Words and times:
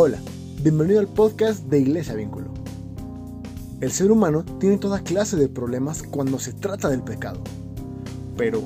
Hola, 0.00 0.20
bienvenido 0.62 1.00
al 1.00 1.08
podcast 1.08 1.64
de 1.64 1.80
Iglesia 1.80 2.14
Vínculo. 2.14 2.46
El 3.80 3.90
ser 3.90 4.12
humano 4.12 4.44
tiene 4.60 4.78
toda 4.78 5.02
clase 5.02 5.34
de 5.36 5.48
problemas 5.48 6.04
cuando 6.04 6.38
se 6.38 6.52
trata 6.52 6.88
del 6.88 7.02
pecado. 7.02 7.40
Pero, 8.36 8.62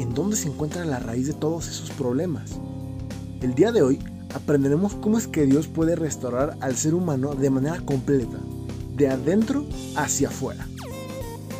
¿en 0.00 0.12
dónde 0.12 0.34
se 0.34 0.48
encuentra 0.48 0.84
la 0.84 0.98
raíz 0.98 1.28
de 1.28 1.34
todos 1.34 1.68
esos 1.68 1.92
problemas? 1.92 2.58
El 3.42 3.54
día 3.54 3.70
de 3.70 3.82
hoy 3.82 4.00
aprenderemos 4.34 4.96
cómo 4.96 5.18
es 5.18 5.28
que 5.28 5.46
Dios 5.46 5.68
puede 5.68 5.94
restaurar 5.94 6.56
al 6.58 6.74
ser 6.74 6.94
humano 6.94 7.36
de 7.36 7.50
manera 7.50 7.78
completa, 7.82 8.40
de 8.96 9.08
adentro 9.08 9.64
hacia 9.94 10.30
afuera. 10.30 10.66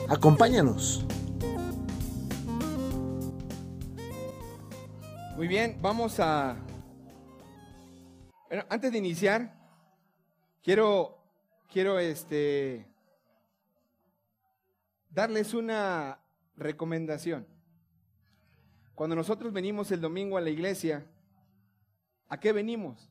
Acompáñanos. 0.09 1.07
Muy 5.37 5.47
bien, 5.47 5.79
vamos 5.81 6.19
a... 6.19 6.57
Bueno, 8.53 8.67
antes 8.69 8.93
de 8.93 8.99
iniciar, 8.99 9.51
quiero, 10.63 11.17
quiero 11.73 11.99
este, 11.99 12.87
darles 15.09 15.55
una 15.55 16.19
recomendación. 16.59 17.47
Cuando 18.95 19.17
nosotros 19.17 19.55
venimos 19.55 19.91
el 19.91 20.03
domingo 20.03 20.37
a 20.37 20.43
la 20.43 20.51
iglesia, 20.51 21.07
¿a 22.29 22.39
qué 22.39 22.53
venimos? 22.53 23.11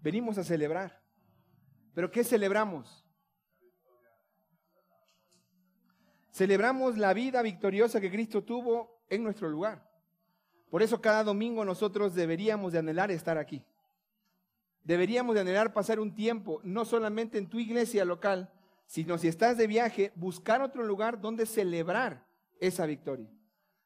Venimos 0.00 0.38
a 0.38 0.42
celebrar. 0.42 1.04
¿Pero 1.94 2.10
qué 2.10 2.24
celebramos? 2.24 3.06
Celebramos 6.32 6.98
la 6.98 7.14
vida 7.14 7.42
victoriosa 7.42 8.00
que 8.00 8.10
Cristo 8.10 8.42
tuvo 8.42 9.04
en 9.08 9.22
nuestro 9.22 9.48
lugar. 9.48 9.88
Por 10.68 10.82
eso 10.82 11.00
cada 11.00 11.22
domingo 11.22 11.64
nosotros 11.64 12.12
deberíamos 12.12 12.72
de 12.72 12.80
anhelar 12.80 13.12
estar 13.12 13.38
aquí. 13.38 13.64
Deberíamos 14.88 15.34
de 15.34 15.42
anhelar 15.42 15.74
pasar 15.74 16.00
un 16.00 16.14
tiempo, 16.14 16.62
no 16.64 16.86
solamente 16.86 17.36
en 17.36 17.50
tu 17.50 17.58
iglesia 17.58 18.06
local, 18.06 18.50
sino 18.86 19.18
si 19.18 19.28
estás 19.28 19.58
de 19.58 19.66
viaje, 19.66 20.12
buscar 20.14 20.62
otro 20.62 20.82
lugar 20.82 21.20
donde 21.20 21.44
celebrar 21.44 22.26
esa 22.58 22.86
victoria. 22.86 23.30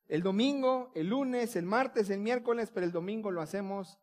El 0.06 0.22
domingo, 0.22 0.92
el 0.94 1.08
lunes, 1.08 1.56
el 1.56 1.66
martes, 1.66 2.08
el 2.08 2.20
miércoles, 2.20 2.70
pero 2.72 2.86
el 2.86 2.92
domingo 2.92 3.32
lo 3.32 3.40
hacemos 3.40 3.98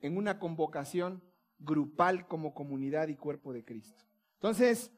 en 0.00 0.18
una 0.18 0.38
convocación 0.38 1.22
grupal 1.58 2.28
como 2.28 2.52
comunidad 2.52 3.08
y 3.08 3.16
cuerpo 3.16 3.54
de 3.54 3.64
Cristo. 3.64 4.04
Entonces, 4.34 4.92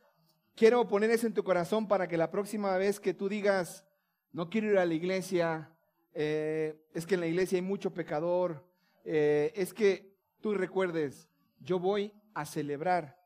quiero 0.56 0.88
poner 0.88 1.10
eso 1.10 1.28
en 1.28 1.34
tu 1.34 1.44
corazón 1.44 1.86
para 1.86 2.08
que 2.08 2.16
la 2.16 2.32
próxima 2.32 2.77
vez 2.78 2.98
que 2.98 3.14
tú 3.14 3.28
digas, 3.28 3.86
no 4.32 4.50
quiero 4.50 4.72
ir 4.72 4.78
a 4.78 4.86
la 4.86 4.94
iglesia, 4.94 5.70
eh, 6.14 6.84
es 6.94 7.06
que 7.06 7.14
en 7.14 7.20
la 7.20 7.28
iglesia 7.28 7.58
hay 7.58 7.62
mucho 7.62 7.94
pecador, 7.94 8.66
eh, 9.05 9.52
es 9.55 9.72
que 9.72 10.16
tú 10.41 10.52
recuerdes, 10.55 11.28
yo 11.64 11.78
voy 11.78 12.12
a 12.34 12.44
celebrar 12.44 13.18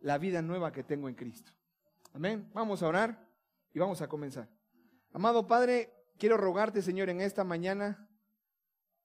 la 0.00 0.18
vida 0.18 0.42
nueva 0.42 0.72
que 0.72 0.82
tengo 0.82 1.08
en 1.08 1.14
Cristo. 1.14 1.52
Amén. 2.12 2.50
Vamos 2.54 2.82
a 2.82 2.88
orar 2.88 3.28
y 3.72 3.78
vamos 3.78 4.02
a 4.02 4.08
comenzar. 4.08 4.48
Amado 5.12 5.46
Padre, 5.46 5.92
quiero 6.18 6.36
rogarte, 6.36 6.82
Señor, 6.82 7.08
en 7.08 7.20
esta 7.20 7.44
mañana, 7.44 8.08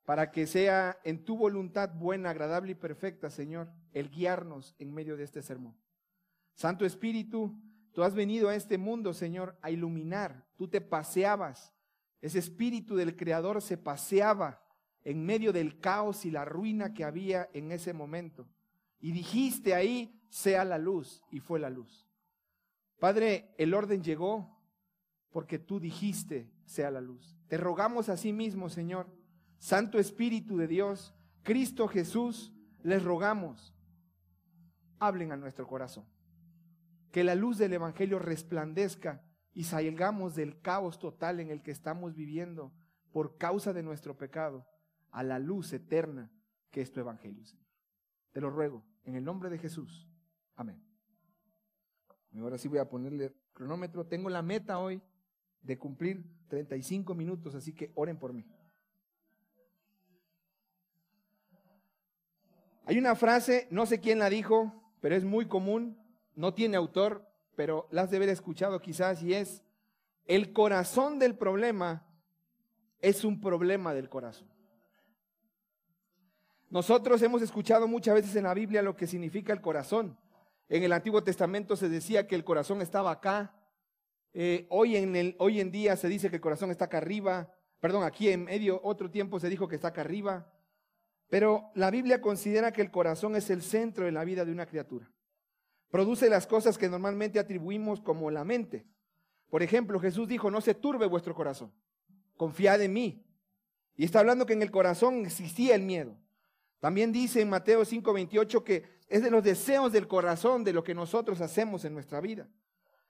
para 0.06 0.32
que 0.32 0.48
sea 0.48 0.98
en 1.04 1.24
tu 1.24 1.38
voluntad 1.38 1.94
buena, 1.94 2.30
agradable 2.30 2.72
y 2.72 2.76
perfecta, 2.76 3.30
Señor, 3.30 3.72
el 3.94 4.10
guiarnos 4.10 4.76
en 4.80 4.94
medio 4.94 5.18
de 5.18 5.24
este 5.24 5.42
sermón. 5.42 5.78
Santo 6.54 6.86
Espíritu, 6.86 7.56
tú 7.94 8.04
has 8.04 8.14
venido 8.14 8.50
a 8.50 8.56
este 8.56 8.78
mundo, 8.78 9.14
Señor, 9.14 9.58
a 9.62 9.72
iluminar. 9.72 10.48
Tú 10.56 10.68
te 10.68 10.82
paseabas 10.82 11.74
ese 12.22 12.38
espíritu 12.38 12.96
del 12.96 13.16
Creador 13.16 13.62
se 13.62 13.78
paseaba 13.78 14.64
en 15.04 15.26
medio 15.26 15.52
del 15.52 15.80
caos 15.80 16.26
y 16.26 16.32
la 16.32 16.46
ruina 16.46 16.94
que 16.94 17.04
había 17.04 17.50
en 17.54 17.72
ese 17.72 17.94
momento. 17.94 18.48
Y 19.02 19.12
dijiste 19.12 19.74
ahí, 19.74 20.22
sea 20.30 20.64
la 20.64 20.78
luz, 20.78 21.22
y 21.32 21.40
fue 21.40 21.60
la 21.60 21.70
luz. 21.70 22.08
Padre, 23.00 23.54
el 23.58 23.74
orden 23.74 24.04
llegó 24.04 24.62
porque 25.32 25.60
tú 25.60 25.80
dijiste, 25.80 26.52
sea 26.66 26.92
la 26.92 27.02
luz. 27.02 27.38
Te 27.48 27.58
rogamos 27.58 28.10
a 28.10 28.18
sí 28.18 28.32
mismo, 28.32 28.70
Señor, 28.70 29.08
Santo 29.58 30.00
Espíritu 30.00 30.58
de 30.58 30.68
Dios, 30.68 31.14
Cristo 31.44 31.88
Jesús, 31.88 32.54
les 32.84 33.04
rogamos, 33.04 33.76
hablen 35.00 35.32
a 35.32 35.38
nuestro 35.38 35.68
corazón. 35.68 36.06
Que 37.12 37.24
la 37.24 37.36
luz 37.36 37.58
del 37.58 37.74
Evangelio 37.74 38.20
resplandezca 38.20 39.24
y 39.54 39.66
salgamos 39.66 40.36
del 40.36 40.62
caos 40.62 41.00
total 41.00 41.40
en 41.40 41.50
el 41.50 41.62
que 41.62 41.72
estamos 41.72 42.16
viviendo 42.16 42.72
por 43.12 43.38
causa 43.38 43.74
de 43.74 43.84
nuestro 43.84 44.18
pecado 44.18 44.66
a 45.12 45.24
la 45.24 45.40
luz 45.40 45.74
eterna 45.74 46.32
que 46.72 46.82
es 46.82 46.92
tu 46.92 47.00
evangelio, 47.02 47.46
Señor. 47.46 47.68
Te 48.32 48.42
lo 48.42 48.50
ruego, 48.50 48.86
en 49.06 49.16
el 49.16 49.24
nombre 49.24 49.50
de 49.50 49.58
Jesús. 49.58 50.08
Amén. 50.56 50.82
Ahora 52.40 52.58
sí 52.58 52.68
voy 52.68 52.80
a 52.80 52.90
ponerle 52.90 53.34
cronómetro. 53.54 54.06
Tengo 54.06 54.30
la 54.30 54.42
meta 54.42 54.80
hoy 54.80 55.02
de 55.62 55.78
cumplir 55.78 56.24
35 56.48 57.14
minutos, 57.14 57.56
así 57.56 57.74
que 57.74 57.92
oren 57.96 58.18
por 58.18 58.34
mí. 58.34 58.46
Hay 62.86 62.98
una 62.98 63.16
frase, 63.16 63.68
no 63.70 63.86
sé 63.86 64.00
quién 64.00 64.20
la 64.20 64.30
dijo, 64.30 64.74
pero 65.02 65.16
es 65.16 65.24
muy 65.24 65.48
común, 65.48 65.98
no 66.36 66.54
tiene 66.54 66.78
autor, 66.78 67.28
pero 67.56 67.88
la 67.92 68.04
has 68.04 68.12
de 68.12 68.18
haber 68.18 68.30
escuchado 68.30 68.82
quizás, 68.82 69.22
y 69.22 69.34
es, 69.34 69.64
el 70.26 70.52
corazón 70.52 71.20
del 71.20 71.36
problema 71.36 72.08
es 73.00 73.24
un 73.24 73.40
problema 73.40 73.94
del 73.94 74.10
corazón. 74.10 74.51
Nosotros 76.72 77.22
hemos 77.22 77.42
escuchado 77.42 77.86
muchas 77.86 78.16
veces 78.16 78.34
en 78.38 78.46
la 78.46 78.54
Biblia 78.54 78.82
lo 78.82 78.96
que 78.96 79.06
significa 79.06 79.52
el 79.52 79.60
corazón. 79.60 80.18
En 80.70 80.84
el 80.84 80.94
Antiguo 80.94 81.22
Testamento 81.22 81.76
se 81.76 81.90
decía 81.90 82.28
que 82.28 82.36
el 82.36 82.46
corazón 82.46 82.82
estaba 82.82 83.12
acá. 83.12 83.54
Eh, 84.34 84.68
hoy, 84.70 84.96
en 84.96 85.18
el, 85.18 85.36
hoy 85.40 85.60
en 85.60 85.70
día 85.70 85.98
se 85.98 86.08
dice 86.08 86.30
que 86.30 86.38
el 86.38 86.42
corazón 86.42 86.72
está 86.72 86.86
acá 86.86 87.00
arriba. 87.00 87.54
Perdón, 87.82 88.06
aquí 88.06 88.30
en 88.30 88.46
medio 88.46 88.80
otro 88.86 89.12
tiempo 89.12 89.38
se 89.38 89.50
dijo 89.50 89.68
que 89.68 89.76
está 89.76 89.90
acá 89.90 90.00
arriba. 90.00 90.50
Pero 91.28 91.72
la 91.76 91.92
Biblia 91.92 92.22
considera 92.22 92.72
que 92.72 92.82
el 92.82 92.90
corazón 92.90 93.36
es 93.36 93.50
el 93.50 93.64
centro 93.64 94.06
de 94.06 94.14
la 94.14 94.24
vida 94.24 94.46
de 94.46 94.54
una 94.54 94.66
criatura. 94.66 95.12
Produce 95.90 96.30
las 96.30 96.48
cosas 96.48 96.78
que 96.78 96.88
normalmente 96.88 97.38
atribuimos 97.38 98.00
como 98.00 98.32
la 98.32 98.46
mente. 98.46 98.86
Por 99.50 99.62
ejemplo, 99.62 100.00
Jesús 100.00 100.30
dijo, 100.30 100.50
no 100.50 100.62
se 100.62 100.74
turbe 100.74 101.06
vuestro 101.06 101.36
corazón, 101.36 101.74
confiad 102.38 102.82
en 102.82 102.94
mí. 102.94 103.26
Y 103.98 104.06
está 104.06 104.20
hablando 104.20 104.46
que 104.46 104.54
en 104.54 104.62
el 104.62 104.72
corazón 104.72 105.26
existía 105.26 105.76
el 105.76 105.82
miedo. 105.82 106.16
También 106.82 107.12
dice 107.12 107.42
en 107.42 107.50
Mateo 107.50 107.86
5:28 107.86 108.64
que 108.64 108.84
es 109.08 109.22
de 109.22 109.30
los 109.30 109.44
deseos 109.44 109.94
del 109.94 110.08
corazón 110.08 110.64
de 110.64 110.74
lo 110.74 110.84
que 110.84 110.96
nosotros 110.96 111.40
hacemos 111.40 111.86
en 111.86 111.94
nuestra 111.94 112.20
vida. 112.20 112.50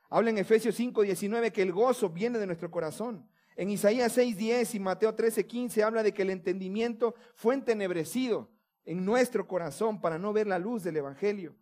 Habla 0.10 0.30
en 0.30 0.38
Efesios 0.38 0.76
5:19 0.76 1.52
que 1.52 1.62
el 1.62 1.72
gozo 1.72 2.10
viene 2.10 2.38
de 2.38 2.46
nuestro 2.46 2.70
corazón. 2.70 3.28
En 3.56 3.70
Isaías 3.70 4.12
6:10 4.18 4.76
y 4.76 4.80
Mateo 4.82 5.16
13:15 5.16 5.84
habla 5.84 6.04
de 6.04 6.14
que 6.14 6.24
el 6.24 6.32
entendimiento 6.32 7.16
fue 7.34 7.56
entenebrecido 7.56 8.52
en 8.84 9.06
nuestro 9.06 9.48
corazón 9.48 10.02
para 10.02 10.20
no 10.20 10.34
ver 10.34 10.48
la 10.48 10.60
luz 10.60 10.84
del 10.84 10.98
Evangelio. 10.98 11.56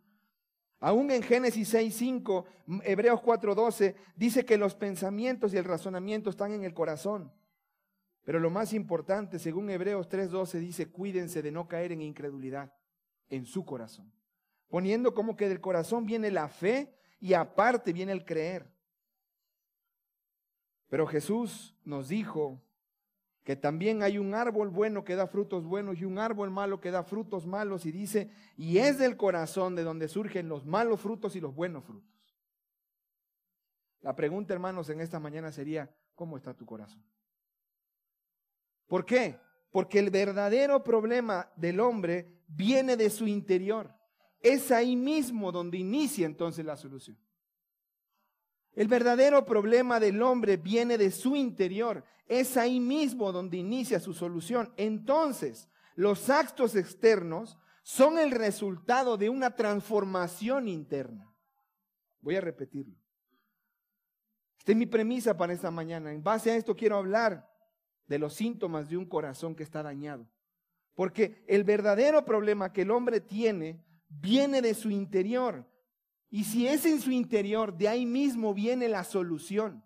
Aún 0.79 1.11
en 1.11 1.21
Génesis 1.21 1.71
6.5, 1.73 2.45
Hebreos 2.85 3.19
4.12, 3.21 3.95
dice 4.15 4.45
que 4.45 4.57
los 4.57 4.73
pensamientos 4.73 5.53
y 5.53 5.57
el 5.57 5.65
razonamiento 5.65 6.31
están 6.31 6.53
en 6.53 6.63
el 6.63 6.73
corazón. 6.73 7.31
Pero 8.29 8.39
lo 8.39 8.51
más 8.51 8.73
importante, 8.73 9.39
según 9.39 9.71
Hebreos 9.71 10.07
3.12, 10.07 10.59
dice, 10.59 10.91
cuídense 10.91 11.41
de 11.41 11.51
no 11.51 11.67
caer 11.67 11.93
en 11.93 12.03
incredulidad 12.03 12.71
en 13.27 13.47
su 13.47 13.65
corazón. 13.65 14.13
Poniendo 14.67 15.15
como 15.15 15.35
que 15.35 15.49
del 15.49 15.59
corazón 15.59 16.05
viene 16.05 16.29
la 16.29 16.47
fe 16.47 16.95
y 17.19 17.33
aparte 17.33 17.91
viene 17.91 18.11
el 18.11 18.25
creer. 18.25 18.71
Pero 20.89 21.07
Jesús 21.07 21.75
nos 21.83 22.09
dijo 22.09 22.61
que 23.43 23.55
también 23.55 24.03
hay 24.03 24.19
un 24.19 24.35
árbol 24.35 24.69
bueno 24.69 25.03
que 25.03 25.15
da 25.15 25.25
frutos 25.25 25.65
buenos 25.65 25.97
y 25.99 26.05
un 26.05 26.19
árbol 26.19 26.51
malo 26.51 26.79
que 26.79 26.91
da 26.91 27.01
frutos 27.01 27.47
malos 27.47 27.87
y 27.87 27.91
dice, 27.91 28.29
y 28.55 28.77
es 28.77 28.99
del 28.99 29.17
corazón 29.17 29.75
de 29.75 29.81
donde 29.81 30.07
surgen 30.07 30.49
los 30.49 30.67
malos 30.67 31.01
frutos 31.01 31.35
y 31.35 31.39
los 31.39 31.55
buenos 31.55 31.83
frutos. 31.83 32.37
La 34.01 34.15
pregunta, 34.15 34.53
hermanos, 34.53 34.87
en 34.91 35.01
esta 35.01 35.19
mañana 35.19 35.51
sería, 35.51 35.89
¿cómo 36.13 36.37
está 36.37 36.53
tu 36.53 36.67
corazón? 36.67 37.03
¿Por 38.89 39.05
qué? 39.05 39.39
Porque 39.71 39.99
el 39.99 40.09
verdadero 40.09 40.83
problema 40.83 41.49
del 41.55 41.79
hombre 41.79 42.41
viene 42.47 42.97
de 42.97 43.09
su 43.11 43.27
interior. 43.27 43.95
Es 44.41 44.71
ahí 44.71 44.95
mismo 44.95 45.51
donde 45.51 45.77
inicia 45.77 46.25
entonces 46.25 46.65
la 46.65 46.75
solución. 46.75 47.17
El 48.73 48.87
verdadero 48.87 49.45
problema 49.45 49.99
del 49.99 50.21
hombre 50.21 50.57
viene 50.57 50.97
de 50.97 51.11
su 51.11 51.35
interior. 51.35 52.03
Es 52.27 52.57
ahí 52.57 52.79
mismo 52.79 53.31
donde 53.31 53.57
inicia 53.57 53.99
su 53.99 54.13
solución. 54.13 54.73
Entonces, 54.75 55.69
los 55.95 56.29
actos 56.29 56.75
externos 56.75 57.57
son 57.83 58.17
el 58.17 58.31
resultado 58.31 59.17
de 59.17 59.29
una 59.29 59.55
transformación 59.55 60.67
interna. 60.67 61.31
Voy 62.21 62.35
a 62.37 62.41
repetirlo. 62.41 62.95
Esta 64.57 64.71
es 64.71 64.77
mi 64.77 64.85
premisa 64.87 65.37
para 65.37 65.53
esta 65.53 65.69
mañana. 65.69 66.11
En 66.11 66.23
base 66.23 66.49
a 66.51 66.55
esto 66.55 66.75
quiero 66.75 66.97
hablar 66.97 67.48
de 68.09 68.19
los 68.19 68.33
síntomas 68.33 68.89
de 68.89 68.97
un 68.97 69.05
corazón 69.05 69.55
que 69.55 69.63
está 69.63 69.81
dañado. 69.83 70.27
Porque 70.95 71.45
el 71.47 71.63
verdadero 71.63 72.25
problema 72.25 72.73
que 72.73 72.81
el 72.81 72.91
hombre 72.91 73.21
tiene 73.21 73.81
viene 74.09 74.61
de 74.61 74.73
su 74.73 74.89
interior. 74.89 75.65
Y 76.29 76.43
si 76.43 76.67
es 76.67 76.85
en 76.85 76.99
su 76.99 77.11
interior, 77.11 77.77
de 77.77 77.87
ahí 77.87 78.05
mismo 78.05 78.53
viene 78.53 78.89
la 78.89 79.03
solución. 79.03 79.83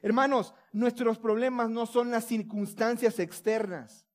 Hermanos, 0.00 0.54
nuestros 0.72 1.18
problemas 1.18 1.68
no 1.68 1.86
son 1.86 2.10
las 2.10 2.24
circunstancias 2.24 3.18
externas. 3.18 4.06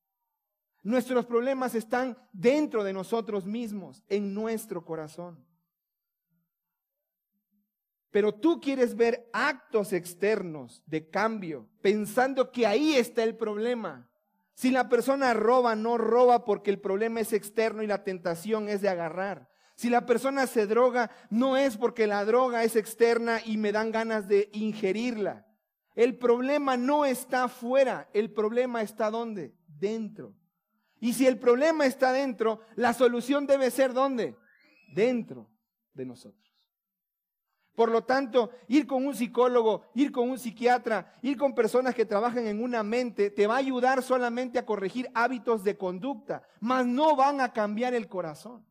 Nuestros 0.81 1.25
problemas 1.25 1.75
están 1.75 2.17
dentro 2.31 2.83
de 2.83 2.94
nosotros 2.94 3.45
mismos, 3.45 4.03
en 4.07 4.33
nuestro 4.33 4.83
corazón. 4.85 5.45
Pero 8.13 8.31
tú 8.31 8.62
quieres 8.62 8.95
ver 8.95 9.27
actos 9.33 9.92
externos 9.92 10.83
de 10.86 11.10
cambio, 11.10 11.68
pensando 11.81 12.51
que 12.51 12.68
ahí 12.68 12.95
está 12.95 13.24
el 13.24 13.36
problema. 13.36 14.07
Si 14.54 14.69
la 14.69 14.88
persona 14.88 15.33
roba, 15.33 15.75
no 15.75 15.98
roba 15.98 16.45
porque 16.45 16.69
el 16.69 16.80
problema 16.80 17.21
es 17.21 17.33
externo 17.33 17.81
y 17.81 17.88
la 17.88 18.04
tentación 18.04 18.69
es 18.69 18.81
de 18.81 18.89
agarrar. 18.89 19.50
Si 19.74 19.89
la 19.89 20.06
persona 20.06 20.45
se 20.45 20.68
droga, 20.68 21.10
no 21.31 21.57
es 21.57 21.75
porque 21.75 22.06
la 22.06 22.24
droga 22.24 22.63
es 22.63 22.75
externa 22.75 23.42
y 23.44 23.57
me 23.57 23.71
dan 23.71 23.92
ganas 23.92 24.27
de 24.27 24.48
ingerirla. 24.54 25.48
El 25.95 26.16
problema 26.19 26.77
no 26.77 27.06
está 27.06 27.48
fuera, 27.48 28.12
el 28.13 28.31
problema 28.31 28.83
está 28.83 29.09
¿dónde? 29.09 29.56
Dentro. 29.66 30.36
Y 31.00 31.13
si 31.13 31.25
el 31.25 31.39
problema 31.39 31.88
está 31.88 32.13
dentro, 32.13 32.59
la 32.75 32.94
solución 32.94 33.48
debe 33.48 33.71
ser 33.71 33.92
¿dónde? 33.92 34.38
Dentro 34.94 35.50
de 35.95 36.06
nosotros. 36.06 36.52
Por 37.75 37.89
lo 37.89 38.03
tanto, 38.03 38.51
ir 38.67 38.85
con 38.85 39.05
un 39.05 39.15
psicólogo, 39.15 39.85
ir 39.95 40.11
con 40.11 40.29
un 40.29 40.37
psiquiatra, 40.37 41.17
ir 41.23 41.37
con 41.37 41.55
personas 41.55 41.95
que 41.95 42.05
trabajan 42.05 42.45
en 42.45 42.61
una 42.61 42.83
mente, 42.83 43.31
te 43.31 43.47
va 43.47 43.55
a 43.55 43.59
ayudar 43.59 44.03
solamente 44.03 44.59
a 44.59 44.65
corregir 44.65 45.09
hábitos 45.15 45.63
de 45.63 45.75
conducta, 45.75 46.43
mas 46.59 46.85
no 46.85 47.15
van 47.15 47.41
a 47.41 47.51
cambiar 47.51 47.95
el 47.95 48.07
corazón. 48.07 48.63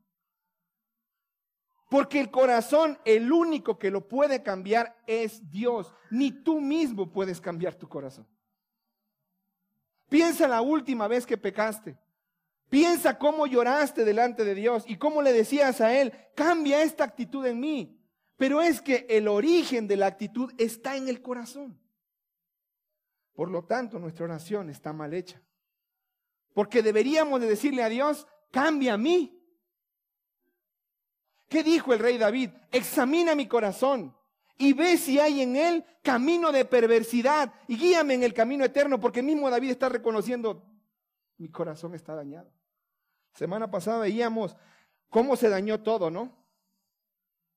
Porque 1.90 2.20
el 2.20 2.30
corazón, 2.30 2.98
el 3.04 3.30
único 3.32 3.76
que 3.78 3.90
lo 3.90 4.08
puede 4.08 4.42
cambiar 4.42 4.96
es 5.06 5.50
Dios. 5.50 5.92
Ni 6.10 6.30
tú 6.30 6.60
mismo 6.60 7.12
puedes 7.12 7.40
cambiar 7.40 7.74
tu 7.74 7.88
corazón. 7.88 8.26
Piensa 10.08 10.46
la 10.46 10.62
última 10.62 11.08
vez 11.08 11.26
que 11.26 11.36
pecaste. 11.36 11.98
Piensa 12.70 13.18
cómo 13.18 13.46
lloraste 13.46 14.04
delante 14.04 14.44
de 14.44 14.54
Dios 14.54 14.84
y 14.86 14.96
cómo 14.96 15.20
le 15.20 15.32
decías 15.32 15.82
a 15.82 15.92
Él, 15.92 16.14
cambia 16.34 16.82
esta 16.82 17.04
actitud 17.04 17.44
en 17.44 17.60
mí. 17.60 18.01
Pero 18.42 18.60
es 18.60 18.80
que 18.82 19.06
el 19.08 19.28
origen 19.28 19.86
de 19.86 19.96
la 19.96 20.06
actitud 20.08 20.52
está 20.58 20.96
en 20.96 21.06
el 21.06 21.22
corazón. 21.22 21.78
Por 23.34 23.48
lo 23.48 23.66
tanto, 23.66 24.00
nuestra 24.00 24.24
oración 24.24 24.68
está 24.68 24.92
mal 24.92 25.14
hecha. 25.14 25.40
Porque 26.52 26.82
deberíamos 26.82 27.40
de 27.40 27.46
decirle 27.46 27.84
a 27.84 27.88
Dios, 27.88 28.26
cambia 28.50 28.94
a 28.94 28.98
mí. 28.98 29.40
¿Qué 31.48 31.62
dijo 31.62 31.92
el 31.92 32.00
rey 32.00 32.18
David? 32.18 32.50
Examina 32.72 33.36
mi 33.36 33.46
corazón 33.46 34.12
y 34.58 34.72
ve 34.72 34.96
si 34.96 35.20
hay 35.20 35.42
en 35.42 35.54
él 35.54 35.84
camino 36.02 36.50
de 36.50 36.64
perversidad 36.64 37.54
y 37.68 37.76
guíame 37.76 38.14
en 38.14 38.24
el 38.24 38.34
camino 38.34 38.64
eterno, 38.64 38.98
porque 38.98 39.22
mismo 39.22 39.48
David 39.50 39.70
está 39.70 39.88
reconociendo, 39.88 40.66
mi 41.36 41.48
corazón 41.48 41.94
está 41.94 42.16
dañado. 42.16 42.52
Semana 43.34 43.70
pasada 43.70 44.00
veíamos 44.00 44.56
cómo 45.10 45.36
se 45.36 45.48
dañó 45.48 45.80
todo, 45.84 46.10
¿no? 46.10 46.41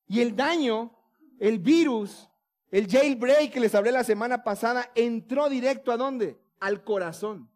Y 0.07 0.21
el 0.21 0.35
daño, 0.35 0.95
el 1.39 1.59
virus, 1.59 2.29
el 2.71 2.87
jailbreak 2.87 3.51
que 3.51 3.59
les 3.59 3.75
hablé 3.75 3.91
la 3.91 4.03
semana 4.03 4.43
pasada, 4.43 4.91
entró 4.95 5.49
directo 5.49 5.91
a 5.91 5.97
dónde? 5.97 6.39
Al 6.59 6.83
corazón. 6.83 7.49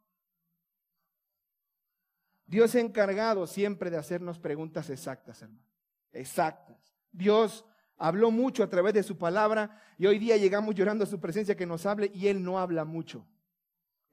Dios 2.45 2.73
ha 2.75 2.79
encargado 2.79 3.45
siempre 3.45 3.91
de 3.91 3.97
hacernos 3.97 4.39
preguntas 4.39 4.89
exactas, 4.89 5.41
hermano 5.41 5.69
exactas. 6.11 6.95
Dios 7.11 7.65
habló 7.97 8.31
mucho 8.31 8.63
a 8.63 8.69
través 8.69 8.93
de 8.93 9.03
su 9.03 9.17
palabra 9.17 9.81
y 9.97 10.05
hoy 10.05 10.19
día 10.19 10.37
llegamos 10.37 10.75
llorando 10.75 11.03
a 11.03 11.07
su 11.07 11.19
presencia 11.19 11.55
que 11.55 11.65
nos 11.65 11.85
hable 11.85 12.11
y 12.13 12.27
Él 12.27 12.43
no 12.43 12.59
habla 12.59 12.85
mucho. 12.85 13.27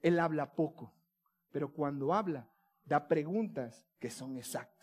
Él 0.01 0.19
habla 0.19 0.55
poco, 0.55 0.93
pero 1.51 1.73
cuando 1.73 2.13
habla 2.13 2.49
da 2.85 3.09
preguntas 3.09 3.87
que 3.99 4.11
son 4.11 4.37
exactas. 4.37 4.76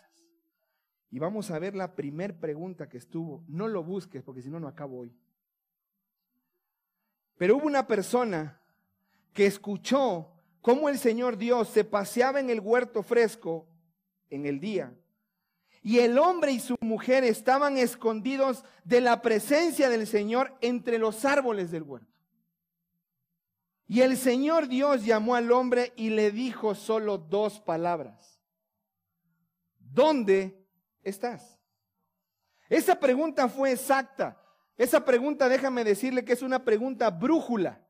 Y 1.14 1.20
vamos 1.20 1.52
a 1.52 1.60
ver 1.60 1.76
la 1.76 1.94
primer 1.94 2.34
pregunta 2.40 2.88
que 2.88 2.98
estuvo. 2.98 3.44
No 3.46 3.68
lo 3.68 3.84
busques 3.84 4.20
porque 4.24 4.42
si 4.42 4.50
no, 4.50 4.58
no 4.58 4.66
acabo 4.66 4.98
hoy. 4.98 5.14
Pero 7.36 7.56
hubo 7.56 7.68
una 7.68 7.86
persona 7.86 8.60
que 9.32 9.46
escuchó 9.46 10.32
cómo 10.60 10.88
el 10.88 10.98
Señor 10.98 11.36
Dios 11.36 11.68
se 11.68 11.84
paseaba 11.84 12.40
en 12.40 12.50
el 12.50 12.58
huerto 12.58 13.04
fresco 13.04 13.68
en 14.28 14.44
el 14.44 14.58
día 14.58 14.92
y 15.84 16.00
el 16.00 16.18
hombre 16.18 16.50
y 16.50 16.58
su 16.58 16.74
mujer 16.80 17.22
estaban 17.22 17.78
escondidos 17.78 18.64
de 18.82 19.00
la 19.00 19.22
presencia 19.22 19.88
del 19.90 20.08
Señor 20.08 20.58
entre 20.62 20.98
los 20.98 21.24
árboles 21.24 21.70
del 21.70 21.84
huerto. 21.84 22.12
Y 23.86 24.00
el 24.00 24.16
Señor 24.16 24.66
Dios 24.66 25.04
llamó 25.04 25.36
al 25.36 25.52
hombre 25.52 25.92
y 25.94 26.10
le 26.10 26.32
dijo 26.32 26.74
solo 26.74 27.18
dos 27.18 27.60
palabras. 27.60 28.40
¿Dónde 29.78 30.63
estás? 31.04 31.58
Esa 32.68 32.98
pregunta 32.98 33.48
fue 33.48 33.72
exacta. 33.72 34.40
Esa 34.76 35.04
pregunta, 35.04 35.48
déjame 35.48 35.84
decirle 35.84 36.24
que 36.24 36.32
es 36.32 36.42
una 36.42 36.64
pregunta 36.64 37.10
brújula, 37.10 37.86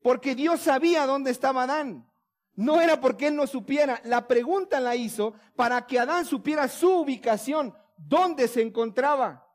porque 0.00 0.34
Dios 0.34 0.60
sabía 0.60 1.06
dónde 1.06 1.30
estaba 1.30 1.64
Adán. 1.64 2.08
No 2.54 2.80
era 2.80 3.00
porque 3.00 3.28
él 3.28 3.36
no 3.36 3.46
supiera, 3.46 4.00
la 4.04 4.26
pregunta 4.28 4.78
la 4.80 4.94
hizo 4.94 5.34
para 5.56 5.86
que 5.86 5.98
Adán 5.98 6.24
supiera 6.24 6.68
su 6.68 7.00
ubicación, 7.00 7.74
dónde 7.96 8.48
se 8.48 8.62
encontraba. 8.62 9.48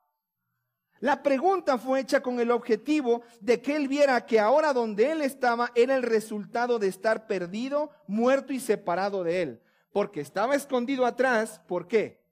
La 0.99 1.21
pregunta 1.21 1.77
fue 1.77 1.99
hecha 1.99 2.21
con 2.21 2.39
el 2.39 2.49
objetivo 2.49 3.21
de 3.39 3.61
que 3.61 3.75
él 3.75 3.87
viera 3.87 4.25
que 4.25 4.39
ahora 4.39 4.73
donde 4.73 5.11
él 5.11 5.21
estaba 5.21 5.71
era 5.75 5.95
el 5.95 6.01
resultado 6.01 6.79
de 6.79 6.87
estar 6.87 7.27
perdido, 7.27 7.91
muerto 8.07 8.51
y 8.51 8.59
separado 8.59 9.23
de 9.23 9.43
él. 9.43 9.61
Porque 9.91 10.21
estaba 10.21 10.55
escondido 10.55 11.05
atrás, 11.05 11.61
¿por 11.67 11.87
qué? 11.87 12.26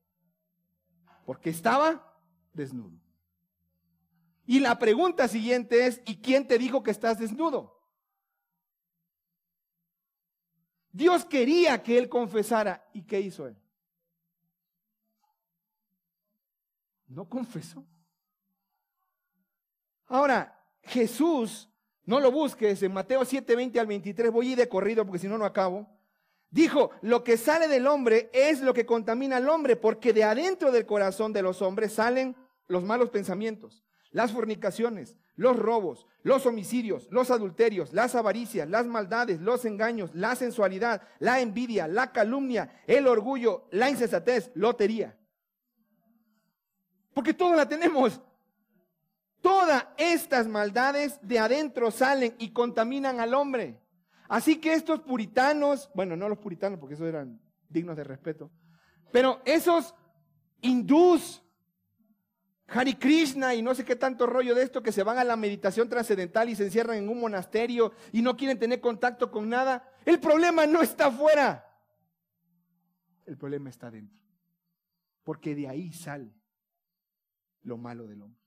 Porque 1.26 1.50
estaba 1.50 2.18
desnudo. 2.54 2.98
Y 4.46 4.60
la 4.60 4.78
pregunta 4.78 5.28
siguiente 5.28 5.88
es, 5.88 6.02
¿y 6.06 6.22
quién 6.22 6.48
te 6.48 6.58
dijo 6.58 6.84
que 6.84 6.92
estás 6.92 7.18
desnudo? 7.18 7.76
Dios 10.92 11.26
quería 11.26 11.82
que 11.84 11.98
él 11.98 12.08
confesara. 12.08 12.88
¿Y 12.94 13.02
qué 13.02 13.20
hizo 13.20 13.48
él? 13.48 13.58
No 17.08 17.28
confesó. 17.28 17.86
Ahora, 20.08 20.64
Jesús, 20.84 21.70
no 22.06 22.20
lo 22.20 22.32
busques, 22.32 22.82
en 22.84 22.94
Mateo 22.94 23.26
7, 23.26 23.56
20 23.56 23.80
al 23.80 23.88
23, 23.88 24.32
voy 24.32 24.50
a 24.50 24.52
ir 24.52 24.58
de 24.58 24.70
corrido 24.70 25.06
porque 25.06 25.20
si 25.20 25.28
no, 25.28 25.38
no 25.38 25.46
acabo. 25.46 25.90
Dijo, 26.56 26.92
lo 27.02 27.22
que 27.26 27.36
sale 27.36 27.68
del 27.68 27.86
hombre 27.86 28.30
es 28.32 28.62
lo 28.62 28.74
que 28.74 28.86
contamina 28.86 29.36
al 29.36 29.50
hombre, 29.50 29.76
porque 29.76 30.14
de 30.14 30.24
adentro 30.24 30.72
del 30.72 30.86
corazón 30.86 31.34
de 31.34 31.42
los 31.42 31.62
hombres 31.62 31.92
salen 31.92 32.34
los 32.70 32.82
malos 32.82 33.10
pensamientos, 33.10 33.84
las 34.12 34.32
fornicaciones, 34.32 35.18
los 35.36 35.60
robos, 35.60 36.08
los 36.24 36.46
homicidios, 36.46 37.10
los 37.12 37.30
adulterios, 37.30 37.92
las 37.92 38.16
avaricias, 38.16 38.70
las 38.70 38.88
maldades, 38.88 39.42
los 39.42 39.66
engaños, 39.66 40.16
la 40.16 40.34
sensualidad, 40.38 41.02
la 41.20 41.42
envidia, 41.42 41.90
la 41.90 42.14
calumnia, 42.14 42.82
el 42.88 43.06
orgullo, 43.08 43.68
la 43.72 43.90
insensatez, 43.90 44.50
lotería. 44.54 45.20
Porque 47.14 47.34
todo 47.34 47.54
la 47.54 47.68
tenemos. 47.68 48.22
Todas 49.42 49.88
estas 49.98 50.48
maldades 50.48 51.20
de 51.22 51.38
adentro 51.38 51.92
salen 51.92 52.34
y 52.40 52.54
contaminan 52.54 53.20
al 53.20 53.34
hombre. 53.34 53.82
Así 54.28 54.60
que 54.60 54.74
estos 54.74 55.02
puritanos, 55.02 55.90
bueno, 55.94 56.16
no 56.16 56.28
los 56.30 56.40
puritanos 56.40 56.80
porque 56.80 56.96
esos 56.96 57.08
eran 57.08 57.40
dignos 57.70 57.96
de 57.96 58.04
respeto, 58.04 58.52
pero 59.12 59.42
esos 59.46 59.94
hindús, 60.62 61.44
Hari 62.68 62.96
Krishna 62.96 63.54
y 63.54 63.62
no 63.62 63.76
sé 63.76 63.86
qué 63.86 63.96
tanto 63.96 64.26
rollo 64.26 64.56
de 64.56 64.64
esto 64.64 64.82
que 64.82 64.92
se 64.92 65.04
van 65.04 65.18
a 65.18 65.24
la 65.24 65.36
meditación 65.36 65.88
trascendental 65.88 66.50
y 66.50 66.56
se 66.56 66.66
encierran 66.66 66.98
en 66.98 67.10
un 67.10 67.20
monasterio 67.20 67.94
y 68.12 68.22
no 68.22 68.36
quieren 68.36 68.58
tener 68.58 68.82
contacto 68.82 69.30
con 69.30 69.50
nada. 69.50 69.88
El 70.04 70.20
problema 70.20 70.66
no 70.66 70.82
está 70.82 71.08
afuera. 71.08 71.64
El 73.26 73.38
problema 73.38 73.70
está 73.70 73.92
dentro. 73.92 74.20
Porque 75.24 75.56
de 75.56 75.68
ahí 75.68 75.92
sale 75.92 76.34
lo 77.62 77.78
malo 77.78 78.08
del 78.08 78.22
hombre. 78.22 78.45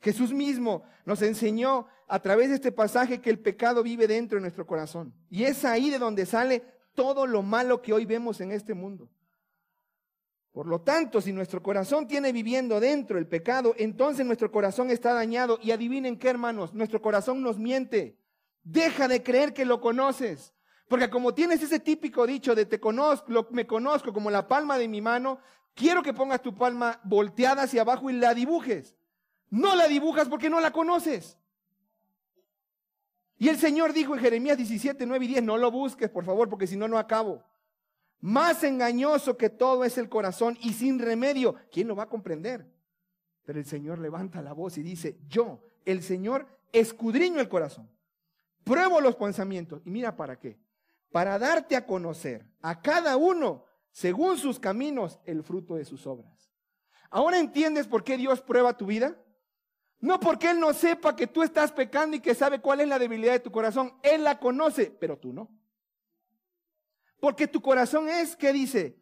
Jesús 0.00 0.32
mismo 0.32 0.82
nos 1.04 1.22
enseñó 1.22 1.86
a 2.08 2.20
través 2.20 2.48
de 2.48 2.56
este 2.56 2.72
pasaje 2.72 3.20
que 3.20 3.30
el 3.30 3.38
pecado 3.38 3.82
vive 3.82 4.06
dentro 4.06 4.36
de 4.36 4.42
nuestro 4.42 4.66
corazón. 4.66 5.14
Y 5.28 5.44
es 5.44 5.64
ahí 5.64 5.90
de 5.90 5.98
donde 5.98 6.26
sale 6.26 6.62
todo 6.94 7.26
lo 7.26 7.42
malo 7.42 7.82
que 7.82 7.92
hoy 7.92 8.04
vemos 8.04 8.40
en 8.40 8.52
este 8.52 8.74
mundo. 8.74 9.08
Por 10.52 10.66
lo 10.66 10.80
tanto, 10.80 11.20
si 11.20 11.32
nuestro 11.32 11.62
corazón 11.62 12.06
tiene 12.06 12.32
viviendo 12.32 12.80
dentro 12.80 13.18
el 13.18 13.26
pecado, 13.26 13.74
entonces 13.76 14.24
nuestro 14.24 14.50
corazón 14.50 14.90
está 14.90 15.12
dañado. 15.12 15.58
Y 15.62 15.70
adivinen 15.70 16.18
qué, 16.18 16.30
hermanos, 16.30 16.72
nuestro 16.72 17.02
corazón 17.02 17.42
nos 17.42 17.58
miente. 17.58 18.16
Deja 18.62 19.06
de 19.06 19.22
creer 19.22 19.52
que 19.52 19.66
lo 19.66 19.82
conoces. 19.82 20.54
Porque 20.88 21.10
como 21.10 21.34
tienes 21.34 21.62
ese 21.62 21.80
típico 21.80 22.26
dicho 22.26 22.54
de 22.54 22.64
te 22.64 22.80
conozco, 22.80 23.48
me 23.50 23.66
conozco 23.66 24.12
como 24.12 24.30
la 24.30 24.48
palma 24.48 24.78
de 24.78 24.88
mi 24.88 25.02
mano, 25.02 25.40
quiero 25.74 26.02
que 26.02 26.14
pongas 26.14 26.40
tu 26.40 26.54
palma 26.54 27.00
volteada 27.04 27.64
hacia 27.64 27.82
abajo 27.82 28.08
y 28.08 28.14
la 28.14 28.32
dibujes. 28.32 28.94
No 29.50 29.74
la 29.76 29.88
dibujas 29.88 30.28
porque 30.28 30.50
no 30.50 30.60
la 30.60 30.72
conoces. 30.72 31.38
Y 33.38 33.48
el 33.48 33.58
Señor 33.58 33.92
dijo 33.92 34.14
en 34.14 34.20
Jeremías 34.20 34.56
17, 34.56 35.04
9 35.06 35.24
y 35.24 35.28
10, 35.28 35.42
no 35.42 35.58
lo 35.58 35.70
busques, 35.70 36.08
por 36.08 36.24
favor, 36.24 36.48
porque 36.48 36.66
si 36.66 36.76
no, 36.76 36.88
no 36.88 36.98
acabo. 36.98 37.44
Más 38.20 38.64
engañoso 38.64 39.36
que 39.36 39.50
todo 39.50 39.84
es 39.84 39.98
el 39.98 40.08
corazón 40.08 40.56
y 40.62 40.72
sin 40.72 40.98
remedio. 40.98 41.54
¿Quién 41.70 41.88
lo 41.88 41.94
va 41.94 42.04
a 42.04 42.08
comprender? 42.08 42.66
Pero 43.44 43.58
el 43.58 43.66
Señor 43.66 43.98
levanta 43.98 44.42
la 44.42 44.54
voz 44.54 44.78
y 44.78 44.82
dice, 44.82 45.18
yo, 45.28 45.60
el 45.84 46.02
Señor, 46.02 46.46
escudriño 46.72 47.40
el 47.40 47.48
corazón. 47.48 47.88
Pruebo 48.64 49.00
los 49.00 49.16
pensamientos. 49.16 49.82
Y 49.84 49.90
mira 49.90 50.16
para 50.16 50.38
qué. 50.38 50.58
Para 51.12 51.38
darte 51.38 51.76
a 51.76 51.86
conocer 51.86 52.46
a 52.62 52.80
cada 52.80 53.16
uno, 53.16 53.64
según 53.92 54.38
sus 54.38 54.58
caminos, 54.58 55.20
el 55.24 55.42
fruto 55.42 55.76
de 55.76 55.84
sus 55.84 56.06
obras. 56.06 56.50
¿Ahora 57.10 57.38
entiendes 57.38 57.86
por 57.86 58.02
qué 58.02 58.16
Dios 58.16 58.40
prueba 58.40 58.76
tu 58.76 58.86
vida? 58.86 59.16
No 60.00 60.20
porque 60.20 60.50
Él 60.50 60.60
no 60.60 60.72
sepa 60.72 61.16
que 61.16 61.26
tú 61.26 61.42
estás 61.42 61.72
pecando 61.72 62.16
y 62.16 62.20
que 62.20 62.34
sabe 62.34 62.60
cuál 62.60 62.80
es 62.80 62.88
la 62.88 62.98
debilidad 62.98 63.32
de 63.32 63.40
tu 63.40 63.50
corazón. 63.50 63.94
Él 64.02 64.24
la 64.24 64.38
conoce, 64.38 64.90
pero 64.90 65.18
tú 65.18 65.32
no. 65.32 65.50
Porque 67.18 67.48
tu 67.48 67.60
corazón 67.60 68.08
es, 68.08 68.36
¿qué 68.36 68.52
dice? 68.52 68.98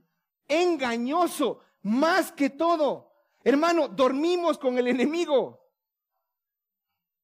Engañoso, 0.46 1.60
más 1.82 2.32
que 2.32 2.50
todo. 2.50 3.12
Hermano, 3.42 3.88
dormimos 3.88 4.56
con 4.56 4.78
el 4.78 4.88
enemigo. 4.88 5.60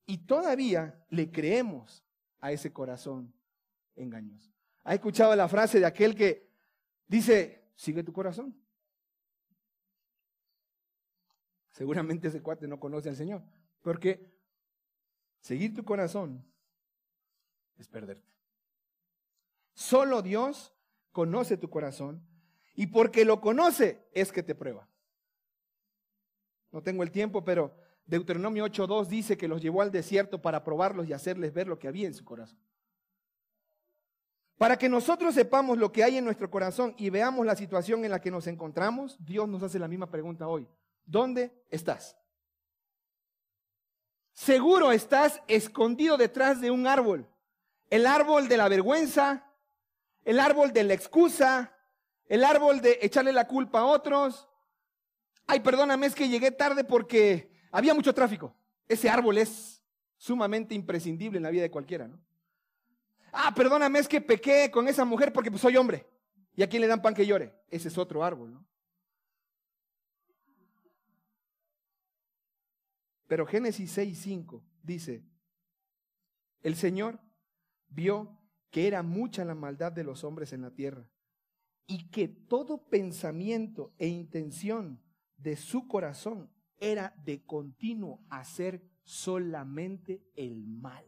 Y 0.07 0.19
todavía 0.19 1.05
le 1.09 1.31
creemos 1.31 2.05
a 2.41 2.50
ese 2.50 2.73
corazón 2.73 3.33
engañoso. 3.95 4.50
¿Ha 4.85 4.95
escuchado 4.95 5.37
la 5.37 5.49
frase 5.49 5.79
de 5.79 5.87
aquel 5.87 6.15
que 6.15 6.50
dice, 7.07 7.71
sigue 7.77 8.03
tu 8.03 8.12
corazón? 8.12 8.57
Seguramente 11.71 12.29
ese 12.29 12.43
cuate 12.43 12.67
no 12.67 12.81
conoce 12.81 13.09
al 13.09 13.17
Señor. 13.17 13.43
Porque 13.82 14.32
seguir 15.40 15.75
tu 15.75 15.84
corazón 15.84 16.44
es 17.76 17.88
perderte. 17.88 18.30
Solo 19.75 20.22
Dios 20.22 20.75
conoce 21.12 21.56
tu 21.56 21.70
corazón 21.70 22.22
y 22.75 22.88
porque 22.88 23.25
lo 23.25 23.40
conoce 23.40 24.06
es 24.12 24.32
que 24.32 24.42
te 24.42 24.54
prueba. 24.54 24.88
No 26.70 26.82
tengo 26.82 27.02
el 27.02 27.10
tiempo, 27.10 27.44
pero 27.44 27.75
Deuteronomio 28.06 28.64
8.2 28.66 29.06
dice 29.06 29.37
que 29.37 29.49
los 29.49 29.62
llevó 29.62 29.82
al 29.82 29.90
desierto 29.90 30.42
para 30.42 30.64
probarlos 30.64 31.08
y 31.08 31.12
hacerles 31.12 31.52
ver 31.52 31.66
lo 31.66 31.78
que 31.78 31.88
había 31.88 32.06
en 32.06 32.14
su 32.14 32.25
corazón. 32.25 32.58
Para 34.60 34.76
que 34.76 34.90
nosotros 34.90 35.34
sepamos 35.34 35.78
lo 35.78 35.90
que 35.90 36.04
hay 36.04 36.18
en 36.18 36.25
nuestro 36.25 36.50
corazón 36.50 36.94
y 36.99 37.08
veamos 37.08 37.46
la 37.46 37.56
situación 37.56 38.04
en 38.04 38.10
la 38.10 38.20
que 38.20 38.30
nos 38.30 38.46
encontramos, 38.46 39.16
Dios 39.25 39.49
nos 39.49 39.62
hace 39.62 39.78
la 39.78 39.88
misma 39.88 40.10
pregunta 40.10 40.49
hoy. 40.49 40.68
¿Dónde 41.06 41.64
estás? 41.70 42.20
Seguro 44.40 44.90
estás 44.90 45.42
escondido 45.49 46.16
detrás 46.16 46.62
de 46.62 46.70
un 46.70 46.87
árbol. 46.87 47.28
El 47.90 48.06
árbol 48.06 48.49
de 48.49 48.56
la 48.56 48.70
vergüenza, 48.70 49.44
el 50.25 50.40
árbol 50.40 50.73
de 50.73 50.82
la 50.82 50.94
excusa, 50.94 51.76
el 52.25 52.42
árbol 52.42 52.80
de 52.80 53.00
echarle 53.02 53.35
la 53.35 53.47
culpa 53.47 53.80
a 53.80 53.85
otros. 53.85 54.49
Ay, 55.47 55.61
perdóname, 55.61 56.06
es 56.06 56.14
que 56.14 56.30
llegué 56.30 56.50
tarde 56.50 56.85
porque 56.85 57.52
había 57.70 57.92
mucho 57.92 58.14
tráfico. 58.14 58.56
Ese 58.88 59.11
árbol 59.11 59.37
es 59.37 59.82
sumamente 60.16 60.75
imprescindible 60.75 61.37
en 61.37 61.42
la 61.42 61.50
vida 61.50 61.64
de 61.64 61.70
cualquiera, 61.70 62.09
¿no? 62.09 62.18
Ah, 63.32 63.52
perdóname, 63.54 63.99
es 63.99 64.09
que 64.09 64.23
pequé 64.23 64.70
con 64.70 64.88
esa 64.88 65.04
mujer 65.04 65.35
porque 65.35 65.50
pues, 65.50 65.61
soy 65.61 65.76
hombre. 65.76 66.06
¿Y 66.56 66.62
a 66.62 66.68
quién 66.70 66.80
le 66.80 66.88
dan 66.88 67.02
pan 67.02 67.12
que 67.12 67.26
llore? 67.26 67.52
Ese 67.68 67.88
es 67.88 67.99
otro 67.99 68.25
árbol, 68.25 68.54
¿no? 68.54 68.64
Pero 73.30 73.46
Génesis 73.46 73.96
6:5 73.96 74.60
dice, 74.82 75.25
el 76.62 76.75
Señor 76.75 77.20
vio 77.88 78.37
que 78.70 78.88
era 78.88 79.04
mucha 79.04 79.44
la 79.44 79.54
maldad 79.54 79.92
de 79.92 80.02
los 80.02 80.25
hombres 80.25 80.52
en 80.52 80.62
la 80.62 80.72
tierra 80.72 81.08
y 81.87 82.10
que 82.10 82.26
todo 82.26 82.88
pensamiento 82.88 83.94
e 83.99 84.08
intención 84.08 85.00
de 85.37 85.54
su 85.54 85.87
corazón 85.87 86.50
era 86.76 87.14
de 87.25 87.44
continuo 87.44 88.26
hacer 88.30 88.82
solamente 89.04 90.25
el 90.34 90.66
mal. 90.66 91.06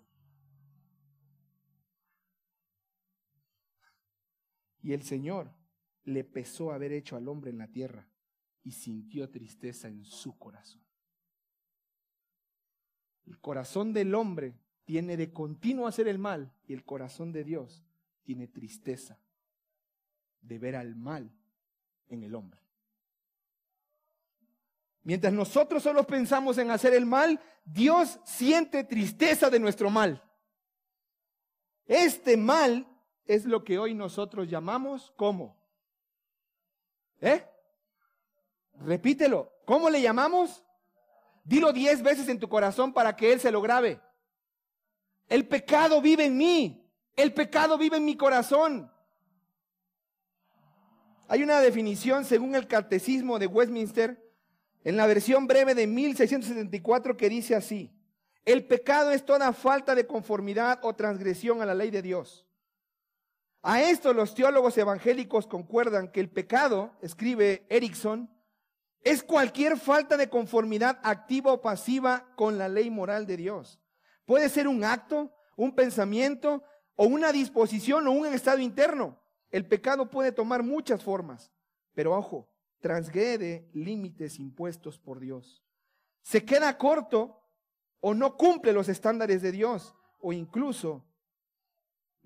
Y 4.81 4.93
el 4.93 5.03
Señor 5.03 5.53
le 6.05 6.23
pesó 6.23 6.71
haber 6.71 6.93
hecho 6.93 7.17
al 7.17 7.27
hombre 7.27 7.51
en 7.51 7.59
la 7.59 7.67
tierra 7.67 8.09
y 8.63 8.71
sintió 8.71 9.29
tristeza 9.29 9.89
en 9.89 10.05
su 10.05 10.39
corazón. 10.39 10.82
El 13.27 13.39
corazón 13.39 13.93
del 13.93 14.15
hombre 14.15 14.55
tiene 14.85 15.17
de 15.17 15.33
continuo 15.33 15.87
hacer 15.87 16.09
el 16.09 16.19
mal 16.19 16.53
y 16.67 16.73
el 16.75 16.85
corazón 16.85 17.33
de 17.33 17.45
Dios 17.45 17.85
tiene 18.23 18.49
tristeza 18.49 19.19
de 20.41 20.59
ver 20.59 20.77
al 20.77 20.97
mal 20.97 21.33
en 22.09 22.23
el 22.25 22.35
hombre. 22.35 22.61
Mientras 25.05 25.33
nosotros 25.33 25.83
solo 25.83 26.07
pensamos 26.07 26.59
en 26.59 26.71
hacer 26.71 26.95
el 26.95 27.07
mal, 27.07 27.41
Dios 27.65 28.21
siente 28.25 28.85
tristeza 28.85 29.51
de 29.51 29.59
nuestro 29.59 29.91
mal. 29.91 30.23
Este 31.87 32.37
mal 32.37 32.87
es 33.25 33.45
lo 33.45 33.65
que 33.65 33.79
hoy 33.79 33.95
nosotros 33.95 34.49
llamamos 34.49 35.13
¿cómo? 35.17 35.61
¿Eh? 37.21 37.45
Repítelo. 38.75 39.53
¿Cómo 39.65 39.91
le 39.91 40.03
llamamos? 40.03 40.65
Dilo 41.45 41.73
diez 41.73 42.03
veces 42.03 42.29
en 42.29 42.39
tu 42.39 42.49
corazón 42.49 42.93
para 42.93 43.17
que 43.17 43.33
Él 43.33 43.41
se 43.41 43.51
lo 43.51 43.61
grabe. 43.61 44.01
El 45.29 45.47
pecado 45.47 46.01
vive 46.01 46.27
en 46.27 46.37
mí. 46.37 46.91
El 47.17 47.33
pecado 47.35 47.77
vive 47.79 47.97
en 47.97 48.05
mi 48.05 48.17
corazón. 48.17 48.91
Hay 51.29 51.43
una 51.43 51.61
definición 51.61 52.25
según 52.25 52.55
el 52.55 52.67
Catecismo 52.67 53.39
de 53.39 53.47
Westminster, 53.47 54.23
en 54.85 54.97
la 54.97 55.07
versión 55.07 55.47
breve 55.47 55.75
de 55.75 55.87
1674, 55.87 57.17
que 57.17 57.29
dice 57.29 57.55
así. 57.55 57.91
El 58.45 58.67
pecado 58.67 59.13
es 59.13 59.25
toda 59.25 59.53
falta 59.53 59.95
de 59.95 60.07
conformidad 60.07 60.81
o 60.83 60.95
transgresión 60.95 61.63
a 61.63 61.67
la 61.67 61.75
ley 61.75 61.91
de 61.91 62.03
Dios. 62.03 62.47
A 63.63 63.81
esto 63.83 64.13
los 64.13 64.35
teólogos 64.35 64.77
evangélicos 64.77 65.47
concuerdan 65.47 66.11
que 66.11 66.19
el 66.19 66.29
pecado, 66.29 66.97
escribe 67.01 67.65
Erickson, 67.69 68.29
es 69.03 69.23
cualquier 69.23 69.79
falta 69.79 70.17
de 70.17 70.29
conformidad 70.29 71.01
activa 71.03 71.53
o 71.53 71.61
pasiva 71.61 72.33
con 72.37 72.59
la 72.59 72.69
ley 72.69 72.91
moral 72.91 73.27
de 73.27 73.37
Dios. 73.37 73.81
Puede 74.25 74.49
ser 74.49 74.69
un 74.69 74.85
acto, 74.85 75.33
un 75.57 75.75
pensamiento 75.75 76.63
o 76.95 77.07
una 77.07 77.33
disposición 77.33 78.07
o 78.07 78.13
un 78.13 78.27
estado 78.27 78.59
interno. 78.59 79.19
El 79.51 79.67
pecado 79.67 80.09
puede 80.09 80.33
tomar 80.33 80.63
muchas 80.63 81.03
formas, 81.03 81.51
pero 81.95 82.17
ojo, 82.17 82.49
transgrede 82.81 83.69
límites 83.73 84.39
impuestos 84.39 84.99
por 84.99 85.21
Dios. 85.21 85.63
Se 86.23 86.45
queda 86.45 86.79
corto 86.79 87.41
o 88.01 88.15
no 88.15 88.37
cumple 88.37 88.73
los 88.73 88.89
estándares 88.89 89.43
de 89.43 89.53
Dios 89.53 89.95
o 90.21 90.33
incluso 90.33 91.05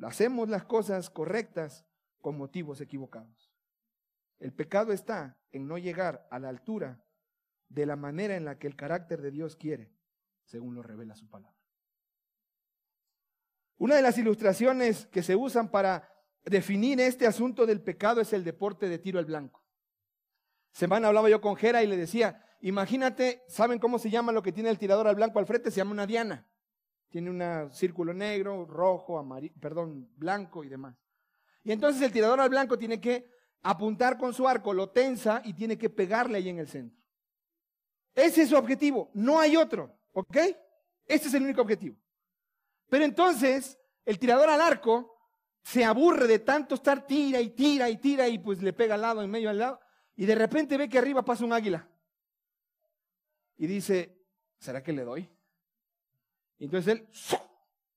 hacemos 0.02 0.48
las 0.48 0.64
cosas 0.64 1.08
correctas 1.10 1.84
con 2.20 2.36
motivos 2.36 2.80
equivocados. 2.80 3.45
El 4.38 4.52
pecado 4.52 4.92
está 4.92 5.38
en 5.52 5.66
no 5.66 5.78
llegar 5.78 6.26
a 6.30 6.38
la 6.38 6.48
altura 6.48 7.02
de 7.68 7.86
la 7.86 7.96
manera 7.96 8.36
en 8.36 8.44
la 8.44 8.58
que 8.58 8.66
el 8.66 8.76
carácter 8.76 9.22
de 9.22 9.30
Dios 9.30 9.56
quiere, 9.56 9.92
según 10.44 10.74
lo 10.74 10.82
revela 10.82 11.16
su 11.16 11.28
palabra. 11.28 11.56
Una 13.78 13.96
de 13.96 14.02
las 14.02 14.16
ilustraciones 14.18 15.06
que 15.06 15.22
se 15.22 15.36
usan 15.36 15.70
para 15.70 16.08
definir 16.44 17.00
este 17.00 17.26
asunto 17.26 17.66
del 17.66 17.82
pecado 17.82 18.20
es 18.20 18.32
el 18.32 18.44
deporte 18.44 18.88
de 18.88 18.98
tiro 18.98 19.18
al 19.18 19.26
blanco. 19.26 19.64
Semana 20.72 21.08
hablaba 21.08 21.28
yo 21.28 21.40
con 21.40 21.56
Jera 21.56 21.82
y 21.82 21.86
le 21.86 21.96
decía, 21.96 22.42
imagínate, 22.60 23.42
¿saben 23.48 23.78
cómo 23.78 23.98
se 23.98 24.10
llama 24.10 24.32
lo 24.32 24.42
que 24.42 24.52
tiene 24.52 24.70
el 24.70 24.78
tirador 24.78 25.08
al 25.08 25.16
blanco 25.16 25.38
al 25.38 25.46
frente? 25.46 25.70
Se 25.70 25.78
llama 25.78 25.92
una 25.92 26.06
diana. 26.06 26.46
Tiene 27.08 27.30
un 27.30 27.72
círculo 27.72 28.12
negro, 28.12 28.66
rojo, 28.66 29.18
amarillo, 29.18 29.54
perdón, 29.60 30.10
blanco 30.16 30.64
y 30.64 30.68
demás. 30.68 30.96
Y 31.64 31.72
entonces 31.72 32.02
el 32.02 32.12
tirador 32.12 32.40
al 32.40 32.48
blanco 32.48 32.78
tiene 32.78 33.00
que 33.00 33.35
apuntar 33.70 34.16
con 34.16 34.32
su 34.32 34.46
arco, 34.46 34.72
lo 34.72 34.90
tensa 34.90 35.42
y 35.44 35.52
tiene 35.52 35.76
que 35.76 35.90
pegarle 35.90 36.38
ahí 36.38 36.48
en 36.48 36.58
el 36.58 36.68
centro. 36.68 36.96
Ese 38.14 38.42
es 38.42 38.50
su 38.50 38.56
objetivo, 38.56 39.10
no 39.14 39.40
hay 39.40 39.56
otro, 39.56 39.92
¿ok? 40.12 40.36
Este 41.04 41.28
es 41.28 41.34
el 41.34 41.42
único 41.42 41.62
objetivo. 41.62 41.96
Pero 42.88 43.04
entonces 43.04 43.78
el 44.04 44.18
tirador 44.18 44.48
al 44.48 44.60
arco 44.60 45.18
se 45.62 45.84
aburre 45.84 46.28
de 46.28 46.38
tanto 46.38 46.76
estar 46.76 47.06
tira 47.06 47.40
y 47.40 47.50
tira 47.50 47.90
y 47.90 47.96
tira 47.96 48.28
y 48.28 48.38
pues 48.38 48.62
le 48.62 48.72
pega 48.72 48.94
al 48.94 49.02
lado, 49.02 49.22
en 49.22 49.30
medio 49.30 49.50
al 49.50 49.58
lado, 49.58 49.80
y 50.14 50.24
de 50.24 50.36
repente 50.36 50.76
ve 50.76 50.88
que 50.88 50.98
arriba 50.98 51.24
pasa 51.24 51.44
un 51.44 51.52
águila. 51.52 51.88
Y 53.58 53.66
dice, 53.66 54.16
¿será 54.58 54.82
que 54.82 54.92
le 54.92 55.02
doy? 55.02 55.28
Y 56.58 56.66
entonces 56.66 56.94
él, 56.94 57.08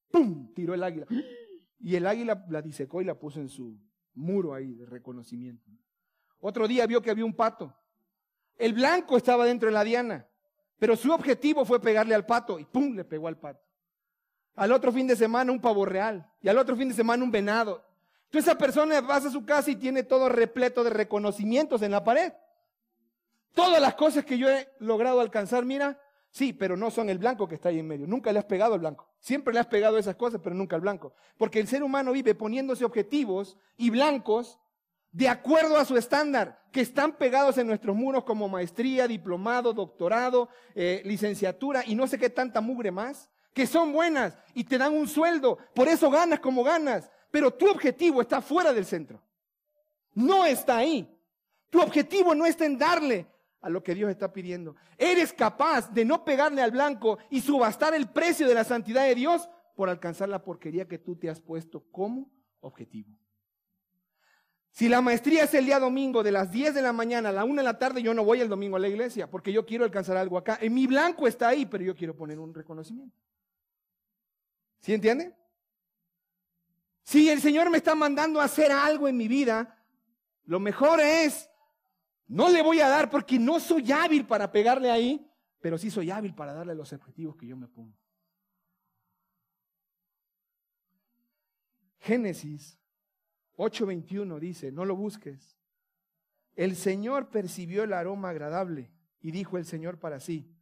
¡pum!, 0.09 0.51
tiró 0.53 0.73
el 0.73 0.83
águila. 0.83 1.05
Y 1.79 1.95
el 1.95 2.07
águila 2.07 2.43
la 2.49 2.61
disecó 2.61 3.01
y 3.01 3.05
la 3.05 3.17
puso 3.17 3.39
en 3.39 3.49
su 3.49 3.79
muro 4.19 4.53
ahí 4.53 4.73
de 4.73 4.85
reconocimiento. 4.85 5.69
Otro 6.39 6.67
día 6.67 6.85
vio 6.85 7.01
que 7.01 7.09
había 7.09 7.25
un 7.25 7.33
pato. 7.33 7.73
El 8.57 8.73
blanco 8.73 9.17
estaba 9.17 9.45
dentro 9.45 9.67
de 9.67 9.73
la 9.73 9.83
diana, 9.83 10.27
pero 10.77 10.95
su 10.95 11.11
objetivo 11.11 11.65
fue 11.65 11.81
pegarle 11.81 12.13
al 12.13 12.25
pato 12.25 12.59
y 12.59 12.65
¡pum! 12.65 12.95
le 12.95 13.05
pegó 13.05 13.27
al 13.27 13.38
pato. 13.38 13.65
Al 14.55 14.71
otro 14.71 14.91
fin 14.91 15.07
de 15.07 15.15
semana 15.15 15.51
un 15.51 15.61
pavo 15.61 15.85
real 15.85 16.29
y 16.41 16.49
al 16.49 16.57
otro 16.57 16.75
fin 16.75 16.89
de 16.89 16.95
semana 16.95 17.23
un 17.23 17.31
venado. 17.31 17.83
Entonces 18.25 18.49
esa 18.49 18.57
persona 18.57 19.01
va 19.01 19.15
a 19.15 19.21
su 19.21 19.45
casa 19.45 19.71
y 19.71 19.75
tiene 19.75 20.03
todo 20.03 20.29
repleto 20.29 20.83
de 20.83 20.89
reconocimientos 20.89 21.81
en 21.81 21.91
la 21.91 22.03
pared. 22.03 22.33
Todas 23.53 23.81
las 23.81 23.95
cosas 23.95 24.25
que 24.25 24.38
yo 24.38 24.49
he 24.49 24.69
logrado 24.79 25.21
alcanzar, 25.21 25.65
mira, 25.65 25.99
sí, 26.31 26.53
pero 26.53 26.77
no 26.77 26.91
son 26.91 27.09
el 27.09 27.17
blanco 27.17 27.48
que 27.48 27.55
está 27.55 27.69
ahí 27.69 27.79
en 27.79 27.88
medio. 27.88 28.07
Nunca 28.07 28.31
le 28.31 28.39
has 28.39 28.45
pegado 28.45 28.74
al 28.74 28.79
blanco. 28.79 29.07
Siempre 29.19 29.53
le 29.53 29.59
has 29.59 29.67
pegado 29.67 29.98
esas 29.98 30.15
cosas, 30.15 30.41
pero 30.43 30.55
nunca 30.55 30.75
al 30.75 30.81
blanco. 30.81 31.13
Porque 31.38 31.59
el 31.59 31.67
ser 31.67 31.83
humano 31.83 32.12
vive 32.12 32.36
poniéndose 32.36 32.86
objetivos 32.86 33.57
y 33.77 33.89
blancos 33.89 34.59
de 35.12 35.27
acuerdo 35.27 35.77
a 35.77 35.86
su 35.86 35.98
estándar, 35.98 36.62
que 36.71 36.81
están 36.81 37.13
pegados 37.13 37.57
en 37.57 37.67
nuestros 37.67 37.95
muros 37.95 38.24
como 38.24 38.48
maestría, 38.48 39.07
diplomado, 39.07 39.74
doctorado, 39.74 40.50
eh, 40.75 41.01
licenciatura 41.03 41.83
y 41.86 41.95
no 41.95 42.07
sé 42.07 42.19
qué 42.19 42.29
tanta 42.29 42.62
mugre 42.62 42.91
más, 42.91 43.29
que 43.53 43.65
son 43.65 43.91
buenas 43.91 44.38
y 44.53 44.63
te 44.63 44.77
dan 44.77 44.93
un 44.93 45.07
sueldo, 45.07 45.57
por 45.74 45.88
eso 45.88 46.12
ganas 46.12 46.39
como 46.39 46.63
ganas, 46.63 47.09
pero 47.31 47.51
tu 47.51 47.69
objetivo 47.69 48.21
está 48.21 48.41
fuera 48.41 48.71
del 48.71 48.86
centro. 48.86 49.21
No 50.13 50.45
está 50.45 50.77
ahí. 50.77 51.15
Tu 51.69 51.81
objetivo 51.81 52.33
no 52.33 52.45
está 52.45 52.65
en 52.65 52.77
darle 52.77 53.27
a 53.61 53.69
lo 53.69 53.83
que 53.83 53.95
Dios 53.95 54.09
está 54.09 54.31
pidiendo. 54.31 54.75
Eres 54.97 55.33
capaz 55.33 55.91
de 55.91 56.05
no 56.05 56.23
pegarle 56.23 56.61
al 56.61 56.71
blanco 56.71 57.19
y 57.29 57.41
subastar 57.41 57.93
el 57.93 58.09
precio 58.09 58.47
de 58.47 58.53
la 58.53 58.63
santidad 58.63 59.05
de 59.05 59.15
Dios 59.15 59.49
por 59.75 59.89
alcanzar 59.89 60.29
la 60.29 60.43
porquería 60.43 60.87
que 60.87 60.97
tú 60.97 61.15
te 61.15 61.29
has 61.29 61.41
puesto 61.41 61.83
como 61.91 62.31
objetivo. 62.61 63.09
Si 64.71 64.87
la 64.87 65.01
maestría 65.01 65.43
es 65.43 65.53
el 65.53 65.65
día 65.65 65.79
domingo 65.79 66.23
de 66.23 66.31
las 66.31 66.51
10 66.51 66.73
de 66.73 66.81
la 66.81 66.93
mañana 66.93 67.29
a 67.29 67.31
la 67.31 67.43
1 67.43 67.61
de 67.61 67.63
la 67.63 67.79
tarde, 67.79 68.01
yo 68.01 68.13
no 68.13 68.23
voy 68.23 68.39
el 68.39 68.49
domingo 68.49 68.77
a 68.77 68.79
la 68.79 68.87
iglesia 68.87 69.29
porque 69.29 69.51
yo 69.51 69.65
quiero 69.65 69.83
alcanzar 69.83 70.15
algo 70.15 70.37
acá. 70.37 70.57
En 70.61 70.73
mi 70.73 70.87
blanco 70.87 71.27
está 71.27 71.49
ahí, 71.49 71.65
pero 71.65 71.83
yo 71.83 71.95
quiero 71.95 72.15
poner 72.15 72.39
un 72.39 72.53
reconocimiento. 72.53 73.17
¿Sí 74.79 74.93
entiende? 74.93 75.35
Si 77.03 77.29
el 77.29 77.41
Señor 77.41 77.69
me 77.69 77.77
está 77.77 77.95
mandando 77.95 78.39
a 78.39 78.45
hacer 78.45 78.71
algo 78.71 79.07
en 79.07 79.17
mi 79.17 79.27
vida, 79.27 79.83
lo 80.45 80.59
mejor 80.59 81.01
es, 81.01 81.48
no 82.29 82.48
le 82.48 82.62
voy 82.62 82.79
a 82.79 82.88
dar 82.88 83.09
porque 83.09 83.39
no 83.39 83.59
soy 83.59 83.91
hábil 83.91 84.25
para 84.25 84.51
pegarle 84.51 84.91
ahí, 84.91 85.27
pero 85.59 85.79
sí 85.79 85.89
soy 85.89 86.12
hábil 86.12 86.36
para 86.36 86.53
darle 86.53 86.75
los 86.75 86.93
objetivos 86.93 87.36
que 87.36 87.48
yo 87.48 87.57
me 87.57 87.67
pongo. 87.67 87.98
Génesis 91.98 92.79
8:21 93.57 94.39
dice, 94.39 94.71
no 94.71 94.86
lo 94.86 94.95
busques. 94.95 95.57
El 96.55 96.75
Señor 96.75 97.29
percibió 97.29 97.83
el 97.83 97.93
aroma 97.93 98.29
agradable 98.29 98.91
y 99.21 99.31
dijo 99.31 99.57
el 99.57 99.65
Señor 99.65 99.98
para 99.98 100.19
sí, 100.19 100.55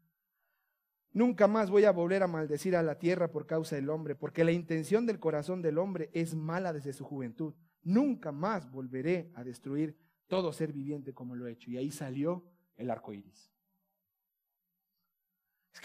nunca 1.11 1.47
más 1.47 1.69
voy 1.69 1.83
a 1.83 1.91
volver 1.91 2.23
a 2.23 2.27
maldecir 2.27 2.77
a 2.77 2.83
la 2.83 2.97
tierra 2.97 3.29
por 3.29 3.45
causa 3.45 3.75
del 3.75 3.89
hombre, 3.89 4.15
porque 4.15 4.45
la 4.45 4.53
intención 4.53 5.05
del 5.05 5.19
corazón 5.19 5.61
del 5.61 5.79
hombre 5.79 6.09
es 6.13 6.33
mala 6.33 6.71
desde 6.71 6.93
su 6.93 7.03
juventud. 7.03 7.53
Nunca 7.83 8.31
más 8.31 8.71
volveré 8.71 9.31
a 9.35 9.43
destruir 9.43 10.06
todo 10.27 10.53
ser 10.53 10.71
viviente 10.71 11.13
como 11.13 11.35
lo 11.35 11.47
he 11.47 11.53
hecho. 11.53 11.71
Y 11.71 11.77
ahí 11.77 11.91
salió 11.91 12.43
el 12.75 12.89
arco 12.89 13.13
iris. 13.13 13.51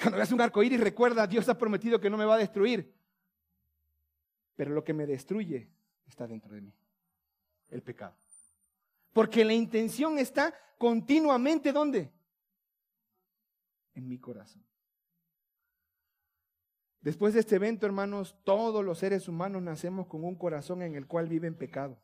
Cuando 0.01 0.17
veas 0.17 0.33
un 0.33 0.41
arco 0.41 0.63
iris, 0.63 0.81
recuerda, 0.81 1.27
Dios 1.27 1.49
ha 1.49 1.59
prometido 1.59 2.01
que 2.01 2.11
no 2.11 2.17
me 2.17 2.25
va 2.25 2.35
a 2.35 2.39
destruir. 2.39 2.95
Pero 4.57 4.73
lo 4.73 4.85
que 4.85 4.93
me 4.93 5.07
destruye 5.07 5.69
está 6.07 6.27
dentro 6.27 6.55
de 6.55 6.61
mí 6.61 6.75
el 7.73 7.83
pecado. 7.83 8.15
Porque 9.13 9.45
la 9.45 9.53
intención 9.53 10.19
está 10.19 10.55
continuamente 10.79 11.73
¿dónde? 11.73 12.13
En 13.95 14.09
mi 14.09 14.19
corazón. 14.19 14.65
Después 17.01 17.35
de 17.35 17.41
este 17.41 17.57
evento, 17.57 17.85
hermanos, 17.85 18.37
todos 18.45 18.85
los 18.85 18.99
seres 18.99 19.27
humanos 19.27 19.61
nacemos 19.63 20.07
con 20.07 20.25
un 20.25 20.37
corazón 20.37 20.83
en 20.83 20.95
el 20.95 21.07
cual 21.07 21.29
vive 21.29 21.49
en 21.49 21.57
pecado. 21.57 21.99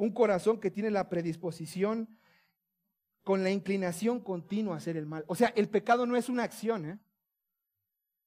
Un 0.00 0.12
corazón 0.12 0.58
que 0.58 0.70
tiene 0.70 0.90
la 0.90 1.10
predisposición 1.10 2.08
con 3.22 3.44
la 3.44 3.50
inclinación 3.50 4.18
continua 4.20 4.72
a 4.72 4.78
hacer 4.78 4.96
el 4.96 5.04
mal. 5.04 5.26
O 5.26 5.34
sea, 5.34 5.48
el 5.48 5.68
pecado 5.68 6.06
no 6.06 6.16
es 6.16 6.30
una 6.30 6.42
acción, 6.42 6.86
¿eh? 6.86 6.98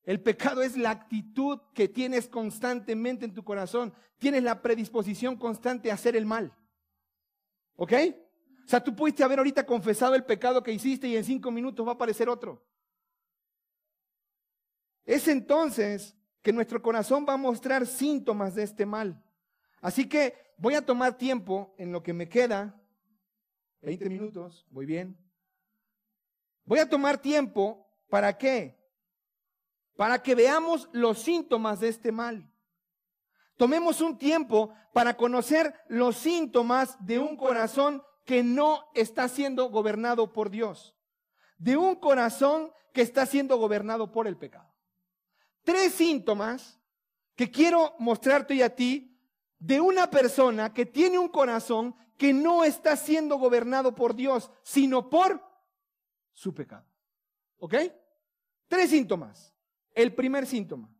El 0.03 0.21
pecado 0.21 0.61
es 0.61 0.77
la 0.77 0.91
actitud 0.91 1.59
que 1.73 1.87
tienes 1.87 2.27
constantemente 2.27 3.25
en 3.25 3.33
tu 3.33 3.43
corazón. 3.43 3.91
Tienes 4.19 4.43
la 4.43 4.61
predisposición 4.61 5.35
constante 5.35 5.89
a 5.89 5.95
hacer 5.95 6.15
el 6.15 6.27
mal. 6.27 6.55
¿Ok? 7.75 7.93
O 8.63 8.69
sea, 8.69 8.83
tú 8.83 8.95
pudiste 8.95 9.23
haber 9.23 9.39
ahorita 9.39 9.65
confesado 9.65 10.13
el 10.13 10.25
pecado 10.25 10.61
que 10.61 10.73
hiciste 10.73 11.07
y 11.07 11.17
en 11.17 11.23
cinco 11.23 11.49
minutos 11.49 11.87
va 11.87 11.93
a 11.93 11.95
aparecer 11.95 12.29
otro. 12.29 12.63
Es 15.05 15.27
entonces 15.27 16.15
que 16.43 16.53
nuestro 16.53 16.83
corazón 16.83 17.25
va 17.27 17.33
a 17.33 17.37
mostrar 17.37 17.87
síntomas 17.87 18.53
de 18.53 18.61
este 18.61 18.85
mal. 18.85 19.19
Así 19.81 20.07
que 20.07 20.42
voy 20.57 20.75
a 20.75 20.85
tomar 20.85 21.17
tiempo 21.17 21.73
en 21.77 21.91
lo 21.91 22.03
que 22.03 22.13
me 22.13 22.29
queda. 22.29 22.79
20 23.81 24.09
minutos, 24.09 24.65
muy 24.69 24.85
bien. 24.85 25.17
Voy 26.65 26.79
a 26.79 26.89
tomar 26.89 27.17
tiempo 27.17 27.87
para 28.09 28.37
qué? 28.37 28.79
Para 29.95 30.21
que 30.21 30.35
veamos 30.35 30.89
los 30.93 31.19
síntomas 31.19 31.79
de 31.79 31.89
este 31.89 32.11
mal. 32.11 32.49
Tomemos 33.57 34.01
un 34.01 34.17
tiempo 34.17 34.73
para 34.93 35.15
conocer 35.15 35.73
los 35.87 36.17
síntomas 36.17 36.97
de 37.05 37.19
un 37.19 37.37
corazón 37.37 38.03
que 38.25 38.43
no 38.43 38.89
está 38.93 39.27
siendo 39.27 39.69
gobernado 39.69 40.31
por 40.31 40.49
Dios. 40.49 40.95
De 41.57 41.77
un 41.77 41.95
corazón 41.95 42.71
que 42.93 43.01
está 43.01 43.25
siendo 43.25 43.57
gobernado 43.57 44.11
por 44.11 44.27
el 44.27 44.37
pecado. 44.37 44.73
Tres 45.63 45.93
síntomas 45.93 46.79
que 47.35 47.51
quiero 47.51 47.95
mostrarte 47.99 48.55
y 48.55 48.61
a 48.61 48.75
ti 48.75 49.12
de 49.63 49.79
una 49.79 50.09
persona 50.09 50.73
que 50.73 50.85
tiene 50.85 51.17
un 51.17 51.29
corazón 51.29 51.95
que 52.17 52.33
no 52.33 52.65
está 52.65 52.97
siendo 52.97 53.37
gobernado 53.37 53.95
por 53.95 54.13
Dios, 54.13 54.51
sino 54.61 55.09
por 55.09 55.41
su 56.33 56.53
pecado. 56.53 56.85
¿Ok? 57.59 57.75
Tres 58.67 58.89
síntomas. 58.89 59.55
El 59.93 60.13
primer 60.13 60.45
síntoma. 60.45 60.93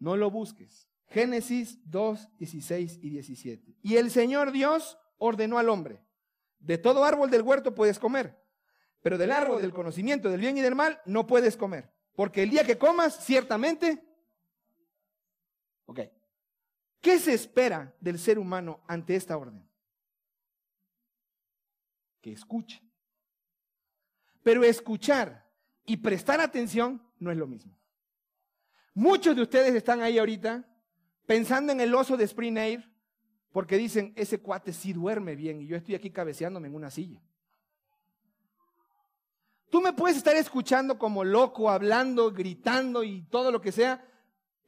No 0.00 0.16
lo 0.16 0.32
busques. 0.32 0.88
Génesis 1.06 1.78
2, 1.88 2.36
16 2.38 2.98
y 3.00 3.10
17. 3.10 3.76
Y 3.82 3.96
el 3.98 4.10
Señor 4.10 4.50
Dios 4.50 4.98
ordenó 5.18 5.58
al 5.58 5.68
hombre, 5.68 6.04
de 6.58 6.76
todo 6.76 7.04
árbol 7.04 7.30
del 7.30 7.42
huerto 7.42 7.72
puedes 7.72 8.00
comer, 8.00 8.42
pero 9.00 9.16
del 9.16 9.30
árbol 9.30 9.62
del 9.62 9.72
conocimiento 9.72 10.28
del 10.28 10.40
bien 10.40 10.58
y 10.58 10.60
del 10.60 10.74
mal 10.74 11.00
no 11.06 11.26
puedes 11.28 11.56
comer, 11.56 11.92
porque 12.16 12.42
el 12.42 12.50
día 12.50 12.64
que 12.64 12.78
comas, 12.78 13.24
ciertamente... 13.24 14.11
Ok. 15.92 16.00
¿Qué 17.02 17.18
se 17.18 17.34
espera 17.34 17.94
del 18.00 18.18
ser 18.18 18.38
humano 18.38 18.80
ante 18.86 19.14
esta 19.14 19.36
orden? 19.36 19.68
Que 22.22 22.32
escuche. 22.32 22.82
Pero 24.42 24.64
escuchar 24.64 25.46
y 25.84 25.98
prestar 25.98 26.40
atención 26.40 27.02
no 27.18 27.30
es 27.30 27.36
lo 27.36 27.46
mismo. 27.46 27.76
Muchos 28.94 29.36
de 29.36 29.42
ustedes 29.42 29.74
están 29.74 30.00
ahí 30.00 30.18
ahorita 30.18 30.66
pensando 31.26 31.72
en 31.72 31.82
el 31.82 31.94
oso 31.94 32.16
de 32.16 32.24
Spring 32.24 32.56
Air 32.56 32.90
porque 33.52 33.76
dicen, 33.76 34.14
ese 34.16 34.40
cuate 34.40 34.72
sí 34.72 34.94
duerme 34.94 35.36
bien 35.36 35.60
y 35.60 35.66
yo 35.66 35.76
estoy 35.76 35.94
aquí 35.94 36.10
cabeceándome 36.10 36.68
en 36.68 36.74
una 36.74 36.90
silla. 36.90 37.22
Tú 39.68 39.82
me 39.82 39.92
puedes 39.92 40.16
estar 40.16 40.36
escuchando 40.36 40.98
como 40.98 41.22
loco, 41.22 41.68
hablando, 41.68 42.32
gritando 42.32 43.04
y 43.04 43.24
todo 43.24 43.52
lo 43.52 43.60
que 43.60 43.72
sea, 43.72 44.02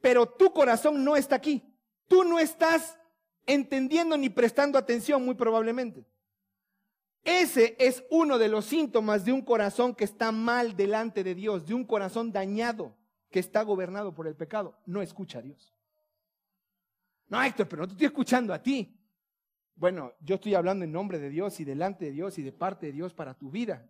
pero 0.05 0.27
tu 0.27 0.53
corazón 0.53 1.03
no 1.03 1.15
está 1.15 1.35
aquí. 1.35 1.63
Tú 2.07 2.23
no 2.23 2.37
estás 2.37 2.95
entendiendo 3.47 4.15
ni 4.15 4.29
prestando 4.29 4.77
atención 4.77 5.25
muy 5.25 5.33
probablemente. 5.33 6.05
Ese 7.23 7.75
es 7.79 8.03
uno 8.11 8.37
de 8.37 8.47
los 8.47 8.65
síntomas 8.65 9.25
de 9.25 9.33
un 9.33 9.41
corazón 9.41 9.95
que 9.95 10.03
está 10.03 10.31
mal 10.31 10.75
delante 10.75 11.23
de 11.23 11.33
Dios, 11.33 11.65
de 11.65 11.73
un 11.73 11.83
corazón 11.85 12.31
dañado 12.31 12.95
que 13.31 13.39
está 13.39 13.63
gobernado 13.63 14.13
por 14.13 14.27
el 14.27 14.35
pecado, 14.35 14.77
no 14.85 15.01
escucha 15.01 15.39
a 15.39 15.41
Dios. 15.41 15.73
No, 17.27 17.41
Héctor, 17.41 17.67
pero 17.67 17.81
no 17.81 17.87
te 17.87 17.93
estoy 17.93 18.05
escuchando 18.05 18.53
a 18.53 18.61
ti. 18.61 18.95
Bueno, 19.73 20.13
yo 20.19 20.35
estoy 20.35 20.53
hablando 20.53 20.85
en 20.85 20.91
nombre 20.91 21.17
de 21.17 21.31
Dios 21.31 21.59
y 21.59 21.65
delante 21.65 22.05
de 22.05 22.11
Dios 22.11 22.37
y 22.37 22.43
de 22.43 22.51
parte 22.51 22.85
de 22.85 22.91
Dios 22.91 23.15
para 23.15 23.33
tu 23.33 23.49
vida. 23.49 23.89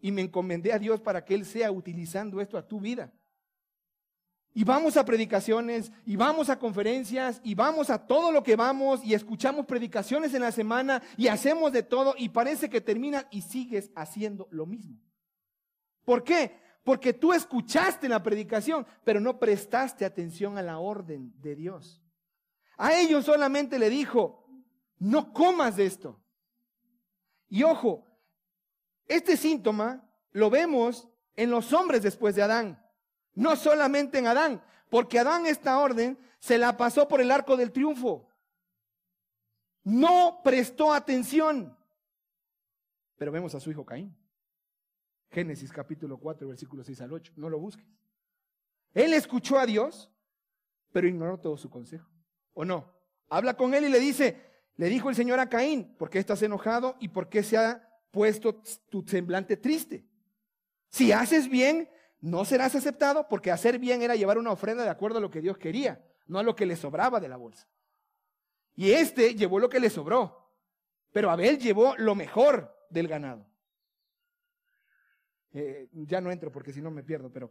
Y 0.00 0.10
me 0.10 0.22
encomendé 0.22 0.72
a 0.72 0.78
Dios 0.78 1.02
para 1.02 1.22
que 1.22 1.34
Él 1.34 1.44
sea 1.44 1.70
utilizando 1.70 2.40
esto 2.40 2.56
a 2.56 2.66
tu 2.66 2.80
vida. 2.80 3.12
Y 4.54 4.64
vamos 4.64 4.96
a 4.96 5.04
predicaciones, 5.04 5.90
y 6.06 6.16
vamos 6.16 6.48
a 6.48 6.58
conferencias, 6.58 7.40
y 7.42 7.54
vamos 7.54 7.90
a 7.90 8.06
todo 8.06 8.30
lo 8.30 8.42
que 8.42 8.54
vamos, 8.54 9.04
y 9.04 9.12
escuchamos 9.12 9.66
predicaciones 9.66 10.32
en 10.32 10.42
la 10.42 10.52
semana, 10.52 11.02
y 11.16 11.26
hacemos 11.26 11.72
de 11.72 11.82
todo, 11.82 12.14
y 12.16 12.28
parece 12.28 12.70
que 12.70 12.80
termina 12.80 13.26
y 13.30 13.42
sigues 13.42 13.90
haciendo 13.96 14.46
lo 14.50 14.64
mismo. 14.64 15.00
¿Por 16.04 16.22
qué? 16.22 16.64
porque 16.84 17.14
tú 17.14 17.32
escuchaste 17.32 18.08
la 18.08 18.22
predicación, 18.22 18.86
pero 19.02 19.18
no 19.18 19.38
prestaste 19.38 20.04
atención 20.04 20.58
a 20.58 20.62
la 20.62 20.78
orden 20.78 21.32
de 21.40 21.56
Dios. 21.56 22.02
A 22.76 22.94
ellos 22.94 23.24
solamente 23.24 23.78
le 23.78 23.88
dijo, 23.88 24.46
no 24.98 25.32
comas 25.32 25.76
de 25.76 25.86
esto. 25.86 26.20
Y 27.48 27.62
ojo, 27.62 28.06
este 29.06 29.36
síntoma 29.36 30.06
lo 30.32 30.50
vemos 30.50 31.08
en 31.36 31.50
los 31.50 31.72
hombres 31.72 32.02
después 32.02 32.34
de 32.34 32.42
Adán, 32.42 32.83
no 33.34 33.56
solamente 33.56 34.18
en 34.18 34.26
Adán, 34.26 34.62
porque 34.88 35.18
Adán 35.18 35.46
esta 35.46 35.78
orden 35.78 36.18
se 36.38 36.58
la 36.58 36.76
pasó 36.76 37.08
por 37.08 37.20
el 37.20 37.30
arco 37.30 37.56
del 37.56 37.72
triunfo. 37.72 38.28
No 39.82 40.40
prestó 40.42 40.92
atención. 40.92 41.76
Pero 43.16 43.32
vemos 43.32 43.54
a 43.54 43.60
su 43.60 43.70
hijo 43.70 43.84
Caín. 43.84 44.16
Génesis 45.30 45.72
capítulo 45.72 46.18
4, 46.18 46.48
versículo 46.48 46.84
6 46.84 47.00
al 47.00 47.12
8. 47.12 47.32
No 47.36 47.48
lo 47.48 47.58
busques. 47.58 47.86
Él 48.92 49.12
escuchó 49.12 49.58
a 49.58 49.66
Dios, 49.66 50.10
pero 50.92 51.08
ignoró 51.08 51.38
todo 51.38 51.56
su 51.56 51.68
consejo. 51.68 52.08
¿O 52.52 52.64
no? 52.64 52.94
Habla 53.28 53.56
con 53.56 53.74
él 53.74 53.84
y 53.84 53.88
le 53.88 53.98
dice, 53.98 54.40
le 54.76 54.88
dijo 54.88 55.08
el 55.10 55.16
Señor 55.16 55.40
a 55.40 55.48
Caín, 55.48 55.96
¿por 55.96 56.08
qué 56.08 56.18
estás 56.18 56.42
enojado 56.42 56.96
y 57.00 57.08
por 57.08 57.28
qué 57.28 57.42
se 57.42 57.56
ha 57.56 57.88
puesto 58.10 58.62
tu 58.88 59.02
semblante 59.06 59.56
triste? 59.56 60.06
Si 60.88 61.10
haces 61.10 61.48
bien, 61.48 61.88
no 62.24 62.46
serás 62.46 62.74
aceptado, 62.74 63.28
porque 63.28 63.50
hacer 63.50 63.78
bien 63.78 64.00
era 64.00 64.16
llevar 64.16 64.38
una 64.38 64.50
ofrenda 64.50 64.82
de 64.82 64.88
acuerdo 64.88 65.18
a 65.18 65.20
lo 65.20 65.30
que 65.30 65.42
Dios 65.42 65.58
quería, 65.58 66.02
no 66.26 66.38
a 66.38 66.42
lo 66.42 66.56
que 66.56 66.64
le 66.64 66.74
sobraba 66.74 67.20
de 67.20 67.28
la 67.28 67.36
bolsa. 67.36 67.68
Y 68.74 68.92
este 68.92 69.34
llevó 69.34 69.58
lo 69.58 69.68
que 69.68 69.78
le 69.78 69.90
sobró, 69.90 70.50
pero 71.12 71.30
Abel 71.30 71.58
llevó 71.58 71.94
lo 71.98 72.14
mejor 72.14 72.74
del 72.88 73.08
ganado. 73.08 73.46
Eh, 75.52 75.90
ya 75.92 76.22
no 76.22 76.30
entro 76.32 76.50
porque 76.50 76.72
si 76.72 76.80
no 76.80 76.90
me 76.90 77.02
pierdo, 77.02 77.30
pero 77.30 77.50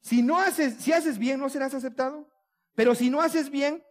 si 0.00 0.22
no 0.22 0.40
haces, 0.40 0.76
si 0.76 0.94
haces 0.94 1.18
bien, 1.18 1.38
no 1.38 1.50
serás 1.50 1.74
aceptado. 1.74 2.26
Pero 2.74 2.94
si 2.94 3.10
no 3.10 3.20
haces 3.20 3.50
bien, 3.50 3.84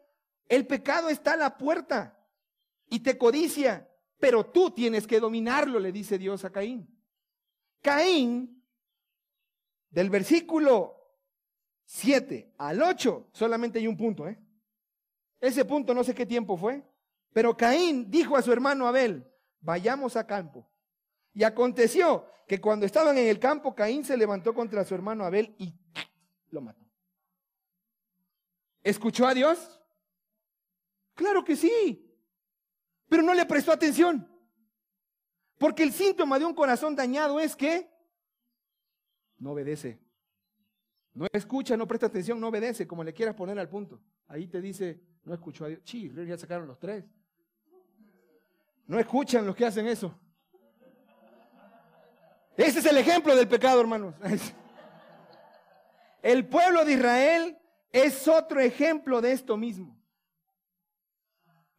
el 0.50 0.66
pecado 0.66 1.10
está 1.10 1.34
a 1.34 1.38
la 1.38 1.56
puerta 1.56 2.18
y 2.90 3.02
te 3.02 3.16
codicia, 3.16 3.88
pero 4.18 4.44
tú 4.44 4.72
tienes 4.72 5.06
que 5.06 5.20
dominarlo, 5.20 5.80
le 5.80 5.92
dice 5.92 6.18
Dios 6.18 6.46
a 6.46 6.50
Caín. 6.50 6.90
Caín, 7.84 8.57
del 9.98 10.12
versículo 10.12 10.96
7 11.86 12.54
al 12.60 12.84
8, 12.84 13.30
solamente 13.34 13.80
hay 13.80 13.88
un 13.88 13.98
punto, 13.98 14.28
¿eh? 14.28 14.40
Ese 15.40 15.66
punto 15.66 15.92
no 15.96 16.04
sé 16.04 16.14
qué 16.14 16.24
tiempo 16.24 16.56
fue, 16.56 16.88
pero 17.34 17.58
Caín 17.58 18.12
dijo 18.12 18.38
a 18.38 18.44
su 18.44 18.54
hermano 18.54 18.86
Abel, 18.86 19.28
vayamos 19.60 20.16
a 20.16 20.28
campo. 20.28 20.70
Y 21.34 21.44
aconteció 21.44 22.28
que 22.48 22.62
cuando 22.62 22.86
estaban 22.86 23.18
en 23.18 23.26
el 23.26 23.40
campo, 23.40 23.74
Caín 23.74 24.06
se 24.06 24.16
levantó 24.16 24.54
contra 24.54 24.86
su 24.86 24.94
hermano 24.94 25.26
Abel 25.26 25.56
y 25.58 25.74
lo 26.52 26.62
mató. 26.62 26.86
¿Escuchó 28.84 29.26
a 29.26 29.34
Dios? 29.34 29.82
Claro 31.16 31.44
que 31.44 31.56
sí, 31.56 32.16
pero 33.10 33.24
no 33.24 33.34
le 33.34 33.48
prestó 33.48 33.72
atención. 33.72 34.32
Porque 35.58 35.82
el 35.82 35.92
síntoma 35.92 36.38
de 36.38 36.46
un 36.46 36.54
corazón 36.54 36.96
dañado 36.96 37.40
es 37.40 37.56
que 37.56 37.97
no 39.40 39.52
obedece. 39.52 40.00
No 41.14 41.28
escucha, 41.32 41.76
no 41.76 41.88
presta 41.88 42.06
atención, 42.06 42.40
no 42.40 42.50
obedece, 42.50 42.88
como 42.88 43.04
le 43.04 43.14
quieras 43.14 43.36
poner 43.36 43.58
al 43.58 43.70
punto. 43.70 44.00
Ahí 44.28 44.48
te 44.48 44.62
dice, 44.62 45.02
no 45.24 45.34
escuchó 45.34 45.66
a 45.66 45.70
Dios. 45.70 45.82
Sí, 45.84 46.12
ya 46.14 46.38
sacaron 46.38 46.68
los 46.68 46.80
tres. 46.80 47.04
No 48.86 49.00
escuchan 49.00 49.46
los 49.46 49.56
que 49.56 49.66
hacen 49.66 49.88
eso. 49.88 50.18
Ese 52.56 52.80
es 52.80 52.86
el 52.86 52.98
ejemplo 52.98 53.36
del 53.36 53.48
pecado, 53.48 53.82
hermanos. 53.82 54.16
El 56.24 56.48
pueblo 56.48 56.84
de 56.84 56.94
Israel 56.94 57.58
es 57.92 58.28
otro 58.28 58.60
ejemplo 58.60 59.22
de 59.22 59.32
esto 59.32 59.56
mismo. 59.56 59.98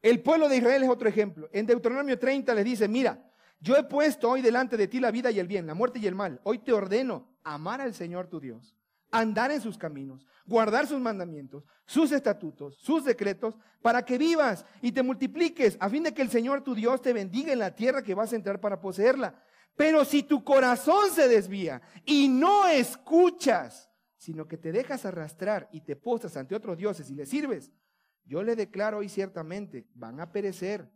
El 0.00 0.22
pueblo 0.22 0.48
de 0.48 0.56
Israel 0.56 0.84
es 0.84 0.88
otro 0.88 1.08
ejemplo. 1.08 1.50
En 1.52 1.66
Deuteronomio 1.66 2.18
30 2.18 2.54
les 2.54 2.64
dice, 2.64 2.88
mira, 2.88 3.22
yo 3.60 3.76
he 3.76 3.82
puesto 3.82 4.30
hoy 4.30 4.40
delante 4.40 4.76
de 4.76 4.86
ti 4.86 5.00
la 5.00 5.10
vida 5.10 5.30
y 5.30 5.38
el 5.40 5.48
bien, 5.48 5.66
la 5.66 5.74
muerte 5.74 5.98
y 5.98 6.06
el 6.06 6.14
mal. 6.14 6.40
Hoy 6.44 6.60
te 6.60 6.72
ordeno 6.72 7.28
amar 7.44 7.80
al 7.80 7.94
Señor 7.94 8.28
tu 8.28 8.40
Dios, 8.40 8.76
andar 9.10 9.50
en 9.50 9.60
sus 9.60 9.78
caminos, 9.78 10.26
guardar 10.46 10.86
sus 10.86 11.00
mandamientos, 11.00 11.64
sus 11.86 12.12
estatutos, 12.12 12.76
sus 12.78 13.04
decretos, 13.04 13.56
para 13.82 14.04
que 14.04 14.18
vivas 14.18 14.64
y 14.82 14.92
te 14.92 15.02
multipliques, 15.02 15.76
a 15.80 15.88
fin 15.88 16.02
de 16.02 16.12
que 16.12 16.22
el 16.22 16.30
Señor 16.30 16.62
tu 16.62 16.74
Dios 16.74 17.00
te 17.00 17.12
bendiga 17.12 17.52
en 17.52 17.58
la 17.58 17.74
tierra 17.74 18.02
que 18.02 18.14
vas 18.14 18.32
a 18.32 18.36
entrar 18.36 18.60
para 18.60 18.80
poseerla. 18.80 19.42
Pero 19.76 20.04
si 20.04 20.24
tu 20.24 20.42
corazón 20.42 21.10
se 21.12 21.28
desvía 21.28 21.80
y 22.04 22.28
no 22.28 22.66
escuchas, 22.66 23.88
sino 24.16 24.48
que 24.48 24.58
te 24.58 24.72
dejas 24.72 25.06
arrastrar 25.06 25.68
y 25.72 25.82
te 25.82 25.94
postras 25.94 26.36
ante 26.36 26.56
otros 26.56 26.76
dioses 26.76 27.08
y 27.10 27.14
les 27.14 27.28
sirves, 27.28 27.70
yo 28.24 28.42
le 28.42 28.56
declaro 28.56 28.98
hoy 28.98 29.08
ciertamente, 29.08 29.86
van 29.94 30.20
a 30.20 30.32
perecer. 30.32 30.90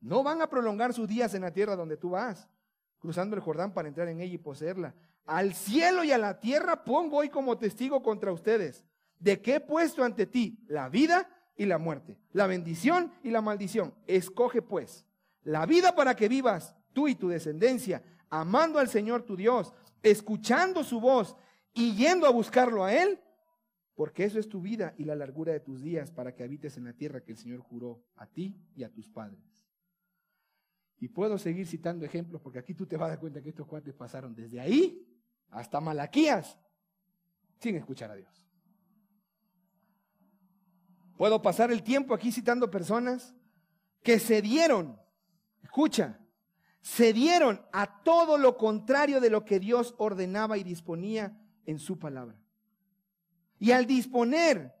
No 0.00 0.22
van 0.22 0.40
a 0.40 0.48
prolongar 0.48 0.94
sus 0.94 1.08
días 1.08 1.34
en 1.34 1.42
la 1.42 1.52
tierra 1.52 1.76
donde 1.76 1.96
tú 1.96 2.10
vas, 2.10 2.48
cruzando 2.98 3.34
el 3.34 3.42
Jordán 3.42 3.74
para 3.74 3.88
entrar 3.88 4.08
en 4.08 4.20
ella 4.20 4.34
y 4.34 4.38
poseerla. 4.38 4.94
Al 5.26 5.54
cielo 5.54 6.04
y 6.04 6.12
a 6.12 6.18
la 6.18 6.38
tierra 6.38 6.84
pongo 6.84 7.18
hoy 7.18 7.30
como 7.30 7.56
testigo 7.56 8.02
contra 8.02 8.32
ustedes 8.32 8.84
de 9.18 9.40
que 9.40 9.56
he 9.56 9.60
puesto 9.60 10.04
ante 10.04 10.26
ti 10.26 10.58
la 10.66 10.88
vida 10.88 11.28
y 11.56 11.64
la 11.64 11.78
muerte, 11.78 12.18
la 12.32 12.46
bendición 12.46 13.12
y 13.22 13.30
la 13.30 13.40
maldición. 13.40 13.94
Escoge 14.06 14.60
pues 14.60 15.06
la 15.42 15.64
vida 15.64 15.94
para 15.94 16.14
que 16.14 16.28
vivas 16.28 16.74
tú 16.92 17.08
y 17.08 17.14
tu 17.14 17.28
descendencia, 17.28 18.02
amando 18.28 18.78
al 18.78 18.88
Señor 18.88 19.22
tu 19.22 19.34
Dios, 19.34 19.72
escuchando 20.02 20.84
su 20.84 21.00
voz 21.00 21.36
y 21.72 21.94
yendo 21.94 22.26
a 22.26 22.30
buscarlo 22.30 22.84
a 22.84 22.92
Él, 22.92 23.18
porque 23.94 24.24
eso 24.24 24.38
es 24.38 24.48
tu 24.48 24.60
vida 24.60 24.94
y 24.98 25.04
la 25.04 25.16
largura 25.16 25.52
de 25.52 25.60
tus 25.60 25.80
días 25.80 26.10
para 26.10 26.34
que 26.34 26.42
habites 26.42 26.76
en 26.76 26.84
la 26.84 26.92
tierra 26.92 27.22
que 27.22 27.32
el 27.32 27.38
Señor 27.38 27.60
juró 27.60 28.04
a 28.16 28.26
ti 28.26 28.60
y 28.76 28.84
a 28.84 28.90
tus 28.90 29.08
padres. 29.08 29.40
Y 30.98 31.08
puedo 31.08 31.38
seguir 31.38 31.66
citando 31.66 32.04
ejemplos 32.04 32.42
porque 32.42 32.58
aquí 32.58 32.74
tú 32.74 32.86
te 32.86 32.96
vas 32.96 33.06
a 33.06 33.10
dar 33.10 33.20
cuenta 33.20 33.40
que 33.40 33.48
estos 33.48 33.66
cuates 33.66 33.94
pasaron 33.94 34.34
desde 34.34 34.60
ahí 34.60 35.13
hasta 35.54 35.80
Malaquías 35.80 36.58
sin 37.60 37.76
escuchar 37.76 38.10
a 38.10 38.16
Dios. 38.16 38.46
Puedo 41.16 41.40
pasar 41.40 41.70
el 41.70 41.82
tiempo 41.82 42.12
aquí 42.12 42.32
citando 42.32 42.70
personas 42.70 43.34
que 44.02 44.18
se 44.18 44.42
dieron, 44.42 45.00
escucha, 45.62 46.20
se 46.82 47.12
dieron 47.12 47.64
a 47.72 48.02
todo 48.02 48.36
lo 48.36 48.56
contrario 48.56 49.20
de 49.20 49.30
lo 49.30 49.44
que 49.44 49.60
Dios 49.60 49.94
ordenaba 49.96 50.58
y 50.58 50.64
disponía 50.64 51.40
en 51.64 51.78
su 51.78 51.98
palabra. 51.98 52.38
Y 53.58 53.70
al 53.70 53.86
disponer 53.86 54.74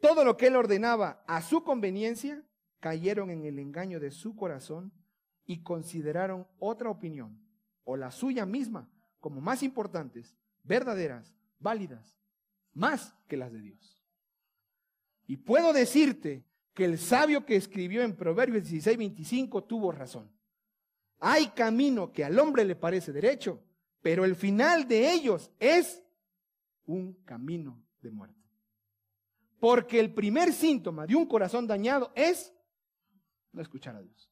todo 0.00 0.24
lo 0.24 0.36
que 0.36 0.46
él 0.46 0.56
ordenaba 0.56 1.22
a 1.28 1.42
su 1.42 1.62
conveniencia, 1.62 2.42
cayeron 2.80 3.30
en 3.30 3.44
el 3.44 3.58
engaño 3.58 4.00
de 4.00 4.10
su 4.10 4.34
corazón 4.34 4.92
y 5.44 5.62
consideraron 5.62 6.48
otra 6.58 6.88
opinión 6.88 7.38
o 7.84 7.96
la 7.96 8.10
suya 8.10 8.46
misma 8.46 8.88
como 9.20 9.40
más 9.40 9.62
importantes, 9.62 10.36
verdaderas, 10.64 11.34
válidas, 11.58 12.18
más 12.72 13.14
que 13.26 13.36
las 13.36 13.52
de 13.52 13.60
Dios. 13.60 14.04
Y 15.26 15.36
puedo 15.36 15.72
decirte 15.72 16.44
que 16.74 16.84
el 16.84 16.98
sabio 16.98 17.44
que 17.44 17.56
escribió 17.56 18.02
en 18.02 18.16
Proverbios 18.16 18.64
16, 18.64 18.96
25 18.96 19.64
tuvo 19.64 19.92
razón. 19.92 20.30
Hay 21.20 21.48
camino 21.48 22.12
que 22.12 22.24
al 22.24 22.38
hombre 22.38 22.64
le 22.64 22.76
parece 22.76 23.12
derecho, 23.12 23.62
pero 24.00 24.24
el 24.24 24.36
final 24.36 24.86
de 24.86 25.12
ellos 25.12 25.50
es 25.58 26.02
un 26.86 27.14
camino 27.24 27.82
de 28.00 28.10
muerte. 28.10 28.38
Porque 29.58 29.98
el 29.98 30.14
primer 30.14 30.52
síntoma 30.52 31.06
de 31.06 31.16
un 31.16 31.26
corazón 31.26 31.66
dañado 31.66 32.12
es 32.14 32.54
no 33.52 33.60
escuchar 33.60 33.96
a 33.96 34.02
Dios. 34.02 34.30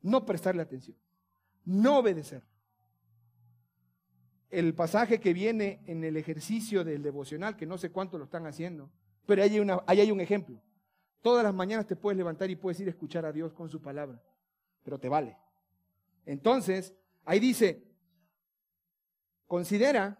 No 0.00 0.26
prestarle 0.26 0.62
atención. 0.62 0.96
No 1.64 1.98
obedecer. 1.98 2.42
El 4.50 4.74
pasaje 4.74 5.20
que 5.20 5.32
viene 5.32 5.82
en 5.86 6.04
el 6.04 6.16
ejercicio 6.16 6.84
del 6.84 7.02
devocional, 7.02 7.56
que 7.56 7.66
no 7.66 7.76
sé 7.78 7.90
cuánto 7.90 8.18
lo 8.18 8.24
están 8.24 8.46
haciendo, 8.46 8.90
pero 9.26 9.42
ahí 9.42 9.60
hay, 10.00 10.10
un 10.10 10.20
ejemplo. 10.20 10.62
Todas 11.20 11.44
las 11.44 11.52
mañanas 11.52 11.86
te 11.86 11.96
puedes 11.96 12.16
levantar 12.16 12.48
y 12.50 12.56
puedes 12.56 12.80
ir 12.80 12.86
a 12.86 12.90
escuchar 12.90 13.26
a 13.26 13.32
Dios 13.32 13.52
con 13.52 13.68
su 13.68 13.82
palabra, 13.82 14.22
pero 14.82 14.98
te 14.98 15.08
vale. 15.08 15.36
Entonces, 16.24 16.94
ahí 17.24 17.38
dice, 17.38 17.84
considera 19.46 20.18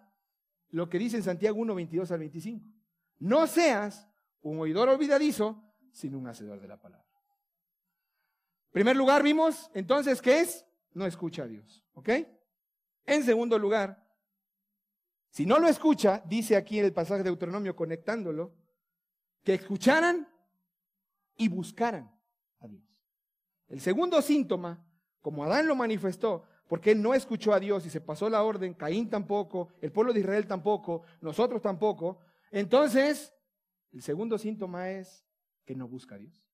lo 0.71 0.91
que 0.91 0.99
dice 0.99 1.17
en 1.17 1.23
Santiago 1.23 1.59
1, 1.59 1.75
22 1.75 2.11
al 2.13 2.19
25. 2.19 2.67
No 3.21 3.47
seas 3.47 4.09
un 4.43 4.59
oidor 4.59 4.91
olvidadizo, 4.91 5.63
sino 5.91 6.19
un 6.19 6.27
hacedor 6.29 6.61
de 6.61 6.69
la 6.69 6.77
palabra. 6.79 7.07
En 8.67 8.73
primer 8.73 8.97
lugar, 8.97 9.23
vimos 9.23 9.71
entonces 9.73 10.21
que 10.21 10.41
es 10.41 10.67
no 10.93 11.07
escucha 11.07 11.45
a 11.45 11.47
Dios. 11.47 11.85
¿Ok? 11.95 12.11
En 13.07 13.25
segundo 13.25 13.59
lugar, 13.59 14.07
si 15.31 15.47
no 15.47 15.59
lo 15.59 15.69
escucha, 15.69 16.23
dice 16.27 16.57
aquí 16.57 16.79
en 16.79 16.87
el 16.87 16.93
pasaje 16.93 17.23
de 17.23 17.31
Deuteronomio 17.31 17.77
conectándolo, 17.77 18.55
que 19.45 19.55
escucharan 19.55 20.29
y 21.37 21.49
buscaran 21.49 22.11
a 22.61 22.67
Dios. 22.67 22.83
El 23.69 23.81
segundo 23.81 24.21
síntoma, 24.23 24.85
como 25.21 25.45
Adán 25.45 25.67
lo 25.67 25.77
manifestó, 25.77 26.45
porque 26.67 26.91
él 26.93 27.03
no 27.03 27.15
escuchó 27.15 27.53
a 27.53 27.61
Dios 27.61 27.87
y 27.87 27.91
se 27.91 28.01
pasó 28.01 28.29
la 28.29 28.43
orden, 28.43 28.75
Caín 28.75 29.09
tampoco, 29.09 29.69
el 29.81 29.93
pueblo 29.93 30.13
de 30.13 30.21
Israel 30.21 30.47
tampoco, 30.47 31.03
nosotros 31.21 31.63
tampoco, 31.63 32.21
entonces 32.51 33.33
el 33.93 34.03
segundo 34.03 34.39
síntoma 34.39 34.91
es 34.91 35.25
que 35.65 35.75
no 35.75 35.89
busca 35.89 36.15
a 36.15 36.19
Dios. 36.19 36.47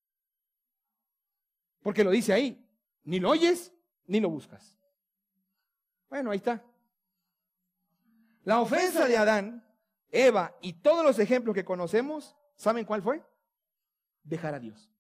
Porque 1.83 2.05
lo 2.05 2.11
dice 2.11 2.33
ahí, 2.33 2.67
ni 3.05 3.21
lo 3.21 3.31
oyes 3.31 3.73
ni 4.07 4.21
lo 4.21 4.31
buscas. 4.31 4.77
Bueno, 6.09 6.31
ahí 6.31 6.39
está. 6.39 6.63
La 8.45 8.61
ofensa 8.61 9.07
de 9.07 9.17
Adán, 9.17 9.65
Eva 10.11 10.55
y 10.61 10.75
todos 10.75 11.05
los 11.05 11.19
ejemplos 11.19 11.55
que 11.55 11.65
conocemos, 11.65 12.37
¿saben 12.55 12.85
cuál 12.85 13.03
fue? 13.03 13.23
Dejar 14.23 14.55
a 14.55 14.61
Dios. 14.61 14.91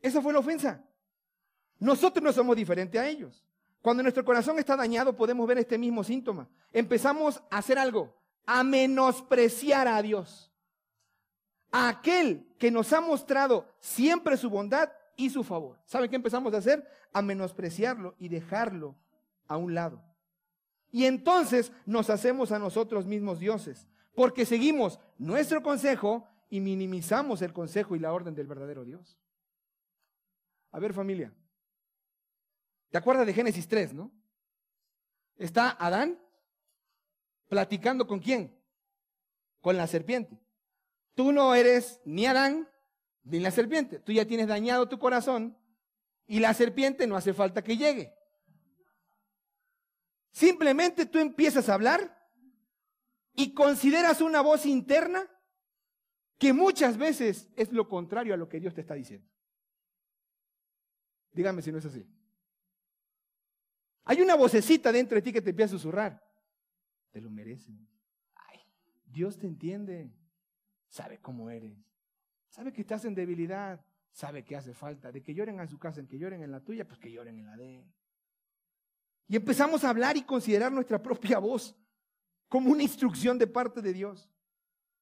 Esa 0.00 0.20
fue 0.20 0.32
la 0.32 0.38
ofensa. 0.38 0.82
Nosotros 1.78 2.22
no 2.22 2.32
somos 2.32 2.56
diferentes 2.56 3.00
a 3.00 3.06
ellos. 3.06 3.44
Cuando 3.82 4.02
nuestro 4.02 4.24
corazón 4.24 4.58
está 4.58 4.76
dañado 4.76 5.14
podemos 5.14 5.46
ver 5.46 5.58
este 5.58 5.78
mismo 5.78 6.02
síntoma. 6.02 6.48
Empezamos 6.72 7.42
a 7.50 7.58
hacer 7.58 7.78
algo, 7.78 8.14
a 8.44 8.64
menospreciar 8.64 9.86
a 9.86 10.00
Dios. 10.02 10.50
A 11.70 11.88
aquel 11.88 12.54
que 12.58 12.70
nos 12.70 12.92
ha 12.92 13.00
mostrado 13.00 13.68
siempre 13.78 14.36
su 14.36 14.48
bondad 14.48 14.90
y 15.16 15.30
su 15.30 15.44
favor. 15.44 15.78
¿Saben 15.84 16.08
qué 16.08 16.16
empezamos 16.16 16.52
a 16.54 16.58
hacer? 16.58 16.88
A 17.12 17.22
menospreciarlo 17.22 18.14
y 18.18 18.28
dejarlo 18.28 18.96
a 19.46 19.56
un 19.56 19.74
lado. 19.74 20.02
Y 20.96 21.04
entonces 21.04 21.72
nos 21.84 22.08
hacemos 22.08 22.52
a 22.52 22.58
nosotros 22.58 23.04
mismos 23.04 23.38
dioses, 23.38 23.86
porque 24.14 24.46
seguimos 24.46 24.98
nuestro 25.18 25.62
consejo 25.62 26.26
y 26.48 26.58
minimizamos 26.60 27.42
el 27.42 27.52
consejo 27.52 27.96
y 27.96 27.98
la 27.98 28.14
orden 28.14 28.34
del 28.34 28.46
verdadero 28.46 28.82
Dios. 28.82 29.18
A 30.70 30.78
ver 30.78 30.94
familia, 30.94 31.34
¿te 32.88 32.96
acuerdas 32.96 33.26
de 33.26 33.34
Génesis 33.34 33.68
3, 33.68 33.92
no? 33.92 34.10
Está 35.36 35.76
Adán 35.78 36.18
platicando 37.46 38.06
con 38.06 38.18
quién? 38.18 38.58
Con 39.60 39.76
la 39.76 39.86
serpiente. 39.86 40.40
Tú 41.14 41.30
no 41.30 41.54
eres 41.54 42.00
ni 42.06 42.24
Adán 42.24 42.70
ni 43.22 43.38
la 43.38 43.50
serpiente. 43.50 43.98
Tú 43.98 44.12
ya 44.12 44.24
tienes 44.24 44.48
dañado 44.48 44.88
tu 44.88 44.98
corazón 44.98 45.58
y 46.26 46.40
la 46.40 46.54
serpiente 46.54 47.06
no 47.06 47.16
hace 47.16 47.34
falta 47.34 47.62
que 47.62 47.76
llegue. 47.76 48.14
Simplemente 50.36 51.06
tú 51.06 51.18
empiezas 51.18 51.66
a 51.70 51.72
hablar 51.72 52.14
y 53.32 53.54
consideras 53.54 54.20
una 54.20 54.42
voz 54.42 54.66
interna 54.66 55.26
que 56.36 56.52
muchas 56.52 56.98
veces 56.98 57.48
es 57.56 57.72
lo 57.72 57.88
contrario 57.88 58.34
a 58.34 58.36
lo 58.36 58.46
que 58.46 58.60
Dios 58.60 58.74
te 58.74 58.82
está 58.82 58.92
diciendo. 58.92 59.26
Dígame 61.32 61.62
si 61.62 61.72
no 61.72 61.78
es 61.78 61.86
así. 61.86 62.06
Hay 64.04 64.20
una 64.20 64.34
vocecita 64.34 64.92
dentro 64.92 65.14
de 65.14 65.22
ti 65.22 65.32
que 65.32 65.40
te 65.40 65.48
empieza 65.48 65.74
a 65.74 65.78
susurrar. 65.78 66.22
Te 67.12 67.22
lo 67.22 67.30
merecen. 67.30 67.88
Ay, 68.34 68.60
Dios 69.06 69.38
te 69.38 69.46
entiende. 69.46 70.12
Sabe 70.86 71.18
cómo 71.18 71.48
eres. 71.48 71.78
Sabe 72.50 72.74
que 72.74 72.82
estás 72.82 73.06
en 73.06 73.14
debilidad. 73.14 73.82
Sabe 74.12 74.44
que 74.44 74.54
hace 74.54 74.74
falta. 74.74 75.10
De 75.10 75.22
que 75.22 75.32
lloren 75.32 75.58
en 75.60 75.68
su 75.68 75.78
casa, 75.78 76.00
en 76.00 76.06
que 76.06 76.18
lloren 76.18 76.42
en 76.42 76.50
la 76.50 76.60
tuya, 76.60 76.86
pues 76.86 77.00
que 77.00 77.10
lloren 77.10 77.38
en 77.38 77.46
la 77.46 77.56
de 77.56 77.78
él. 77.78 77.95
Y 79.28 79.36
empezamos 79.36 79.84
a 79.84 79.90
hablar 79.90 80.16
y 80.16 80.22
considerar 80.22 80.72
nuestra 80.72 81.02
propia 81.02 81.38
voz 81.38 81.74
como 82.48 82.70
una 82.70 82.82
instrucción 82.82 83.38
de 83.38 83.46
parte 83.46 83.82
de 83.82 83.92
Dios. 83.92 84.28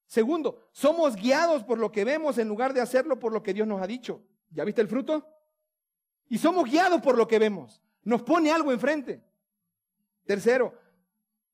Segundo, 0.07 0.69
somos 0.73 1.17
guiados 1.17 1.65
por 1.65 1.79
lo 1.79 1.91
que 1.91 2.05
vemos 2.05 2.39
en 2.39 2.49
lugar 2.49 2.73
de 2.73 2.81
hacerlo 2.81 3.19
por 3.19 3.33
lo 3.33 3.43
que 3.43 3.55
Dios 3.55 3.67
nos 3.67 3.83
ha 3.83 3.87
dicho. 3.87 4.23
¿Ya 4.51 4.65
viste 4.65 4.81
el 4.81 4.89
fruto? 4.89 5.27
Y 6.29 6.39
somos 6.39 6.65
guiados 6.65 7.01
por 7.03 7.17
lo 7.17 7.27
que 7.29 7.39
vemos. 7.39 7.83
Nos 8.03 8.23
pone 8.23 8.51
algo 8.51 8.73
enfrente. 8.73 9.23
Tercero, 10.25 10.75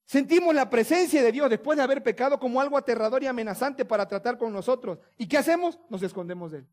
sentimos 0.05 0.55
la 0.55 0.71
presencia 0.71 1.23
de 1.23 1.33
Dios 1.33 1.51
después 1.51 1.77
de 1.77 1.83
haber 1.83 2.03
pecado 2.03 2.39
como 2.39 2.61
algo 2.61 2.77
aterrador 2.77 3.23
y 3.23 3.27
amenazante 3.27 3.85
para 3.85 4.07
tratar 4.07 4.39
con 4.39 4.53
nosotros. 4.53 4.99
¿Y 5.17 5.27
qué 5.27 5.39
hacemos? 5.39 5.79
Nos 5.89 6.03
escondemos 6.03 6.53
de 6.53 6.59
Él. 6.59 6.69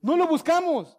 No 0.00 0.16
lo 0.16 0.26
buscamos. 0.26 0.98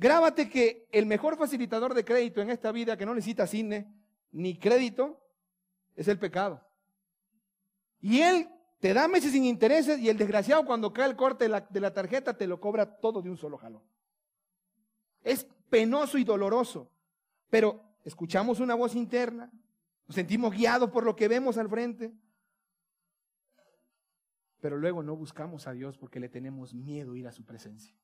Grábate 0.00 0.48
que 0.48 0.88
el 0.92 1.04
mejor 1.04 1.36
facilitador 1.36 1.92
de 1.92 2.06
crédito 2.06 2.40
en 2.40 2.48
esta 2.48 2.72
vida 2.72 2.96
que 2.96 3.04
no 3.04 3.14
necesita 3.14 3.46
cine 3.46 3.86
ni 4.32 4.58
crédito 4.58 5.20
es 5.94 6.08
el 6.08 6.18
pecado. 6.18 6.66
Y 8.00 8.20
él 8.20 8.48
te 8.78 8.94
da 8.94 9.08
meses 9.08 9.32
sin 9.32 9.44
intereses 9.44 9.98
y 9.98 10.08
el 10.08 10.16
desgraciado 10.16 10.64
cuando 10.64 10.94
cae 10.94 11.10
el 11.10 11.16
corte 11.16 11.44
de 11.44 11.50
la, 11.50 11.60
de 11.60 11.80
la 11.80 11.92
tarjeta 11.92 12.34
te 12.34 12.46
lo 12.46 12.58
cobra 12.58 12.96
todo 12.96 13.20
de 13.20 13.28
un 13.28 13.36
solo 13.36 13.58
jalón. 13.58 13.82
Es 15.22 15.46
penoso 15.68 16.16
y 16.16 16.24
doloroso, 16.24 16.90
pero 17.50 17.84
escuchamos 18.02 18.58
una 18.58 18.74
voz 18.74 18.94
interna, 18.94 19.52
nos 20.06 20.14
sentimos 20.14 20.54
guiados 20.54 20.90
por 20.90 21.04
lo 21.04 21.14
que 21.14 21.28
vemos 21.28 21.58
al 21.58 21.68
frente, 21.68 22.10
pero 24.62 24.78
luego 24.78 25.02
no 25.02 25.14
buscamos 25.14 25.66
a 25.66 25.72
Dios 25.72 25.98
porque 25.98 26.20
le 26.20 26.30
tenemos 26.30 26.72
miedo 26.72 27.16
ir 27.16 27.28
a 27.28 27.32
su 27.32 27.44
presencia. 27.44 27.94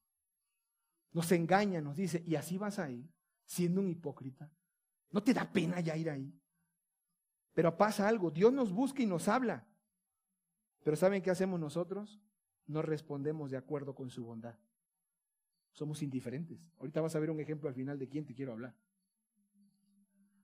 Nos 1.16 1.32
engaña, 1.32 1.80
nos 1.80 1.96
dice, 1.96 2.22
y 2.26 2.34
así 2.34 2.58
vas 2.58 2.78
a 2.78 2.90
ir, 2.90 3.08
siendo 3.46 3.80
un 3.80 3.88
hipócrita. 3.88 4.52
¿No 5.10 5.22
te 5.22 5.32
da 5.32 5.50
pena 5.50 5.80
ya 5.80 5.96
ir 5.96 6.10
ahí? 6.10 6.30
Pero 7.54 7.74
pasa 7.74 8.06
algo, 8.06 8.30
Dios 8.30 8.52
nos 8.52 8.70
busca 8.70 9.02
y 9.02 9.06
nos 9.06 9.26
habla. 9.26 9.66
Pero 10.84 10.94
¿saben 10.94 11.22
qué 11.22 11.30
hacemos 11.30 11.58
nosotros? 11.58 12.20
No 12.66 12.82
respondemos 12.82 13.50
de 13.50 13.56
acuerdo 13.56 13.94
con 13.94 14.10
su 14.10 14.26
bondad. 14.26 14.56
Somos 15.72 16.02
indiferentes. 16.02 16.58
Ahorita 16.76 17.00
vas 17.00 17.16
a 17.16 17.18
ver 17.18 17.30
un 17.30 17.40
ejemplo 17.40 17.70
al 17.70 17.74
final 17.74 17.98
de 17.98 18.10
quién 18.10 18.26
te 18.26 18.34
quiero 18.34 18.52
hablar. 18.52 18.74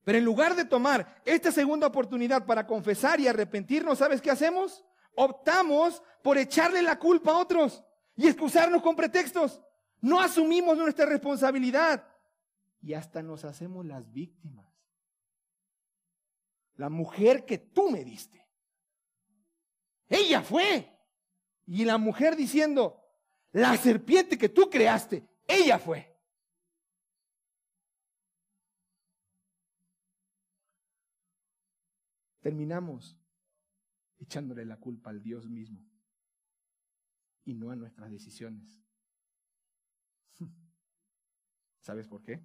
Pero 0.04 0.16
en 0.16 0.24
lugar 0.24 0.56
de 0.56 0.64
tomar 0.64 1.20
esta 1.26 1.52
segunda 1.52 1.86
oportunidad 1.86 2.46
para 2.46 2.66
confesar 2.66 3.20
y 3.20 3.28
arrepentirnos, 3.28 3.98
¿sabes 3.98 4.22
qué 4.22 4.30
hacemos? 4.30 4.82
Optamos 5.16 6.02
por 6.22 6.38
echarle 6.38 6.80
la 6.80 6.98
culpa 6.98 7.32
a 7.32 7.40
otros 7.40 7.84
y 8.16 8.26
excusarnos 8.26 8.80
con 8.80 8.96
pretextos. 8.96 9.60
No 10.02 10.20
asumimos 10.20 10.76
nuestra 10.76 11.06
responsabilidad 11.06 12.06
y 12.80 12.94
hasta 12.94 13.22
nos 13.22 13.44
hacemos 13.44 13.86
las 13.86 14.12
víctimas. 14.12 14.66
La 16.74 16.90
mujer 16.90 17.44
que 17.46 17.58
tú 17.58 17.88
me 17.90 18.04
diste. 18.04 18.44
Ella 20.08 20.42
fue. 20.42 20.88
Y 21.66 21.84
la 21.84 21.98
mujer 21.98 22.34
diciendo, 22.34 23.00
la 23.52 23.76
serpiente 23.76 24.36
que 24.36 24.48
tú 24.48 24.68
creaste, 24.68 25.24
ella 25.46 25.78
fue. 25.78 26.12
Terminamos 32.40 33.16
echándole 34.18 34.64
la 34.64 34.78
culpa 34.78 35.10
al 35.10 35.22
Dios 35.22 35.48
mismo 35.48 35.80
y 37.44 37.54
no 37.54 37.70
a 37.70 37.76
nuestras 37.76 38.10
decisiones. 38.10 38.82
¿Sabes 41.80 42.06
por 42.06 42.22
qué? 42.22 42.42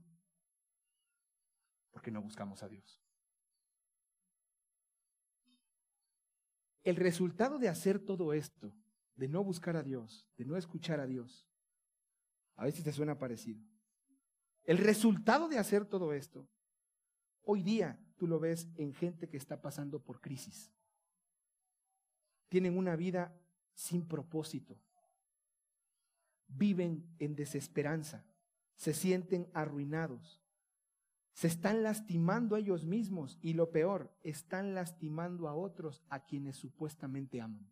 Porque 1.92 2.12
no 2.12 2.22
buscamos 2.22 2.64
a 2.64 2.70
Dios. 2.70 3.02
El 6.84 6.96
resultado 6.96 7.60
de 7.60 7.68
hacer 7.68 8.00
todo 8.00 8.34
esto, 8.34 8.74
de 9.16 9.28
no 9.28 9.44
buscar 9.44 9.76
a 9.76 9.84
Dios, 9.84 10.28
de 10.38 10.46
no 10.46 10.56
escuchar 10.56 11.00
a 11.00 11.06
Dios, 11.06 11.48
a 12.56 12.66
veces 12.66 12.84
te 12.84 12.92
suena 12.92 13.18
parecido. 13.18 13.62
El 14.64 14.78
resultado 14.78 15.48
de 15.48 15.58
hacer 15.58 15.86
todo 15.86 16.14
esto, 16.14 16.48
hoy 17.44 17.62
día 17.62 18.00
tú 18.18 18.28
lo 18.28 18.40
ves 18.40 18.68
en 18.76 18.94
gente 18.94 19.30
que 19.30 19.38
está 19.38 19.62
pasando 19.62 20.00
por 20.00 20.20
crisis. 20.20 20.72
Tienen 22.50 22.78
una 22.78 22.96
vida 22.96 23.38
sin 23.74 24.08
propósito. 24.08 24.80
Viven 26.48 27.06
en 27.20 27.36
desesperanza 27.36 28.26
se 28.78 28.94
sienten 28.94 29.50
arruinados, 29.54 30.40
se 31.34 31.48
están 31.48 31.84
lastimando 31.84 32.56
a 32.56 32.60
ellos 32.60 32.86
mismos 32.86 33.38
y 33.42 33.54
lo 33.54 33.72
peor, 33.72 34.16
están 34.24 34.74
lastimando 34.74 35.48
a 35.48 35.56
otros 35.56 36.02
a 36.10 36.24
quienes 36.24 36.56
supuestamente 36.56 37.42
aman. 37.42 37.68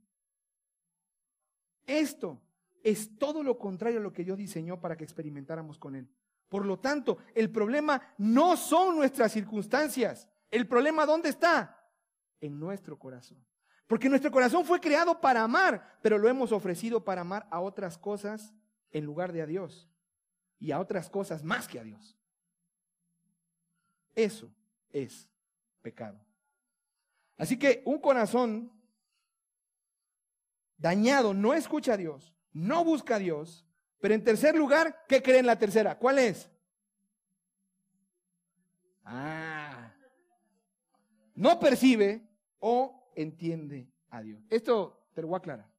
Esto 1.85 2.41
es 2.83 3.17
todo 3.17 3.43
lo 3.43 3.57
contrario 3.57 3.99
a 3.99 4.03
lo 4.03 4.13
que 4.13 4.23
Dios 4.23 4.37
diseñó 4.37 4.79
para 4.81 4.97
que 4.97 5.03
experimentáramos 5.03 5.77
con 5.79 5.95
Él. 5.95 6.09
Por 6.49 6.65
lo 6.65 6.79
tanto, 6.79 7.19
el 7.33 7.51
problema 7.51 8.01
no 8.17 8.57
son 8.57 8.95
nuestras 8.95 9.31
circunstancias. 9.31 10.27
El 10.51 10.67
problema 10.67 11.05
¿dónde 11.05 11.29
está? 11.29 11.89
En 12.39 12.59
nuestro 12.59 12.97
corazón. 12.97 13.43
Porque 13.87 14.09
nuestro 14.09 14.31
corazón 14.31 14.65
fue 14.65 14.79
creado 14.79 15.19
para 15.21 15.43
amar, 15.43 15.99
pero 16.01 16.17
lo 16.17 16.29
hemos 16.29 16.51
ofrecido 16.51 17.03
para 17.03 17.21
amar 17.21 17.47
a 17.51 17.59
otras 17.59 17.97
cosas 17.97 18.53
en 18.95 19.03
lugar 19.03 19.33
de 19.33 19.41
a 19.41 19.45
Dios 19.45 19.89
y 20.57 20.71
a 20.71 20.79
otras 20.79 21.09
cosas 21.09 21.43
más 21.43 21.67
que 21.67 21.77
a 21.77 21.83
Dios. 21.83 22.17
Eso 24.15 24.49
es 24.89 25.29
pecado. 25.81 26.17
Así 27.35 27.59
que 27.59 27.81
un 27.83 27.99
corazón 27.99 28.71
dañado 30.77 31.33
no 31.33 31.53
escucha 31.53 31.95
a 31.95 31.97
Dios, 31.97 32.33
no 32.53 32.85
busca 32.85 33.15
a 33.15 33.19
Dios, 33.19 33.65
pero 33.99 34.13
en 34.13 34.23
tercer 34.23 34.55
lugar, 34.55 35.03
¿qué 35.09 35.21
cree 35.21 35.39
en 35.39 35.45
la 35.45 35.59
tercera? 35.59 35.99
¿Cuál 35.99 36.19
es? 36.19 36.49
Ah. 39.03 39.93
No 41.33 41.59
percibe 41.59 42.25
o 42.59 43.11
entiende 43.13 43.91
a 44.09 44.21
Dios. 44.21 44.41
Esto 44.49 45.09
te 45.13 45.21
lo 45.21 45.27
voy 45.27 45.35
a 45.35 45.39
aclarar. 45.39 45.74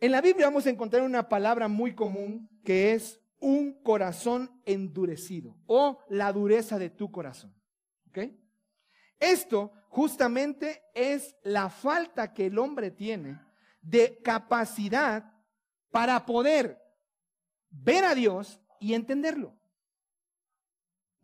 En 0.00 0.12
la 0.12 0.20
Biblia 0.20 0.46
vamos 0.46 0.66
a 0.66 0.70
encontrar 0.70 1.02
una 1.02 1.28
palabra 1.28 1.66
muy 1.66 1.94
común 1.94 2.48
que 2.64 2.92
es 2.92 3.20
un 3.40 3.82
corazón 3.82 4.50
endurecido 4.64 5.56
o 5.66 6.04
la 6.08 6.32
dureza 6.32 6.78
de 6.78 6.90
tu 6.90 7.10
corazón. 7.10 7.54
Esto 9.20 9.72
justamente 9.88 10.82
es 10.94 11.36
la 11.42 11.70
falta 11.70 12.32
que 12.32 12.46
el 12.46 12.58
hombre 12.58 12.92
tiene 12.92 13.40
de 13.80 14.20
capacidad 14.22 15.32
para 15.90 16.24
poder 16.24 16.80
ver 17.70 18.04
a 18.04 18.14
Dios 18.14 18.60
y 18.78 18.94
entenderlo. 18.94 19.58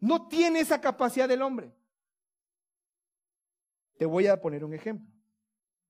No 0.01 0.27
tiene 0.27 0.61
esa 0.61 0.81
capacidad 0.81 1.29
del 1.29 1.43
hombre. 1.43 1.73
Te 3.97 4.07
voy 4.07 4.27
a 4.27 4.41
poner 4.41 4.65
un 4.65 4.75
ejemplo. 4.75 5.09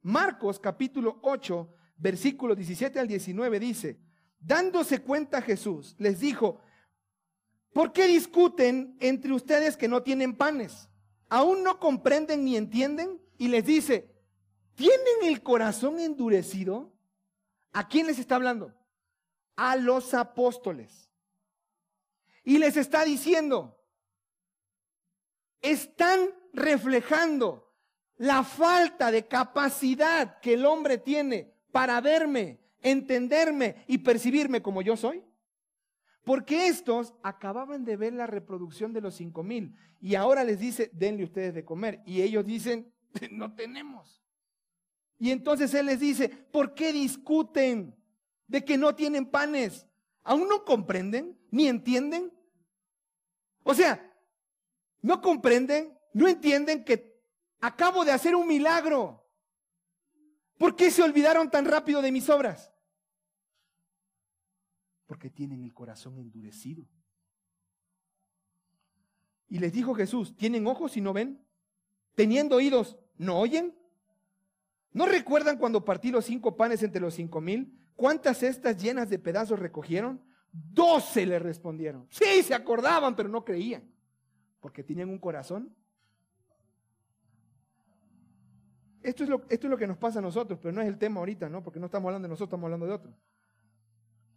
Marcos 0.02 0.60
capítulo 0.60 1.18
8, 1.22 1.74
versículo 1.96 2.54
17 2.54 2.98
al 2.98 3.08
19 3.08 3.60
dice, 3.60 4.00
dándose 4.38 5.00
cuenta 5.00 5.42
Jesús, 5.42 5.94
les 5.98 6.20
dijo, 6.20 6.60
¿por 7.72 7.92
qué 7.92 8.06
discuten 8.06 8.96
entre 9.00 9.32
ustedes 9.32 9.76
que 9.76 9.88
no 9.88 10.02
tienen 10.02 10.36
panes? 10.36 10.88
¿Aún 11.28 11.62
no 11.62 11.80
comprenden 11.80 12.44
ni 12.44 12.56
entienden? 12.56 13.20
Y 13.38 13.48
les 13.48 13.64
dice, 13.64 14.14
¿tienen 14.74 15.24
el 15.24 15.42
corazón 15.42 15.98
endurecido? 15.98 16.92
¿A 17.72 17.88
quién 17.88 18.06
les 18.06 18.18
está 18.18 18.36
hablando? 18.36 18.74
A 19.56 19.76
los 19.76 20.14
apóstoles. 20.14 21.10
Y 22.44 22.58
les 22.58 22.76
está 22.76 23.04
diciendo, 23.04 23.80
están 25.62 26.28
reflejando 26.52 27.74
la 28.16 28.44
falta 28.44 29.10
de 29.10 29.26
capacidad 29.26 30.38
que 30.40 30.54
el 30.54 30.66
hombre 30.66 30.98
tiene 30.98 31.53
para 31.74 32.00
verme, 32.00 32.60
entenderme 32.82 33.84
y 33.88 33.98
percibirme 33.98 34.62
como 34.62 34.80
yo 34.80 34.96
soy. 34.96 35.24
Porque 36.22 36.68
estos 36.68 37.14
acababan 37.24 37.84
de 37.84 37.96
ver 37.96 38.12
la 38.12 38.28
reproducción 38.28 38.92
de 38.92 39.00
los 39.00 39.16
cinco 39.16 39.42
mil 39.42 39.76
y 40.00 40.14
ahora 40.14 40.44
les 40.44 40.60
dice, 40.60 40.88
denle 40.92 41.24
ustedes 41.24 41.52
de 41.52 41.64
comer. 41.64 42.00
Y 42.06 42.22
ellos 42.22 42.46
dicen, 42.46 42.94
no 43.32 43.56
tenemos. 43.56 44.22
Y 45.18 45.32
entonces 45.32 45.74
él 45.74 45.86
les 45.86 45.98
dice, 45.98 46.28
¿por 46.28 46.74
qué 46.74 46.92
discuten 46.92 47.96
de 48.46 48.64
que 48.64 48.78
no 48.78 48.94
tienen 48.94 49.26
panes? 49.26 49.88
¿Aún 50.22 50.48
no 50.48 50.64
comprenden 50.64 51.36
ni 51.50 51.66
entienden? 51.66 52.32
O 53.64 53.74
sea, 53.74 54.16
no 55.02 55.20
comprenden, 55.20 55.98
no 56.12 56.28
entienden 56.28 56.84
que 56.84 57.20
acabo 57.60 58.04
de 58.04 58.12
hacer 58.12 58.36
un 58.36 58.46
milagro. 58.46 59.23
¿Por 60.58 60.76
qué 60.76 60.90
se 60.90 61.02
olvidaron 61.02 61.50
tan 61.50 61.64
rápido 61.64 62.02
de 62.02 62.12
mis 62.12 62.28
obras? 62.28 62.72
Porque 65.06 65.30
tienen 65.30 65.62
el 65.62 65.74
corazón 65.74 66.18
endurecido. 66.18 66.88
Y 69.48 69.58
les 69.58 69.72
dijo 69.72 69.94
Jesús, 69.94 70.36
¿tienen 70.36 70.66
ojos 70.66 70.96
y 70.96 71.00
no 71.00 71.12
ven? 71.12 71.44
¿Teniendo 72.14 72.56
oídos, 72.56 72.96
no 73.16 73.38
oyen? 73.38 73.76
¿No 74.92 75.06
recuerdan 75.06 75.58
cuando 75.58 75.84
partí 75.84 76.10
los 76.10 76.24
cinco 76.24 76.56
panes 76.56 76.82
entre 76.82 77.00
los 77.00 77.14
cinco 77.14 77.40
mil? 77.40 77.76
¿Cuántas 77.96 78.38
cestas 78.38 78.80
llenas 78.80 79.10
de 79.10 79.18
pedazos 79.18 79.58
recogieron? 79.58 80.22
Doce 80.52 81.26
le 81.26 81.38
respondieron. 81.38 82.06
Sí, 82.10 82.42
se 82.42 82.54
acordaban, 82.54 83.16
pero 83.16 83.28
no 83.28 83.44
creían. 83.44 83.90
Porque 84.60 84.84
tenían 84.84 85.10
un 85.10 85.18
corazón 85.18 85.74
Esto 89.04 89.22
es, 89.22 89.28
lo, 89.28 89.42
esto 89.50 89.66
es 89.66 89.70
lo 89.70 89.76
que 89.76 89.86
nos 89.86 89.98
pasa 89.98 90.18
a 90.18 90.22
nosotros, 90.22 90.58
pero 90.60 90.72
no 90.72 90.80
es 90.80 90.88
el 90.88 90.96
tema 90.96 91.20
ahorita, 91.20 91.50
¿no? 91.50 91.62
Porque 91.62 91.78
no 91.78 91.86
estamos 91.86 92.08
hablando 92.08 92.26
de 92.26 92.30
nosotros, 92.30 92.48
estamos 92.48 92.64
hablando 92.64 92.86
de 92.86 92.92
otros. 92.92 93.14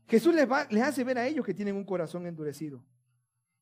Jesús 0.08 0.36
les, 0.36 0.50
va, 0.50 0.68
les 0.70 0.84
hace 0.84 1.06
ver 1.06 1.18
a 1.18 1.26
ellos 1.26 1.46
que 1.46 1.54
tienen 1.54 1.76
un 1.76 1.86
corazón 1.86 2.28
endurecido. 2.28 2.84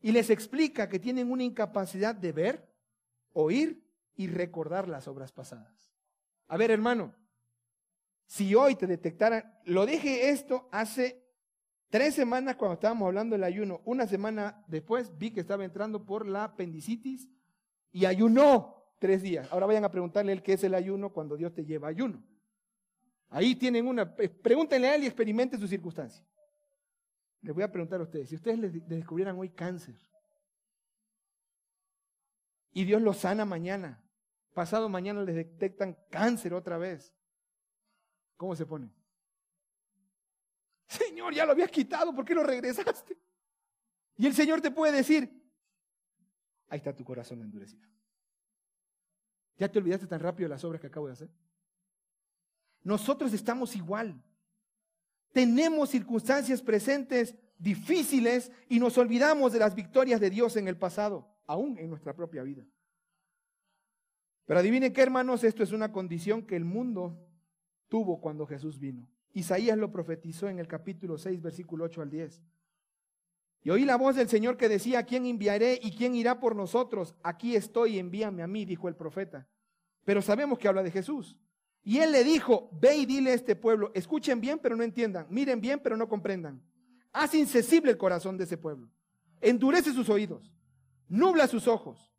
Y 0.01 0.11
les 0.11 0.31
explica 0.31 0.89
que 0.89 0.97
tienen 0.97 1.31
una 1.31 1.43
incapacidad 1.43 2.15
de 2.15 2.31
ver, 2.31 2.73
oír 3.33 3.87
y 4.15 4.27
recordar 4.27 4.87
las 4.87 5.07
obras 5.07 5.31
pasadas. 5.31 5.93
A 6.47 6.57
ver, 6.57 6.71
hermano, 6.71 7.13
si 8.25 8.55
hoy 8.55 8.75
te 8.75 8.87
detectaran, 8.87 9.59
lo 9.63 9.85
dije 9.85 10.29
esto 10.29 10.67
hace 10.71 11.23
tres 11.89 12.15
semanas 12.15 12.55
cuando 12.55 12.73
estábamos 12.73 13.05
hablando 13.05 13.35
del 13.35 13.43
ayuno. 13.43 13.81
Una 13.85 14.07
semana 14.07 14.63
después 14.67 15.15
vi 15.19 15.29
que 15.29 15.41
estaba 15.41 15.63
entrando 15.63 16.03
por 16.03 16.25
la 16.25 16.45
apendicitis 16.45 17.29
y 17.91 18.05
ayunó 18.05 18.74
tres 18.99 19.21
días. 19.21 19.51
Ahora 19.51 19.65
vayan 19.65 19.85
a 19.85 19.91
preguntarle 19.91 20.31
él 20.31 20.43
qué 20.43 20.53
es 20.53 20.63
el 20.63 20.73
ayuno 20.73 21.11
cuando 21.11 21.35
Dios 21.35 21.53
te 21.53 21.65
lleva 21.65 21.87
ayuno. 21.87 22.23
Ahí 23.29 23.55
tienen 23.55 23.87
una, 23.87 24.15
pregúntenle 24.15 24.87
a 24.87 24.95
él 24.95 25.03
y 25.03 25.07
experimenten 25.07 25.59
su 25.59 25.67
circunstancia. 25.67 26.25
Les 27.41 27.53
voy 27.53 27.63
a 27.63 27.71
preguntar 27.71 27.99
a 27.99 28.03
ustedes, 28.03 28.29
si 28.29 28.35
ustedes 28.35 28.57
les 28.57 28.87
descubrieran 28.87 29.37
hoy 29.37 29.49
cáncer 29.49 29.95
y 32.71 32.83
Dios 32.85 33.01
los 33.01 33.17
sana 33.17 33.45
mañana, 33.45 34.03
pasado 34.53 34.89
mañana 34.89 35.21
les 35.21 35.35
detectan 35.35 35.97
cáncer 36.09 36.53
otra 36.53 36.77
vez, 36.77 37.13
¿cómo 38.37 38.55
se 38.55 38.65
pone? 38.65 38.91
Señor, 40.87 41.33
ya 41.33 41.45
lo 41.45 41.51
habías 41.51 41.69
quitado, 41.69 42.13
¿por 42.13 42.25
qué 42.25 42.33
lo 42.33 42.43
regresaste? 42.43 43.17
Y 44.17 44.25
el 44.25 44.33
Señor 44.33 44.61
te 44.61 44.71
puede 44.71 44.93
decir, 44.93 45.29
ahí 46.69 46.77
está 46.77 46.95
tu 46.95 47.03
corazón 47.03 47.41
endurecido. 47.41 47.94
¿Ya 49.57 49.69
te 49.69 49.79
olvidaste 49.79 50.07
tan 50.07 50.19
rápido 50.19 50.49
de 50.49 50.55
las 50.55 50.63
obras 50.63 50.81
que 50.81 50.87
acabo 50.87 51.07
de 51.07 51.13
hacer? 51.13 51.29
Nosotros 52.83 53.33
estamos 53.33 53.75
igual. 53.75 54.21
Tenemos 55.31 55.89
circunstancias 55.89 56.61
presentes 56.61 57.35
difíciles 57.57 58.51
y 58.69 58.79
nos 58.79 58.97
olvidamos 58.97 59.53
de 59.53 59.59
las 59.59 59.75
victorias 59.75 60.19
de 60.19 60.29
Dios 60.29 60.55
en 60.57 60.67
el 60.67 60.77
pasado, 60.77 61.27
aún 61.47 61.77
en 61.77 61.89
nuestra 61.89 62.13
propia 62.13 62.43
vida. 62.43 62.65
Pero 64.45 64.59
adivinen 64.59 64.93
qué, 64.93 65.01
hermanos, 65.01 65.43
esto 65.43 65.63
es 65.63 65.71
una 65.71 65.91
condición 65.91 66.43
que 66.45 66.55
el 66.55 66.65
mundo 66.65 67.17
tuvo 67.87 68.21
cuando 68.21 68.45
Jesús 68.45 68.79
vino. 68.79 69.09
Isaías 69.33 69.77
lo 69.77 69.91
profetizó 69.91 70.47
en 70.47 70.59
el 70.59 70.67
capítulo 70.67 71.17
6, 71.17 71.41
versículo 71.41 71.85
8 71.85 72.01
al 72.01 72.09
10. 72.09 72.41
Y 73.65 73.71
oí 73.71 73.83
la 73.83 73.95
voz 73.95 74.15
del 74.15 74.29
Señor 74.29 74.57
que 74.57 74.69
decía, 74.69 74.99
¿a 74.99 75.03
quién 75.03 75.25
enviaré 75.25 75.79
y 75.81 75.89
quién 75.89 76.13
irá 76.13 76.39
por 76.39 76.55
nosotros? 76.55 77.15
Aquí 77.23 77.55
estoy, 77.55 77.97
envíame 77.97 78.43
a 78.43 78.47
mí, 78.47 78.63
dijo 78.63 78.87
el 78.87 78.95
profeta. 78.95 79.47
Pero 80.03 80.21
sabemos 80.21 80.59
que 80.59 80.67
habla 80.67 80.83
de 80.83 80.91
Jesús. 80.91 81.35
Y 81.83 81.97
él 81.97 82.11
le 82.11 82.23
dijo, 82.23 82.69
ve 82.79 82.95
y 82.95 83.07
dile 83.07 83.31
a 83.31 83.33
este 83.33 83.55
pueblo, 83.55 83.89
escuchen 83.95 84.39
bien 84.39 84.59
pero 84.59 84.75
no 84.75 84.83
entiendan, 84.83 85.25
miren 85.31 85.59
bien 85.61 85.79
pero 85.79 85.97
no 85.97 86.07
comprendan. 86.07 86.61
Haz 87.11 87.33
insensible 87.33 87.89
el 87.89 87.97
corazón 87.97 88.37
de 88.37 88.43
ese 88.43 88.55
pueblo. 88.55 88.87
Endurece 89.41 89.91
sus 89.93 90.09
oídos, 90.09 90.53
nubla 91.07 91.47
sus 91.47 91.67
ojos. 91.67 92.13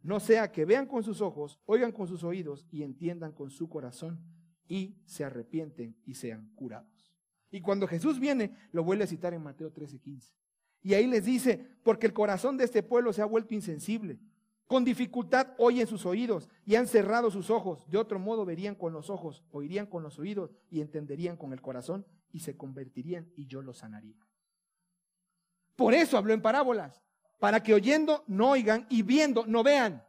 No 0.00 0.20
sea 0.20 0.52
que 0.52 0.64
vean 0.64 0.86
con 0.86 1.02
sus 1.02 1.20
ojos, 1.20 1.58
oigan 1.66 1.90
con 1.90 2.06
sus 2.06 2.22
oídos 2.22 2.68
y 2.70 2.84
entiendan 2.84 3.32
con 3.32 3.50
su 3.50 3.68
corazón 3.68 4.20
y 4.68 4.94
se 5.06 5.24
arrepienten 5.24 5.96
y 6.06 6.14
sean 6.14 6.52
curados. 6.54 7.12
Y 7.50 7.60
cuando 7.60 7.88
Jesús 7.88 8.20
viene, 8.20 8.54
lo 8.70 8.84
vuelve 8.84 9.02
a 9.02 9.08
citar 9.08 9.34
en 9.34 9.42
Mateo 9.42 9.72
13:15. 9.72 10.32
Y 10.82 10.94
ahí 10.94 11.06
les 11.06 11.24
dice, 11.24 11.66
porque 11.82 12.06
el 12.06 12.12
corazón 12.12 12.56
de 12.56 12.64
este 12.64 12.82
pueblo 12.82 13.12
se 13.12 13.22
ha 13.22 13.26
vuelto 13.26 13.54
insensible. 13.54 14.18
Con 14.66 14.84
dificultad 14.84 15.48
oyen 15.58 15.86
sus 15.86 16.06
oídos 16.06 16.48
y 16.64 16.76
han 16.76 16.86
cerrado 16.86 17.30
sus 17.30 17.50
ojos. 17.50 17.88
De 17.90 17.98
otro 17.98 18.18
modo 18.18 18.44
verían 18.44 18.74
con 18.74 18.92
los 18.92 19.10
ojos, 19.10 19.44
oirían 19.50 19.86
con 19.86 20.02
los 20.02 20.18
oídos 20.18 20.54
y 20.70 20.80
entenderían 20.80 21.36
con 21.36 21.52
el 21.52 21.60
corazón 21.60 22.06
y 22.32 22.40
se 22.40 22.56
convertirían 22.56 23.30
y 23.36 23.46
yo 23.46 23.60
los 23.62 23.78
sanaría. 23.78 24.16
Por 25.76 25.94
eso 25.94 26.16
habló 26.16 26.32
en 26.32 26.42
parábolas, 26.42 27.02
para 27.38 27.62
que 27.62 27.74
oyendo 27.74 28.24
no 28.26 28.50
oigan 28.50 28.86
y 28.88 29.02
viendo 29.02 29.44
no 29.46 29.62
vean. 29.62 30.04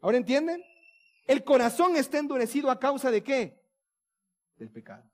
¿Ahora 0.00 0.16
entienden? 0.16 0.62
El 1.26 1.44
corazón 1.44 1.96
está 1.96 2.18
endurecido 2.18 2.70
a 2.70 2.78
causa 2.78 3.10
de 3.10 3.22
qué? 3.22 3.60
Del 4.56 4.70
pecado. 4.70 5.10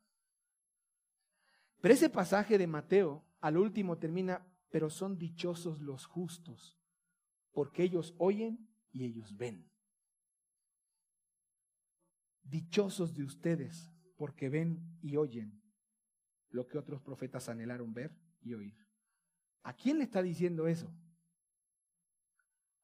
Pero 1.80 1.94
ese 1.94 2.10
pasaje 2.10 2.58
de 2.58 2.66
Mateo 2.66 3.24
al 3.46 3.58
último 3.58 3.96
termina, 3.96 4.44
pero 4.70 4.90
son 4.90 5.18
dichosos 5.18 5.80
los 5.80 6.04
justos, 6.04 6.76
porque 7.52 7.84
ellos 7.84 8.12
oyen 8.18 8.68
y 8.90 9.04
ellos 9.04 9.36
ven. 9.36 9.70
Dichosos 12.42 13.14
de 13.14 13.22
ustedes, 13.22 13.88
porque 14.16 14.48
ven 14.48 14.98
y 15.00 15.14
oyen 15.16 15.62
lo 16.50 16.66
que 16.66 16.76
otros 16.76 17.00
profetas 17.00 17.48
anhelaron 17.48 17.94
ver 17.94 18.18
y 18.42 18.54
oír. 18.54 18.76
¿A 19.62 19.72
quién 19.74 19.98
le 19.98 20.02
está 20.02 20.22
diciendo 20.22 20.66
eso? 20.66 20.92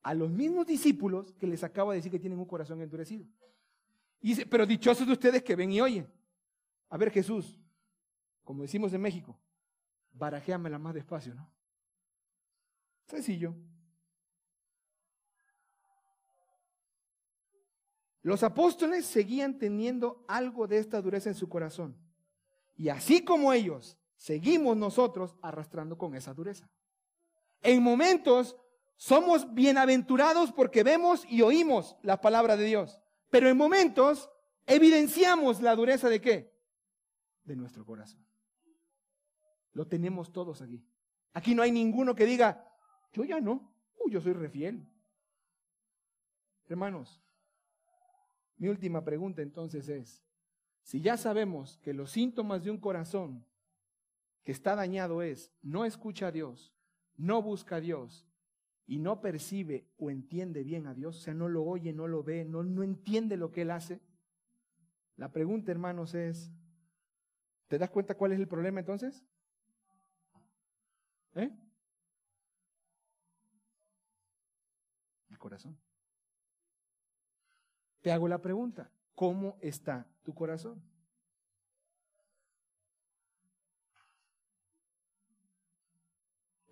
A 0.02 0.14
los 0.14 0.30
mismos 0.30 0.64
discípulos 0.64 1.32
que 1.32 1.48
les 1.48 1.64
acaba 1.64 1.92
de 1.92 1.98
decir 1.98 2.12
que 2.12 2.20
tienen 2.20 2.38
un 2.38 2.46
corazón 2.46 2.80
endurecido. 2.80 3.26
Y 4.20 4.28
dice, 4.28 4.46
pero 4.46 4.64
dichosos 4.64 5.08
de 5.08 5.14
ustedes 5.14 5.42
que 5.42 5.56
ven 5.56 5.72
y 5.72 5.80
oyen. 5.80 6.08
A 6.88 6.96
ver, 6.96 7.10
Jesús, 7.10 7.60
como 8.44 8.62
decimos 8.62 8.92
en 8.92 9.00
México, 9.00 9.41
barajéamela 10.12 10.78
más 10.78 10.94
despacio, 10.94 11.34
¿no? 11.34 11.50
Sencillo. 13.06 13.54
Los 18.22 18.42
apóstoles 18.42 19.04
seguían 19.04 19.58
teniendo 19.58 20.24
algo 20.28 20.68
de 20.68 20.78
esta 20.78 21.02
dureza 21.02 21.28
en 21.28 21.34
su 21.34 21.48
corazón. 21.48 21.96
Y 22.76 22.88
así 22.88 23.24
como 23.24 23.52
ellos, 23.52 23.98
seguimos 24.16 24.76
nosotros 24.76 25.36
arrastrando 25.42 25.98
con 25.98 26.14
esa 26.14 26.32
dureza. 26.32 26.70
En 27.60 27.82
momentos 27.82 28.56
somos 28.96 29.52
bienaventurados 29.52 30.52
porque 30.52 30.84
vemos 30.84 31.24
y 31.28 31.42
oímos 31.42 31.96
la 32.02 32.20
palabra 32.20 32.56
de 32.56 32.64
Dios. 32.64 33.00
Pero 33.30 33.48
en 33.48 33.56
momentos 33.56 34.30
evidenciamos 34.66 35.60
la 35.60 35.74
dureza 35.74 36.08
de 36.08 36.20
qué? 36.20 36.54
De 37.42 37.56
nuestro 37.56 37.84
corazón. 37.84 38.24
Lo 39.72 39.86
tenemos 39.86 40.32
todos 40.32 40.62
aquí. 40.62 40.84
Aquí 41.32 41.54
no 41.54 41.62
hay 41.62 41.72
ninguno 41.72 42.14
que 42.14 42.26
diga, 42.26 42.68
yo 43.12 43.24
ya 43.24 43.40
no, 43.40 43.72
yo 44.12 44.20
soy 44.20 44.34
refiel. 44.34 44.86
Hermanos, 46.68 47.20
mi 48.56 48.68
última 48.68 49.02
pregunta 49.02 49.42
entonces 49.42 49.88
es, 49.88 50.22
si 50.82 51.00
ya 51.00 51.16
sabemos 51.16 51.78
que 51.78 51.94
los 51.94 52.10
síntomas 52.10 52.62
de 52.62 52.70
un 52.70 52.78
corazón 52.78 53.44
que 54.44 54.52
está 54.52 54.76
dañado 54.76 55.22
es 55.22 55.52
no 55.62 55.84
escucha 55.84 56.28
a 56.28 56.32
Dios, 56.32 56.74
no 57.16 57.42
busca 57.42 57.76
a 57.76 57.80
Dios 57.80 58.28
y 58.86 58.98
no 58.98 59.20
percibe 59.20 59.88
o 59.96 60.10
entiende 60.10 60.62
bien 60.62 60.86
a 60.86 60.94
Dios, 60.94 61.18
o 61.18 61.20
sea, 61.20 61.34
no 61.34 61.48
lo 61.48 61.64
oye, 61.64 61.92
no 61.92 62.06
lo 62.06 62.22
ve, 62.22 62.44
no, 62.44 62.62
no 62.62 62.82
entiende 62.82 63.36
lo 63.36 63.50
que 63.50 63.62
Él 63.62 63.70
hace, 63.70 64.00
la 65.16 65.30
pregunta, 65.30 65.70
hermanos, 65.70 66.14
es, 66.14 66.50
¿te 67.68 67.78
das 67.78 67.90
cuenta 67.90 68.16
cuál 68.16 68.32
es 68.32 68.40
el 68.40 68.48
problema 68.48 68.80
entonces? 68.80 69.24
¿Eh? 71.34 71.50
El 75.30 75.38
corazón. 75.38 75.78
Te 78.00 78.10
hago 78.10 78.28
la 78.28 78.38
pregunta, 78.38 78.90
¿cómo 79.14 79.56
está 79.60 80.06
tu 80.24 80.34
corazón? 80.34 80.82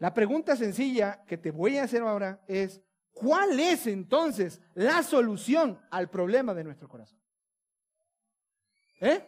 La 0.00 0.14
pregunta 0.14 0.56
sencilla 0.56 1.24
que 1.26 1.36
te 1.36 1.50
voy 1.50 1.76
a 1.76 1.84
hacer 1.84 2.02
ahora 2.02 2.42
es, 2.48 2.80
¿cuál 3.12 3.61
es 3.61 3.86
entonces 3.86 4.61
la 4.74 5.02
solución 5.02 5.78
al 5.90 6.08
problema 6.08 6.54
de 6.54 6.64
nuestro 6.64 6.88
corazón? 6.88 7.20
¿Eh? 9.00 9.22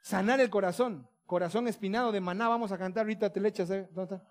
Sanar 0.00 0.40
el 0.40 0.48
corazón. 0.48 1.08
Corazón 1.26 1.66
espinado 1.66 2.12
de 2.12 2.20
maná, 2.20 2.48
vamos 2.48 2.70
a 2.70 2.78
cantar 2.78 3.02
ahorita 3.02 3.32
te 3.32 3.40
le 3.40 3.48
echas, 3.48 3.68
¿eh? 3.70 3.88
¿Dónde 3.92 4.14
está? 4.14 4.28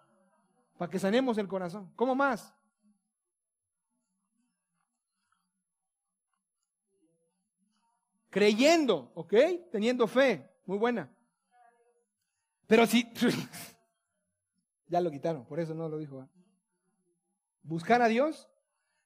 Para 0.77 0.89
que 0.89 0.99
sanemos 0.99 1.37
el 1.37 1.47
corazón. 1.47 1.91
¿Cómo 1.95 2.15
más? 2.15 2.53
Creyendo, 8.29 9.11
¿ok? 9.13 9.33
Teniendo 9.71 10.07
fe. 10.07 10.49
Muy 10.65 10.77
buena. 10.77 11.09
Pero 12.67 12.85
si... 12.85 13.09
ya 14.87 14.99
lo 14.99 15.11
quitaron, 15.11 15.45
por 15.45 15.59
eso 15.59 15.73
no 15.73 15.87
lo 15.87 15.97
dijo. 15.97 16.23
¿eh? 16.23 16.27
Buscar 17.63 18.01
a 18.01 18.07
Dios. 18.07 18.49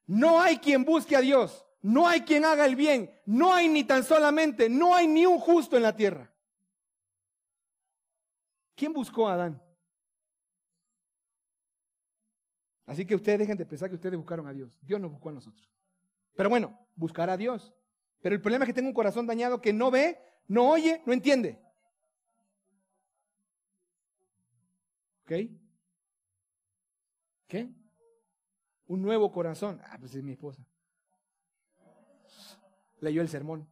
No 0.06 0.40
hay 0.40 0.58
quien 0.58 0.84
busque 0.84 1.16
a 1.16 1.20
Dios. 1.20 1.64
No 1.82 2.06
hay 2.06 2.22
quien 2.22 2.44
haga 2.44 2.66
el 2.66 2.76
bien. 2.76 3.10
No 3.24 3.54
hay 3.54 3.68
ni 3.68 3.84
tan 3.84 4.04
solamente, 4.04 4.68
no 4.68 4.94
hay 4.94 5.06
ni 5.06 5.26
un 5.26 5.38
justo 5.38 5.76
en 5.76 5.82
la 5.84 5.96
tierra. 5.96 6.29
¿Quién 8.80 8.94
buscó 8.94 9.28
a 9.28 9.34
Adán? 9.34 9.62
Así 12.86 13.04
que 13.04 13.14
ustedes 13.14 13.40
dejen 13.40 13.58
de 13.58 13.66
pensar 13.66 13.90
que 13.90 13.96
ustedes 13.96 14.16
buscaron 14.16 14.46
a 14.48 14.54
Dios. 14.54 14.74
Dios 14.80 14.98
nos 14.98 15.10
buscó 15.10 15.28
a 15.28 15.32
nosotros. 15.32 15.70
Pero 16.34 16.48
bueno, 16.48 16.78
buscar 16.96 17.28
a 17.28 17.36
Dios. 17.36 17.74
Pero 18.22 18.34
el 18.34 18.40
problema 18.40 18.64
es 18.64 18.68
que 18.68 18.72
tengo 18.72 18.88
un 18.88 18.94
corazón 18.94 19.26
dañado 19.26 19.60
que 19.60 19.74
no 19.74 19.90
ve, 19.90 20.18
no 20.48 20.70
oye, 20.70 21.02
no 21.04 21.12
entiende. 21.12 21.60
¿Ok? 25.24 25.32
¿Qué? 27.48 27.68
Un 28.86 29.02
nuevo 29.02 29.30
corazón. 29.30 29.78
Ah, 29.84 29.98
pues 30.00 30.14
es 30.14 30.22
mi 30.22 30.32
esposa. 30.32 30.66
Leyó 33.00 33.20
el 33.20 33.28
sermón. 33.28 33.68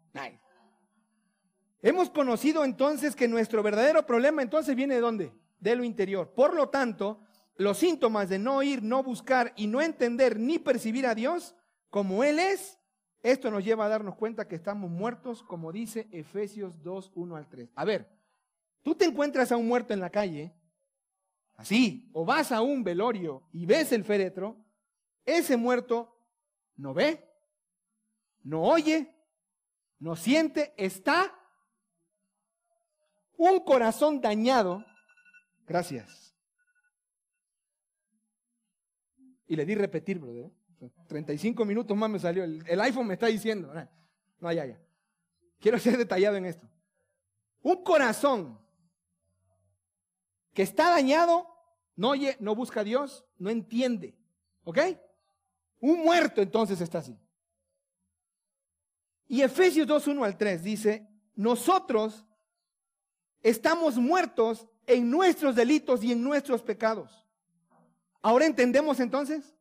Hemos 1.80 2.10
conocido 2.10 2.64
entonces 2.64 3.14
que 3.14 3.28
nuestro 3.28 3.62
verdadero 3.62 4.04
problema 4.04 4.42
entonces 4.42 4.74
viene 4.74 4.96
de 4.96 5.00
dónde? 5.00 5.32
De 5.60 5.76
lo 5.76 5.84
interior. 5.84 6.32
Por 6.34 6.54
lo 6.54 6.68
tanto, 6.70 7.20
los 7.56 7.78
síntomas 7.78 8.28
de 8.28 8.38
no 8.38 8.56
oír, 8.56 8.82
no 8.82 9.02
buscar 9.02 9.52
y 9.56 9.66
no 9.66 9.80
entender 9.80 10.38
ni 10.38 10.58
percibir 10.58 11.06
a 11.06 11.14
Dios 11.14 11.54
como 11.90 12.24
Él 12.24 12.38
es, 12.38 12.78
esto 13.22 13.50
nos 13.50 13.64
lleva 13.64 13.86
a 13.86 13.88
darnos 13.88 14.16
cuenta 14.16 14.46
que 14.46 14.54
estamos 14.54 14.90
muertos, 14.90 15.42
como 15.42 15.72
dice 15.72 16.08
Efesios 16.12 16.82
2, 16.82 17.12
1 17.14 17.36
al 17.36 17.48
3. 17.48 17.70
A 17.74 17.84
ver, 17.84 18.08
tú 18.82 18.94
te 18.94 19.04
encuentras 19.04 19.50
a 19.50 19.56
un 19.56 19.66
muerto 19.66 19.92
en 19.92 20.00
la 20.00 20.10
calle, 20.10 20.54
así, 21.56 22.10
o 22.12 22.24
vas 22.24 22.52
a 22.52 22.60
un 22.60 22.84
velorio 22.84 23.48
y 23.52 23.66
ves 23.66 23.92
el 23.92 24.04
féretro, 24.04 24.64
ese 25.24 25.56
muerto 25.56 26.16
no 26.76 26.94
ve, 26.94 27.28
no 28.44 28.62
oye, 28.62 29.14
no 29.98 30.14
siente, 30.14 30.72
está 30.76 31.37
un 33.38 33.60
corazón 33.60 34.20
dañado. 34.20 34.84
Gracias. 35.66 36.34
Y 39.46 39.56
le 39.56 39.64
di 39.64 39.74
repetir, 39.74 40.18
brother. 40.18 40.50
35 41.06 41.64
minutos 41.64 41.96
más 41.96 42.10
me 42.10 42.18
salió. 42.18 42.44
El, 42.44 42.80
iPhone 42.80 43.06
me 43.06 43.14
está 43.14 43.28
diciendo. 43.28 43.72
No, 44.40 44.52
ya, 44.52 44.66
ya. 44.66 44.78
Quiero 45.58 45.78
ser 45.78 45.96
detallado 45.96 46.36
en 46.36 46.44
esto. 46.44 46.68
Un 47.62 47.82
corazón 47.82 48.60
que 50.52 50.62
está 50.62 50.90
dañado, 50.90 51.46
no 51.96 52.10
oye, 52.10 52.36
no 52.40 52.54
busca 52.54 52.80
a 52.80 52.84
Dios, 52.84 53.24
no 53.38 53.50
entiende. 53.50 54.16
¿Ok? 54.64 54.78
Un 55.80 56.02
muerto 56.02 56.42
entonces 56.42 56.80
está 56.80 56.98
así. 56.98 57.16
Y 59.28 59.42
Efesios 59.42 59.86
2, 59.86 60.08
1 60.08 60.24
al 60.24 60.36
3 60.36 60.62
dice, 60.62 61.08
nosotros 61.34 62.24
estamos 63.42 63.96
muertos 63.96 64.66
en 64.86 65.10
nuestros 65.10 65.54
delitos 65.54 66.02
y 66.02 66.12
en 66.12 66.22
nuestros 66.22 66.62
pecados. 66.62 67.26
¿Ahora 68.22 68.46
entendemos 68.46 69.00
entonces? 69.00 69.54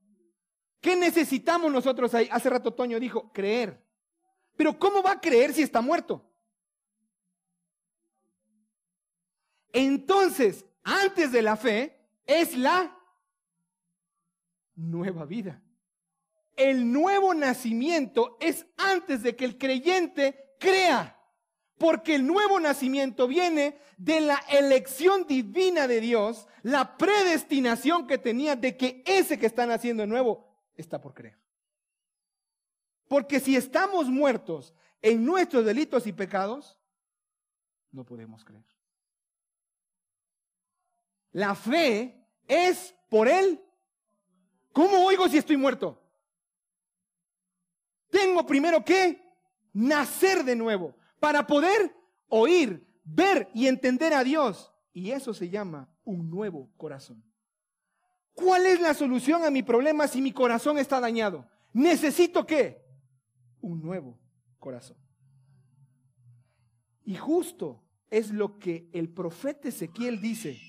¿Qué 0.81 0.95
necesitamos 0.95 1.71
nosotros 1.71 2.13
ahí? 2.13 2.29
Hace 2.31 2.49
rato 2.49 2.73
Toño 2.73 2.99
dijo, 2.99 3.31
creer. 3.31 3.83
Pero 4.55 4.77
¿cómo 4.77 5.03
va 5.03 5.11
a 5.11 5.21
creer 5.21 5.53
si 5.53 5.61
está 5.61 5.81
muerto? 5.81 6.23
Entonces, 9.73 10.65
antes 10.83 11.31
de 11.31 11.41
la 11.41 11.55
fe, 11.55 11.99
es 12.25 12.57
la 12.57 12.97
nueva 14.75 15.25
vida. 15.25 15.61
El 16.55 16.91
nuevo 16.91 17.33
nacimiento 17.33 18.37
es 18.39 18.65
antes 18.77 19.21
de 19.21 19.35
que 19.35 19.45
el 19.45 19.57
creyente 19.57 20.55
crea. 20.59 21.16
Porque 21.77 22.15
el 22.15 22.25
nuevo 22.25 22.59
nacimiento 22.59 23.27
viene 23.27 23.77
de 23.97 24.21
la 24.21 24.37
elección 24.49 25.27
divina 25.27 25.87
de 25.87 26.01
Dios, 26.01 26.47
la 26.63 26.97
predestinación 26.97 28.07
que 28.07 28.17
tenía 28.17 28.55
de 28.55 28.75
que 28.75 29.03
ese 29.05 29.37
que 29.37 29.45
está 29.45 29.65
naciendo 29.65 30.07
nuevo 30.07 30.47
está 30.75 30.99
por 30.99 31.13
creer. 31.13 31.37
Porque 33.07 33.39
si 33.39 33.55
estamos 33.55 34.07
muertos 34.07 34.73
en 35.01 35.23
nuestros 35.23 35.65
delitos 35.65 36.07
y 36.07 36.13
pecados, 36.13 36.79
no 37.91 38.03
podemos 38.03 38.43
creer. 38.43 38.65
La 41.31 41.53
fe 41.53 42.27
es 42.47 42.95
por 43.09 43.27
Él. 43.27 43.63
¿Cómo 44.73 45.05
oigo 45.05 45.29
si 45.29 45.37
estoy 45.37 45.57
muerto? 45.57 46.01
Tengo 48.09 48.45
primero 48.45 48.83
que 48.83 49.21
nacer 49.73 50.43
de 50.43 50.55
nuevo 50.55 50.95
para 51.19 51.47
poder 51.47 51.95
oír, 52.29 52.85
ver 53.03 53.49
y 53.53 53.67
entender 53.67 54.13
a 54.13 54.23
Dios. 54.23 54.73
Y 54.93 55.11
eso 55.11 55.33
se 55.33 55.49
llama 55.49 55.89
un 56.03 56.29
nuevo 56.29 56.69
corazón. 56.77 57.23
¿Cuál 58.33 58.65
es 58.65 58.79
la 58.79 58.93
solución 58.93 59.43
a 59.43 59.49
mi 59.49 59.63
problema 59.63 60.07
si 60.07 60.21
mi 60.21 60.31
corazón 60.31 60.77
está 60.77 60.99
dañado? 60.99 61.47
Necesito 61.73 62.45
qué? 62.45 62.85
Un 63.61 63.81
nuevo 63.81 64.19
corazón. 64.59 64.97
Y 67.03 67.15
justo 67.15 67.83
es 68.09 68.31
lo 68.31 68.59
que 68.59 68.89
el 68.93 69.09
profeta 69.09 69.69
Ezequiel 69.69 70.21
dice. 70.21 70.59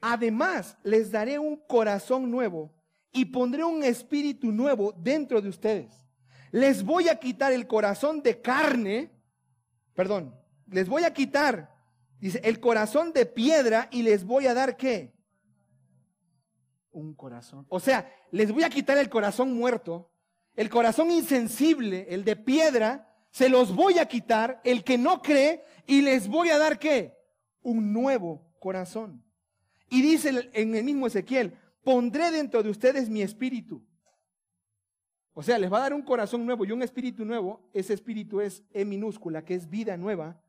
Además, 0.00 0.76
les 0.82 1.12
daré 1.12 1.38
un 1.38 1.56
corazón 1.56 2.30
nuevo 2.30 2.74
y 3.12 3.26
pondré 3.26 3.62
un 3.62 3.84
espíritu 3.84 4.50
nuevo 4.50 4.92
dentro 4.98 5.40
de 5.40 5.48
ustedes. 5.48 6.04
Les 6.50 6.82
voy 6.82 7.08
a 7.08 7.20
quitar 7.20 7.52
el 7.52 7.66
corazón 7.66 8.22
de 8.22 8.40
carne, 8.40 9.11
perdón, 9.94 10.34
les 10.68 10.88
voy 10.88 11.04
a 11.04 11.12
quitar, 11.12 11.74
dice, 12.18 12.40
el 12.44 12.60
corazón 12.60 13.12
de 13.12 13.26
piedra 13.26 13.88
y 13.90 14.02
les 14.02 14.24
voy 14.24 14.46
a 14.46 14.54
dar 14.54 14.76
qué? 14.76 15.12
un 16.92 17.14
corazón. 17.14 17.66
O 17.68 17.80
sea, 17.80 18.10
les 18.30 18.52
voy 18.52 18.64
a 18.64 18.70
quitar 18.70 18.98
el 18.98 19.08
corazón 19.08 19.52
muerto, 19.54 20.10
el 20.54 20.68
corazón 20.68 21.10
insensible, 21.10 22.06
el 22.10 22.24
de 22.24 22.36
piedra, 22.36 23.08
se 23.30 23.48
los 23.48 23.74
voy 23.74 23.98
a 23.98 24.06
quitar, 24.06 24.60
el 24.64 24.84
que 24.84 24.98
no 24.98 25.22
cree, 25.22 25.64
y 25.86 26.02
les 26.02 26.28
voy 26.28 26.50
a 26.50 26.58
dar 26.58 26.78
qué? 26.78 27.16
Un 27.62 27.92
nuevo 27.92 28.52
corazón. 28.60 29.24
Y 29.88 30.02
dice 30.02 30.50
en 30.52 30.74
el 30.74 30.84
mismo 30.84 31.06
Ezequiel, 31.06 31.58
pondré 31.82 32.30
dentro 32.30 32.62
de 32.62 32.70
ustedes 32.70 33.08
mi 33.08 33.22
espíritu. 33.22 33.82
O 35.34 35.42
sea, 35.42 35.58
les 35.58 35.72
va 35.72 35.78
a 35.78 35.82
dar 35.82 35.94
un 35.94 36.02
corazón 36.02 36.44
nuevo 36.44 36.64
y 36.64 36.72
un 36.72 36.82
espíritu 36.82 37.24
nuevo. 37.24 37.68
Ese 37.72 37.94
espíritu 37.94 38.40
es 38.40 38.62
E 38.70 38.84
minúscula, 38.84 39.44
que 39.44 39.54
es 39.54 39.68
vida 39.68 39.96
nueva. 39.96 40.42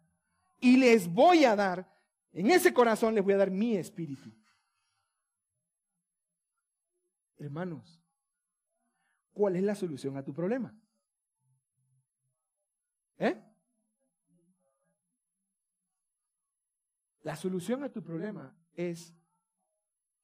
Y 0.60 0.78
les 0.78 1.08
voy 1.08 1.46
a 1.46 1.56
dar, 1.56 1.90
en 2.34 2.52
ese 2.52 2.74
corazón 2.74 3.16
les 3.16 3.24
voy 3.24 3.34
a 3.34 3.38
dar 3.38 3.52
mi 3.52 3.78
espíritu. 3.78 4.34
Hermanos, 7.38 8.02
¿cuál 9.34 9.56
es 9.56 9.64
la 9.64 9.76
solución 9.76 10.18
a 10.18 10.24
tu 10.24 10.34
problema? 10.34 10.76
¿Eh? 13.18 13.42
La 17.22 17.36
solución 17.38 17.84
a 17.84 17.92
tu 17.92 18.04
problema 18.04 18.56
es 18.74 19.14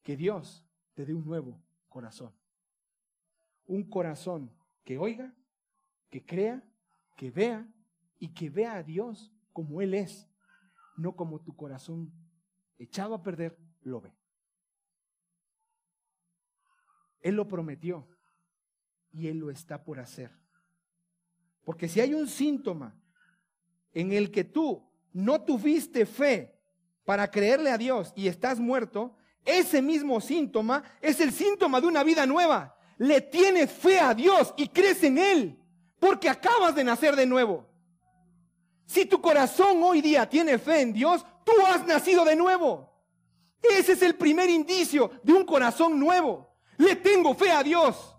que 0.03 0.18
Dios 0.18 0.66
te 0.93 1.05
dé 1.05 1.14
un 1.14 1.26
nuevo 1.26 1.62
corazón. 1.88 2.39
Un 3.70 3.84
corazón 3.84 4.51
que 4.84 4.97
oiga, 4.97 5.32
que 6.09 6.26
crea, 6.26 6.63
que 7.15 7.30
vea 7.30 7.72
y 8.17 8.30
que 8.30 8.49
vea 8.49 8.78
a 8.78 8.84
Dios 8.84 9.32
como 9.53 9.80
Él 9.80 9.93
es, 9.93 10.28
no 10.97 11.15
como 11.15 11.39
tu 11.39 11.55
corazón 11.55 12.11
echado 12.80 13.13
a 13.13 13.22
perder 13.22 13.59
lo 13.84 14.01
ve. 14.01 14.11
Él 17.22 17.36
lo 17.36 17.47
prometió 17.47 18.07
y 19.11 19.28
Él 19.28 19.38
lo 19.38 19.51
está 19.51 19.84
por 19.84 19.99
hacer. 19.99 20.32
Porque 21.63 21.88
si 21.88 22.01
hay 22.01 22.15
un 22.15 22.28
síntoma 22.28 22.99
en 23.93 24.13
el 24.13 24.32
que 24.32 24.45
tú 24.45 24.84
no 25.13 25.43
tuviste 25.43 26.07
fe 26.07 26.59
para 27.05 27.30
creerle 27.30 27.70
a 27.70 27.78
Dios 27.78 28.13
y 28.15 28.28
estás 28.30 28.59
muerto, 28.59 29.15
ese 29.45 29.80
mismo 29.80 30.20
síntoma 30.20 30.84
es 31.01 31.22
el 31.22 31.32
síntoma 31.32 31.80
de 31.80 31.86
una 31.86 32.03
vida 32.03 32.26
nueva. 32.26 32.76
Le 33.00 33.22
tienes 33.22 33.72
fe 33.72 34.00
a 34.00 34.14
Dios 34.14 34.54
y 34.58 34.68
crees 34.68 35.02
en 35.04 35.18
Él 35.18 35.60
porque 36.00 36.30
acabas 36.30 36.76
de 36.76 36.84
nacer 36.84 37.16
de 37.16 37.26
nuevo. 37.26 37.66
Si 38.86 39.06
tu 39.06 39.22
corazón 39.22 39.82
hoy 39.84 40.02
día 40.02 40.28
tiene 40.30 40.58
fe 40.58 40.82
en 40.82 40.93
Dios, 40.93 41.26
tú 41.45 41.52
has 41.66 41.86
nacido 41.88 42.26
de 42.26 42.36
nuevo. 42.36 42.91
Ese 43.62 43.93
es 43.93 44.02
el 44.02 44.16
primer 44.16 44.50
indicio 44.50 45.12
de 45.24 45.34
un 45.34 45.45
corazón 45.45 45.97
nuevo. 45.97 46.54
Le 46.78 46.95
tengo 46.97 47.34
fe 47.36 47.52
a 47.52 47.64
Dios. 47.64 48.16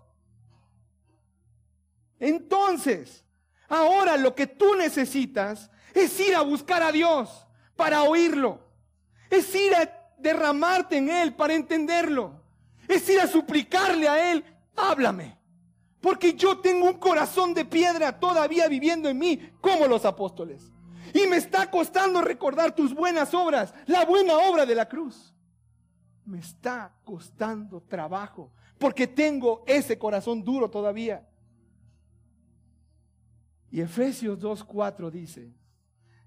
Entonces, 2.19 3.23
ahora 3.67 4.17
lo 4.17 4.33
que 4.33 4.47
tú 4.47 4.75
necesitas 4.75 5.69
es 5.93 6.19
ir 6.19 6.35
a 6.35 6.41
buscar 6.41 6.81
a 6.81 6.91
Dios 6.91 7.47
para 7.75 8.03
oírlo. 8.03 8.67
Es 9.29 9.53
ir 9.53 9.75
a 9.75 10.13
derramarte 10.17 10.97
en 10.97 11.09
Él 11.09 11.33
para 11.33 11.53
entenderlo. 11.53 12.41
Es 12.87 13.07
ir 13.09 13.19
a 13.19 13.27
suplicarle 13.27 14.07
a 14.07 14.31
Él, 14.31 14.43
háblame. 14.75 15.39
Porque 15.99 16.33
yo 16.33 16.59
tengo 16.59 16.87
un 16.87 16.97
corazón 16.97 17.53
de 17.53 17.65
piedra 17.65 18.19
todavía 18.19 18.67
viviendo 18.67 19.07
en 19.07 19.19
mí, 19.19 19.39
como 19.61 19.87
los 19.87 20.03
apóstoles. 20.05 20.71
Y 21.13 21.27
me 21.27 21.37
está 21.37 21.69
costando 21.69 22.21
recordar 22.21 22.73
tus 22.73 22.93
buenas 22.93 23.33
obras, 23.33 23.73
la 23.85 24.05
buena 24.05 24.37
obra 24.37 24.65
de 24.65 24.75
la 24.75 24.87
cruz 24.87 25.31
me 26.25 26.39
está 26.39 26.93
costando 27.03 27.81
trabajo 27.81 28.51
porque 28.77 29.07
tengo 29.07 29.63
ese 29.67 29.97
corazón 29.97 30.43
duro 30.43 30.69
todavía. 30.69 31.27
Y 33.69 33.81
Efesios 33.81 34.39
2.4 34.39 35.09
dice, 35.11 35.53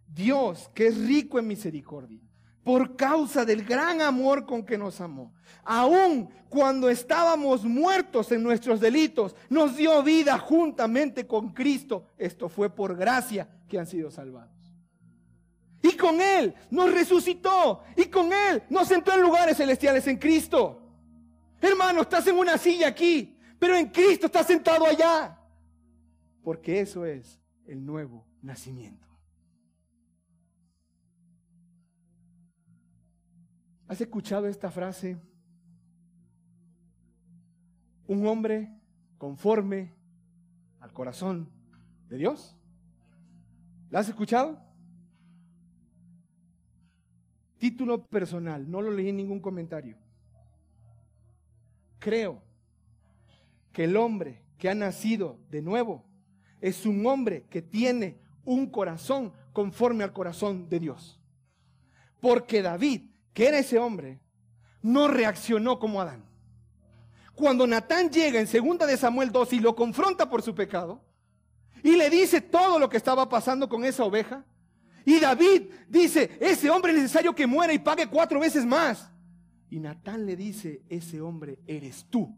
Dios 0.06 0.70
que 0.74 0.86
es 0.86 0.98
rico 1.06 1.38
en 1.38 1.46
misericordia, 1.46 2.20
por 2.64 2.96
causa 2.96 3.44
del 3.44 3.62
gran 3.62 4.00
amor 4.00 4.46
con 4.46 4.64
que 4.64 4.78
nos 4.78 5.00
amó, 5.00 5.32
aun 5.62 6.30
cuando 6.48 6.88
estábamos 6.88 7.64
muertos 7.64 8.32
en 8.32 8.42
nuestros 8.42 8.80
delitos, 8.80 9.36
nos 9.50 9.76
dio 9.76 10.02
vida 10.02 10.38
juntamente 10.38 11.26
con 11.26 11.52
Cristo. 11.52 12.06
Esto 12.16 12.48
fue 12.48 12.70
por 12.70 12.96
gracia 12.96 13.48
que 13.68 13.78
han 13.78 13.86
sido 13.86 14.10
salvados. 14.10 14.54
Y 15.82 15.96
con 15.96 16.20
Él 16.20 16.54
nos 16.70 16.90
resucitó. 16.92 17.82
Y 17.96 18.06
con 18.06 18.32
Él 18.32 18.62
nos 18.70 18.88
sentó 18.88 19.12
en 19.12 19.20
lugares 19.20 19.58
celestiales 19.58 20.06
en 20.06 20.16
Cristo. 20.16 20.80
Hermano, 21.60 22.02
estás 22.02 22.26
en 22.26 22.38
una 22.38 22.56
silla 22.56 22.88
aquí, 22.88 23.36
pero 23.58 23.76
en 23.76 23.88
Cristo 23.88 24.26
estás 24.26 24.46
sentado 24.46 24.86
allá. 24.86 25.38
Porque 26.42 26.80
eso 26.80 27.04
es 27.04 27.38
el 27.66 27.84
nuevo 27.84 28.26
nacimiento. 28.40 29.13
¿Has 33.86 34.00
escuchado 34.00 34.46
esta 34.46 34.70
frase? 34.70 35.18
Un 38.06 38.26
hombre 38.26 38.70
conforme 39.18 39.92
al 40.80 40.92
corazón 40.92 41.50
de 42.08 42.16
Dios. 42.18 42.56
¿La 43.90 44.00
has 44.00 44.08
escuchado? 44.08 44.58
Título 47.58 48.06
personal, 48.06 48.70
no 48.70 48.82
lo 48.82 48.90
leí 48.90 49.08
en 49.08 49.16
ningún 49.16 49.40
comentario. 49.40 49.96
Creo 51.98 52.42
que 53.72 53.84
el 53.84 53.96
hombre 53.96 54.42
que 54.58 54.68
ha 54.68 54.74
nacido 54.74 55.38
de 55.50 55.62
nuevo 55.62 56.04
es 56.60 56.86
un 56.86 57.06
hombre 57.06 57.46
que 57.48 57.62
tiene 57.62 58.20
un 58.44 58.66
corazón 58.70 59.32
conforme 59.52 60.04
al 60.04 60.12
corazón 60.12 60.68
de 60.68 60.80
Dios. 60.80 61.20
Porque 62.20 62.62
David, 62.62 63.13
que 63.34 63.46
era 63.46 63.58
ese 63.58 63.78
hombre, 63.78 64.20
no 64.80 65.08
reaccionó 65.08 65.78
como 65.78 66.00
Adán. 66.00 66.24
Cuando 67.34 67.66
Natán 67.66 68.10
llega 68.10 68.40
en 68.40 68.46
segunda 68.46 68.86
de 68.86 68.96
Samuel 68.96 69.32
2 69.32 69.54
y 69.54 69.60
lo 69.60 69.74
confronta 69.74 70.30
por 70.30 70.40
su 70.40 70.54
pecado 70.54 71.02
y 71.82 71.96
le 71.96 72.08
dice 72.08 72.40
todo 72.40 72.78
lo 72.78 72.88
que 72.88 72.96
estaba 72.96 73.28
pasando 73.28 73.68
con 73.68 73.84
esa 73.84 74.04
oveja, 74.04 74.44
y 75.04 75.20
David 75.20 75.64
dice, 75.88 76.38
ese 76.40 76.70
hombre 76.70 76.92
es 76.92 76.98
necesario 76.98 77.34
que 77.34 77.46
muera 77.46 77.74
y 77.74 77.78
pague 77.78 78.06
cuatro 78.06 78.40
veces 78.40 78.64
más. 78.64 79.10
Y 79.68 79.78
Natán 79.78 80.24
le 80.24 80.34
dice, 80.34 80.80
ese 80.88 81.20
hombre 81.20 81.58
eres 81.66 82.06
tú. 82.08 82.34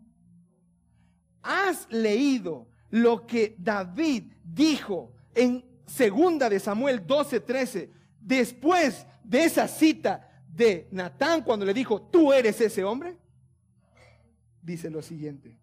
¿Has 1.43 1.87
leído 1.91 2.67
lo 2.91 3.25
que 3.25 3.55
David 3.59 4.33
dijo 4.43 5.13
en 5.35 5.65
segunda 5.87 6.49
de 6.49 6.59
Samuel 6.59 7.07
12, 7.07 7.41
13, 7.41 7.91
después 8.21 9.07
de 9.23 9.45
esa 9.45 9.69
cita 9.69 10.26
de 10.57 10.89
Natán 10.91 11.43
cuando 11.43 11.65
le 11.65 11.75
dijo, 11.75 12.03
tú 12.03 12.33
eres 12.33 12.61
ese 12.61 12.83
hombre? 12.83 13.17
Dice 14.63 14.91
lo 14.91 15.03
siguiente. 15.03 15.59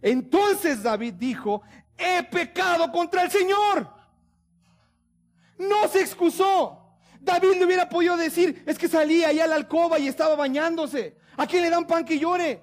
Entonces 0.00 0.82
David 0.82 1.14
dijo, 1.14 1.62
he 1.96 2.22
pecado 2.22 2.90
contra 2.92 3.22
el 3.22 3.30
Señor 3.30 3.98
no 5.58 5.88
se 5.88 6.00
excusó. 6.00 6.84
David 7.20 7.56
le 7.58 7.66
hubiera 7.66 7.88
podido 7.88 8.16
decir, 8.16 8.62
es 8.66 8.78
que 8.78 8.88
salía 8.88 9.28
allá 9.28 9.44
a 9.44 9.48
la 9.48 9.56
alcoba 9.56 9.98
y 9.98 10.08
estaba 10.08 10.36
bañándose. 10.36 11.18
¿A 11.36 11.46
quién 11.46 11.62
le 11.62 11.70
dan 11.70 11.86
pan 11.86 12.04
que 12.04 12.18
llore? 12.18 12.62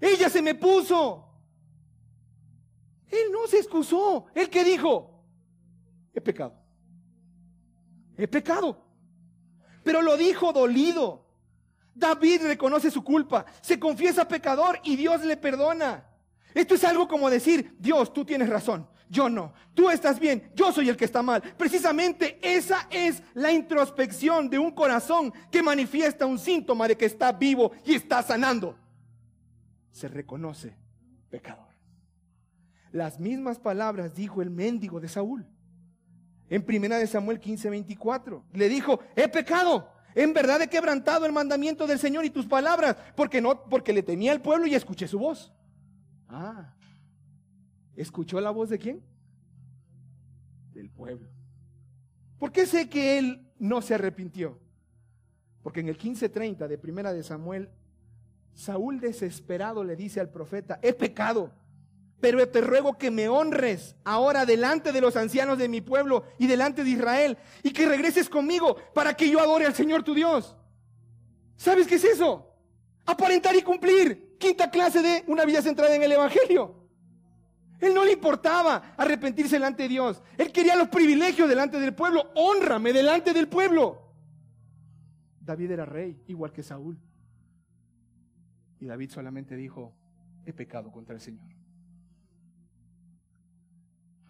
Ella 0.00 0.28
se 0.28 0.42
me 0.42 0.54
puso. 0.54 1.28
Él 3.08 3.30
no 3.30 3.46
se 3.46 3.58
excusó. 3.58 4.26
Él 4.34 4.48
que 4.48 4.64
dijo, 4.64 5.24
he 6.14 6.20
pecado. 6.20 6.54
He 8.16 8.26
pecado. 8.26 8.81
Pero 9.82 10.02
lo 10.02 10.16
dijo 10.16 10.52
dolido. 10.52 11.26
David 11.94 12.42
reconoce 12.44 12.90
su 12.90 13.04
culpa, 13.04 13.44
se 13.60 13.78
confiesa 13.78 14.26
pecador 14.26 14.80
y 14.82 14.96
Dios 14.96 15.24
le 15.24 15.36
perdona. 15.36 16.06
Esto 16.54 16.74
es 16.74 16.84
algo 16.84 17.08
como 17.08 17.30
decir, 17.30 17.76
Dios, 17.78 18.12
tú 18.12 18.24
tienes 18.24 18.48
razón, 18.48 18.88
yo 19.08 19.28
no. 19.28 19.52
Tú 19.74 19.90
estás 19.90 20.18
bien, 20.18 20.50
yo 20.54 20.72
soy 20.72 20.88
el 20.88 20.96
que 20.96 21.04
está 21.04 21.22
mal. 21.22 21.42
Precisamente 21.56 22.38
esa 22.42 22.88
es 22.90 23.22
la 23.34 23.52
introspección 23.52 24.48
de 24.48 24.58
un 24.58 24.70
corazón 24.70 25.32
que 25.50 25.62
manifiesta 25.62 26.26
un 26.26 26.38
síntoma 26.38 26.88
de 26.88 26.96
que 26.96 27.06
está 27.06 27.32
vivo 27.32 27.72
y 27.84 27.94
está 27.94 28.22
sanando. 28.22 28.76
Se 29.90 30.08
reconoce 30.08 30.74
pecador. 31.30 31.72
Las 32.90 33.18
mismas 33.18 33.58
palabras 33.58 34.14
dijo 34.14 34.42
el 34.42 34.50
mendigo 34.50 35.00
de 35.00 35.08
Saúl. 35.08 35.46
En 36.52 36.62
primera 36.62 36.98
de 36.98 37.06
Samuel 37.06 37.40
15, 37.40 37.70
24. 37.70 38.44
Le 38.52 38.68
dijo, 38.68 39.00
he 39.16 39.26
pecado. 39.26 39.90
En 40.14 40.34
verdad 40.34 40.60
he 40.60 40.68
quebrantado 40.68 41.24
el 41.24 41.32
mandamiento 41.32 41.86
del 41.86 41.98
Señor 41.98 42.26
y 42.26 42.30
tus 42.30 42.44
palabras, 42.44 42.94
porque 43.16 43.40
no, 43.40 43.64
porque 43.70 43.94
le 43.94 44.02
temía 44.02 44.32
al 44.32 44.42
pueblo 44.42 44.66
y 44.66 44.74
escuché 44.74 45.08
su 45.08 45.18
voz. 45.18 45.50
Ah, 46.28 46.74
¿Escuchó 47.96 48.38
la 48.38 48.50
voz 48.50 48.68
de 48.68 48.78
quién? 48.78 49.02
Del 50.74 50.90
pueblo. 50.90 51.30
¿Por 52.38 52.52
qué 52.52 52.66
sé 52.66 52.86
que 52.86 53.18
él 53.18 53.50
no 53.58 53.80
se 53.80 53.94
arrepintió? 53.94 54.58
Porque 55.62 55.80
en 55.80 55.88
el 55.88 55.96
15:30 55.96 56.68
de 56.68 56.76
Primera 56.76 57.14
de 57.14 57.22
Samuel 57.22 57.70
Saúl 58.52 59.00
desesperado 59.00 59.84
le 59.84 59.96
dice 59.96 60.20
al 60.20 60.28
profeta, 60.28 60.78
he 60.82 60.92
pecado, 60.92 61.50
pero 62.22 62.48
te 62.48 62.60
ruego 62.60 62.96
que 62.96 63.10
me 63.10 63.28
honres 63.28 63.96
ahora 64.04 64.46
delante 64.46 64.92
de 64.92 65.00
los 65.00 65.16
ancianos 65.16 65.58
de 65.58 65.68
mi 65.68 65.80
pueblo 65.80 66.22
y 66.38 66.46
delante 66.46 66.84
de 66.84 66.90
Israel 66.90 67.36
y 67.64 67.72
que 67.72 67.84
regreses 67.84 68.28
conmigo 68.28 68.76
para 68.94 69.14
que 69.14 69.28
yo 69.28 69.40
adore 69.40 69.66
al 69.66 69.74
Señor 69.74 70.04
tu 70.04 70.14
Dios. 70.14 70.56
¿Sabes 71.56 71.88
qué 71.88 71.96
es 71.96 72.04
eso? 72.04 72.48
Aparentar 73.04 73.56
y 73.56 73.62
cumplir. 73.62 74.36
Quinta 74.38 74.70
clase 74.70 75.02
de 75.02 75.24
una 75.26 75.44
vida 75.44 75.60
centrada 75.62 75.96
en 75.96 76.02
el 76.04 76.12
Evangelio. 76.12 76.76
Él 77.80 77.92
no 77.92 78.04
le 78.04 78.12
importaba 78.12 78.94
arrepentirse 78.96 79.56
delante 79.56 79.82
de 79.82 79.88
Dios. 79.88 80.22
Él 80.38 80.52
quería 80.52 80.76
los 80.76 80.90
privilegios 80.90 81.48
delante 81.48 81.80
del 81.80 81.92
pueblo. 81.92 82.30
Honrame 82.36 82.92
delante 82.92 83.32
del 83.32 83.48
pueblo. 83.48 84.00
David 85.40 85.72
era 85.72 85.84
rey, 85.84 86.22
igual 86.28 86.52
que 86.52 86.62
Saúl. 86.62 86.96
Y 88.78 88.86
David 88.86 89.10
solamente 89.10 89.56
dijo, 89.56 89.92
he 90.46 90.52
pecado 90.52 90.92
contra 90.92 91.16
el 91.16 91.20
Señor. 91.20 91.61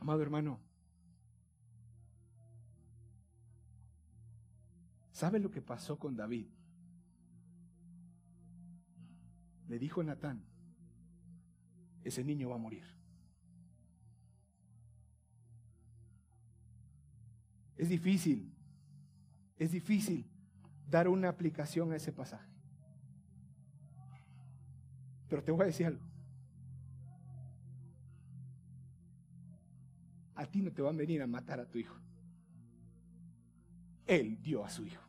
Amado 0.03 0.21
hermano, 0.21 0.59
¿sabe 5.13 5.39
lo 5.39 5.49
que 5.49 5.63
pasó 5.63 5.97
con 5.97 6.17
David? 6.17 6.49
Le 9.69 9.79
dijo 9.79 10.03
Natán, 10.03 10.43
ese 12.03 12.25
niño 12.25 12.49
va 12.49 12.57
a 12.57 12.59
morir. 12.59 12.83
Es 17.77 17.89
difícil, 17.89 18.53
es 19.57 19.71
difícil 19.71 20.29
dar 20.91 21.07
una 21.07 21.29
aplicación 21.29 21.93
a 21.93 21.97
ese 21.97 22.11
pasaje. 22.11 22.51
Pero 25.29 25.45
te 25.45 25.53
voy 25.53 25.63
a 25.63 25.67
decir 25.67 25.87
algo. 25.87 26.12
A 30.43 30.47
ti 30.47 30.61
no 30.61 30.73
te 30.73 30.83
van 30.83 30.97
a 30.97 30.99
venir 30.99 31.23
a 31.23 31.27
matar 31.29 31.61
a 31.61 31.67
tu 31.67 31.79
hijo. 31.79 31.95
Él 34.09 34.43
dio 34.43 34.65
a 34.65 34.69
su 34.69 34.85
hijo. 34.85 35.01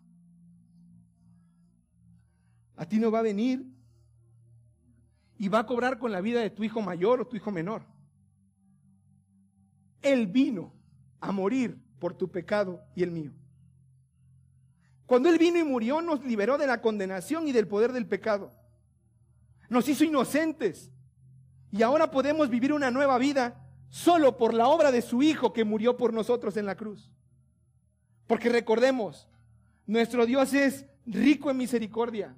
A 2.75 2.85
ti 2.85 2.99
no 2.99 3.09
va 3.09 3.19
a 3.19 3.23
venir 3.23 3.65
y 5.39 5.49
va 5.49 5.59
a 5.59 5.65
cobrar 5.65 5.97
con 5.97 6.11
la 6.11 6.21
vida 6.21 6.39
de 6.39 6.51
tu 6.51 6.63
hijo 6.63 6.83
mayor 6.83 7.19
o 7.19 7.25
tu 7.25 7.35
hijo 7.35 7.49
menor. 7.49 7.81
Él 10.03 10.27
vino 10.27 10.71
a 11.19 11.31
morir 11.31 11.81
por 11.97 12.13
tu 12.13 12.29
pecado 12.29 12.85
y 12.93 13.01
el 13.01 13.09
mío. 13.09 13.31
Cuando 15.07 15.29
Él 15.29 15.39
vino 15.39 15.57
y 15.57 15.63
murió, 15.63 15.99
nos 16.03 16.23
liberó 16.23 16.59
de 16.59 16.67
la 16.67 16.79
condenación 16.79 17.47
y 17.47 17.53
del 17.53 17.67
poder 17.67 17.91
del 17.91 18.05
pecado. 18.05 18.53
Nos 19.67 19.89
hizo 19.89 20.03
inocentes. 20.03 20.91
Y 21.71 21.81
ahora 21.81 22.11
podemos 22.11 22.51
vivir 22.51 22.71
una 22.71 22.91
nueva 22.91 23.17
vida 23.17 23.62
solo 23.93 24.37
por 24.37 24.55
la 24.55 24.69
obra 24.69 24.91
de 24.91 25.03
su 25.03 25.21
Hijo 25.21 25.53
que 25.53 25.63
murió 25.63 25.95
por 25.95 26.13
nosotros 26.13 26.57
en 26.57 26.65
la 26.65 26.75
cruz. 26.75 27.11
Porque 28.25 28.49
recordemos, 28.49 29.29
nuestro 29.85 30.25
Dios 30.25 30.51
es 30.55 30.87
rico 31.05 31.51
en 31.51 31.57
misericordia, 31.57 32.35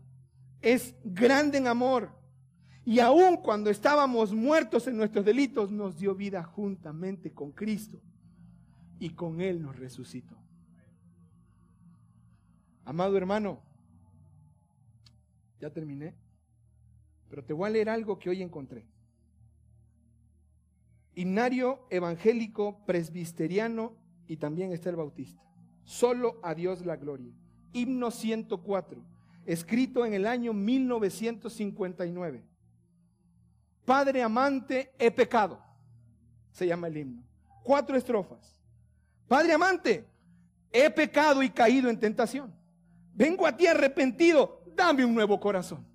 es 0.62 0.94
grande 1.06 1.58
en 1.58 1.68
amor. 1.68 2.12
Y 2.84 3.00
aun 3.00 3.38
cuando 3.38 3.70
estábamos 3.70 4.34
muertos 4.34 4.86
en 4.88 4.98
nuestros 4.98 5.24
delitos, 5.24 5.72
nos 5.72 5.98
dio 5.98 6.14
vida 6.14 6.44
juntamente 6.44 7.34
con 7.34 7.54
Cristo. 7.54 8.02
Y 9.00 9.12
con 9.12 9.40
Él 9.40 9.62
nos 9.62 9.78
resucitó. 9.78 10.36
Amado 12.84 13.16
hermano, 13.16 13.62
ya 15.62 15.70
terminé, 15.70 16.16
pero 17.30 17.46
te 17.46 17.54
voy 17.54 17.68
a 17.68 17.72
leer 17.72 17.88
algo 17.88 18.20
que 18.20 18.30
hoy 18.30 18.42
encontré. 18.42 18.86
Himnario 21.16 21.88
evangélico 21.90 22.86
presbiteriano 22.86 23.94
y 24.28 24.38
también 24.38 24.74
está 24.74 24.90
el 24.90 24.98
bautista. 24.98 25.42
Solo 25.84 26.40
a 26.44 26.54
Dios 26.54 26.86
la 26.86 26.98
gloria. 26.98 27.34
Himno 27.74 28.12
104, 28.12 29.02
escrito 29.46 30.06
en 30.06 30.14
el 30.14 30.28
año 30.28 30.54
1959. 30.54 32.44
Padre 33.86 34.24
amante, 34.24 34.94
he 34.98 35.12
pecado. 35.12 35.62
Se 36.52 36.68
llama 36.68 36.88
el 36.88 36.98
himno. 36.98 37.24
Cuatro 37.64 37.96
estrofas. 37.96 38.60
Padre 39.28 39.54
amante, 39.54 40.06
he 40.72 40.90
pecado 40.90 41.42
y 41.42 41.50
caído 41.50 41.90
en 41.90 42.00
tentación. 42.00 42.54
Vengo 43.14 43.48
a 43.48 43.56
ti 43.56 43.68
arrepentido, 43.68 44.62
dame 44.76 45.06
un 45.06 45.14
nuevo 45.14 45.40
corazón. 45.40 45.86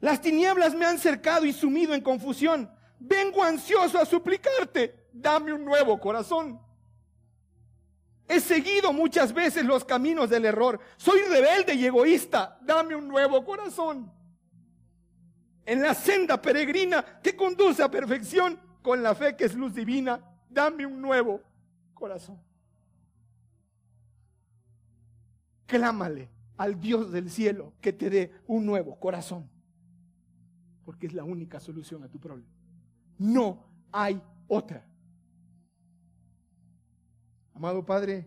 Las 0.00 0.20
tinieblas 0.20 0.74
me 0.74 0.84
han 0.84 0.98
cercado 0.98 1.46
y 1.46 1.52
sumido 1.52 1.94
en 1.94 2.00
confusión. 2.00 2.70
Vengo 3.06 3.44
ansioso 3.44 3.98
a 3.98 4.06
suplicarte, 4.06 5.08
dame 5.12 5.52
un 5.52 5.62
nuevo 5.62 6.00
corazón. 6.00 6.58
He 8.26 8.40
seguido 8.40 8.94
muchas 8.94 9.34
veces 9.34 9.62
los 9.66 9.84
caminos 9.84 10.30
del 10.30 10.46
error. 10.46 10.80
Soy 10.96 11.20
rebelde 11.28 11.74
y 11.74 11.84
egoísta, 11.84 12.58
dame 12.62 12.94
un 12.94 13.06
nuevo 13.06 13.44
corazón. 13.44 14.10
En 15.66 15.82
la 15.82 15.92
senda 15.92 16.40
peregrina 16.40 17.20
que 17.22 17.36
conduce 17.36 17.82
a 17.82 17.90
perfección, 17.90 18.58
con 18.80 19.02
la 19.02 19.14
fe 19.14 19.36
que 19.36 19.44
es 19.44 19.54
luz 19.54 19.74
divina, 19.74 20.24
dame 20.48 20.86
un 20.86 21.02
nuevo 21.02 21.42
corazón. 21.92 22.40
Clámale 25.66 26.30
al 26.56 26.80
Dios 26.80 27.12
del 27.12 27.30
cielo 27.30 27.74
que 27.82 27.92
te 27.92 28.08
dé 28.08 28.32
un 28.46 28.64
nuevo 28.64 28.98
corazón. 28.98 29.50
Porque 30.86 31.06
es 31.06 31.12
la 31.12 31.24
única 31.24 31.60
solución 31.60 32.02
a 32.02 32.08
tu 32.08 32.18
problema. 32.18 32.53
No 33.18 33.64
hay 33.92 34.20
otra. 34.48 34.86
Amado 37.54 37.84
Padre, 37.84 38.26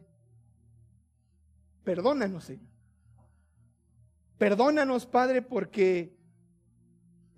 perdónanos, 1.83 2.45
Señor. 2.45 2.67
Perdónanos, 4.37 5.05
Padre, 5.05 5.41
porque 5.41 6.15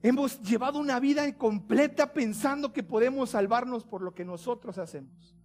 hemos 0.04 0.42
llevado 0.42 0.80
una 0.80 1.00
vida 1.00 1.28
incompleta 1.28 2.14
pensando 2.14 2.74
que 2.74 2.84
podemos 2.84 3.32
salvarnos 3.32 3.86
por 3.86 4.02
lo 4.02 4.14
que 4.14 4.26
nosotros 4.26 4.78
hacemos. 4.78 5.36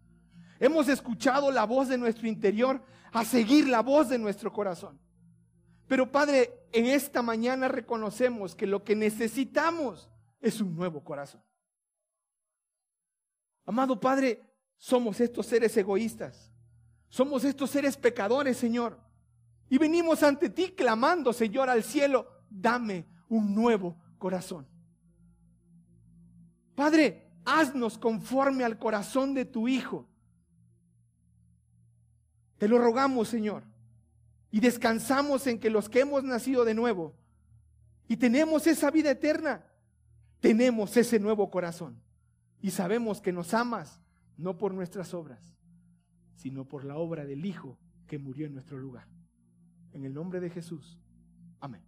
Hemos 0.59 0.89
escuchado 0.89 1.51
la 1.51 1.65
voz 1.65 1.89
de 1.89 1.99
nuestro 1.99 2.29
interior 2.29 2.83
a 3.13 3.25
seguir 3.25 3.69
la 3.69 3.81
voz 3.81 4.09
de 4.09 4.19
nuestro 4.19 4.53
corazón. 4.53 4.99
Pero 5.87 6.11
Padre, 6.11 6.67
en 6.73 6.87
esta 6.87 7.23
mañana 7.23 7.69
reconocemos 7.69 8.55
que 8.55 8.67
lo 8.67 8.83
que 8.85 8.97
necesitamos 8.97 10.11
es 10.41 10.61
un 10.61 10.75
nuevo 10.75 11.05
corazón. 11.05 11.43
Amado 13.65 13.99
Padre, 13.99 14.43
somos 14.77 15.21
estos 15.21 15.47
seres 15.47 15.77
egoístas. 15.77 16.53
Somos 17.09 17.45
estos 17.45 17.71
seres 17.71 17.97
pecadores, 17.97 18.57
Señor. 18.57 18.99
Y 19.69 19.79
venimos 19.79 20.23
ante 20.23 20.51
ti 20.51 20.73
clamando, 20.73 21.33
Señor, 21.33 21.71
al 21.71 21.83
cielo, 21.83 22.27
dame 22.51 23.07
un 23.29 23.55
nuevo 23.55 23.97
corazón. 24.19 24.67
Padre, 26.75 27.31
haznos 27.45 27.99
conforme 27.99 28.65
al 28.65 28.79
corazón 28.79 29.33
de 29.35 29.45
tu 29.45 29.69
Hijo 29.69 30.09
te 32.59 32.69
lo 32.69 32.79
rogamos, 32.79 33.29
Señor. 33.29 33.63
Y 34.51 34.61
descansamos 34.61 35.47
en 35.47 35.59
que 35.59 35.71
los 35.71 35.89
que 35.89 36.01
hemos 36.01 36.25
nacido 36.25 36.65
de 36.65 36.75
nuevo 36.75 37.15
y 38.07 38.17
tenemos 38.17 38.67
esa 38.67 38.91
vida 38.91 39.11
eterna, 39.11 39.67
tenemos 40.41 40.97
ese 40.97 41.19
nuevo 41.19 41.51
corazón. 41.51 42.01
Y 42.65 42.71
sabemos 42.71 43.21
que 43.21 43.31
nos 43.31 43.53
amas 43.53 44.01
no 44.39 44.57
por 44.57 44.73
nuestras 44.73 45.13
obras, 45.13 45.55
sino 46.35 46.67
por 46.67 46.87
la 46.87 46.97
obra 46.97 47.27
del 47.27 47.45
Hijo 47.45 47.79
que 48.07 48.19
murió 48.19 48.47
en 48.47 48.55
nuestro 48.55 48.79
lugar. 48.79 49.07
En 49.93 50.07
el 50.07 50.15
nombre 50.15 50.41
de 50.41 50.49
Jesús. 50.49 50.99
Amén. 51.61 51.83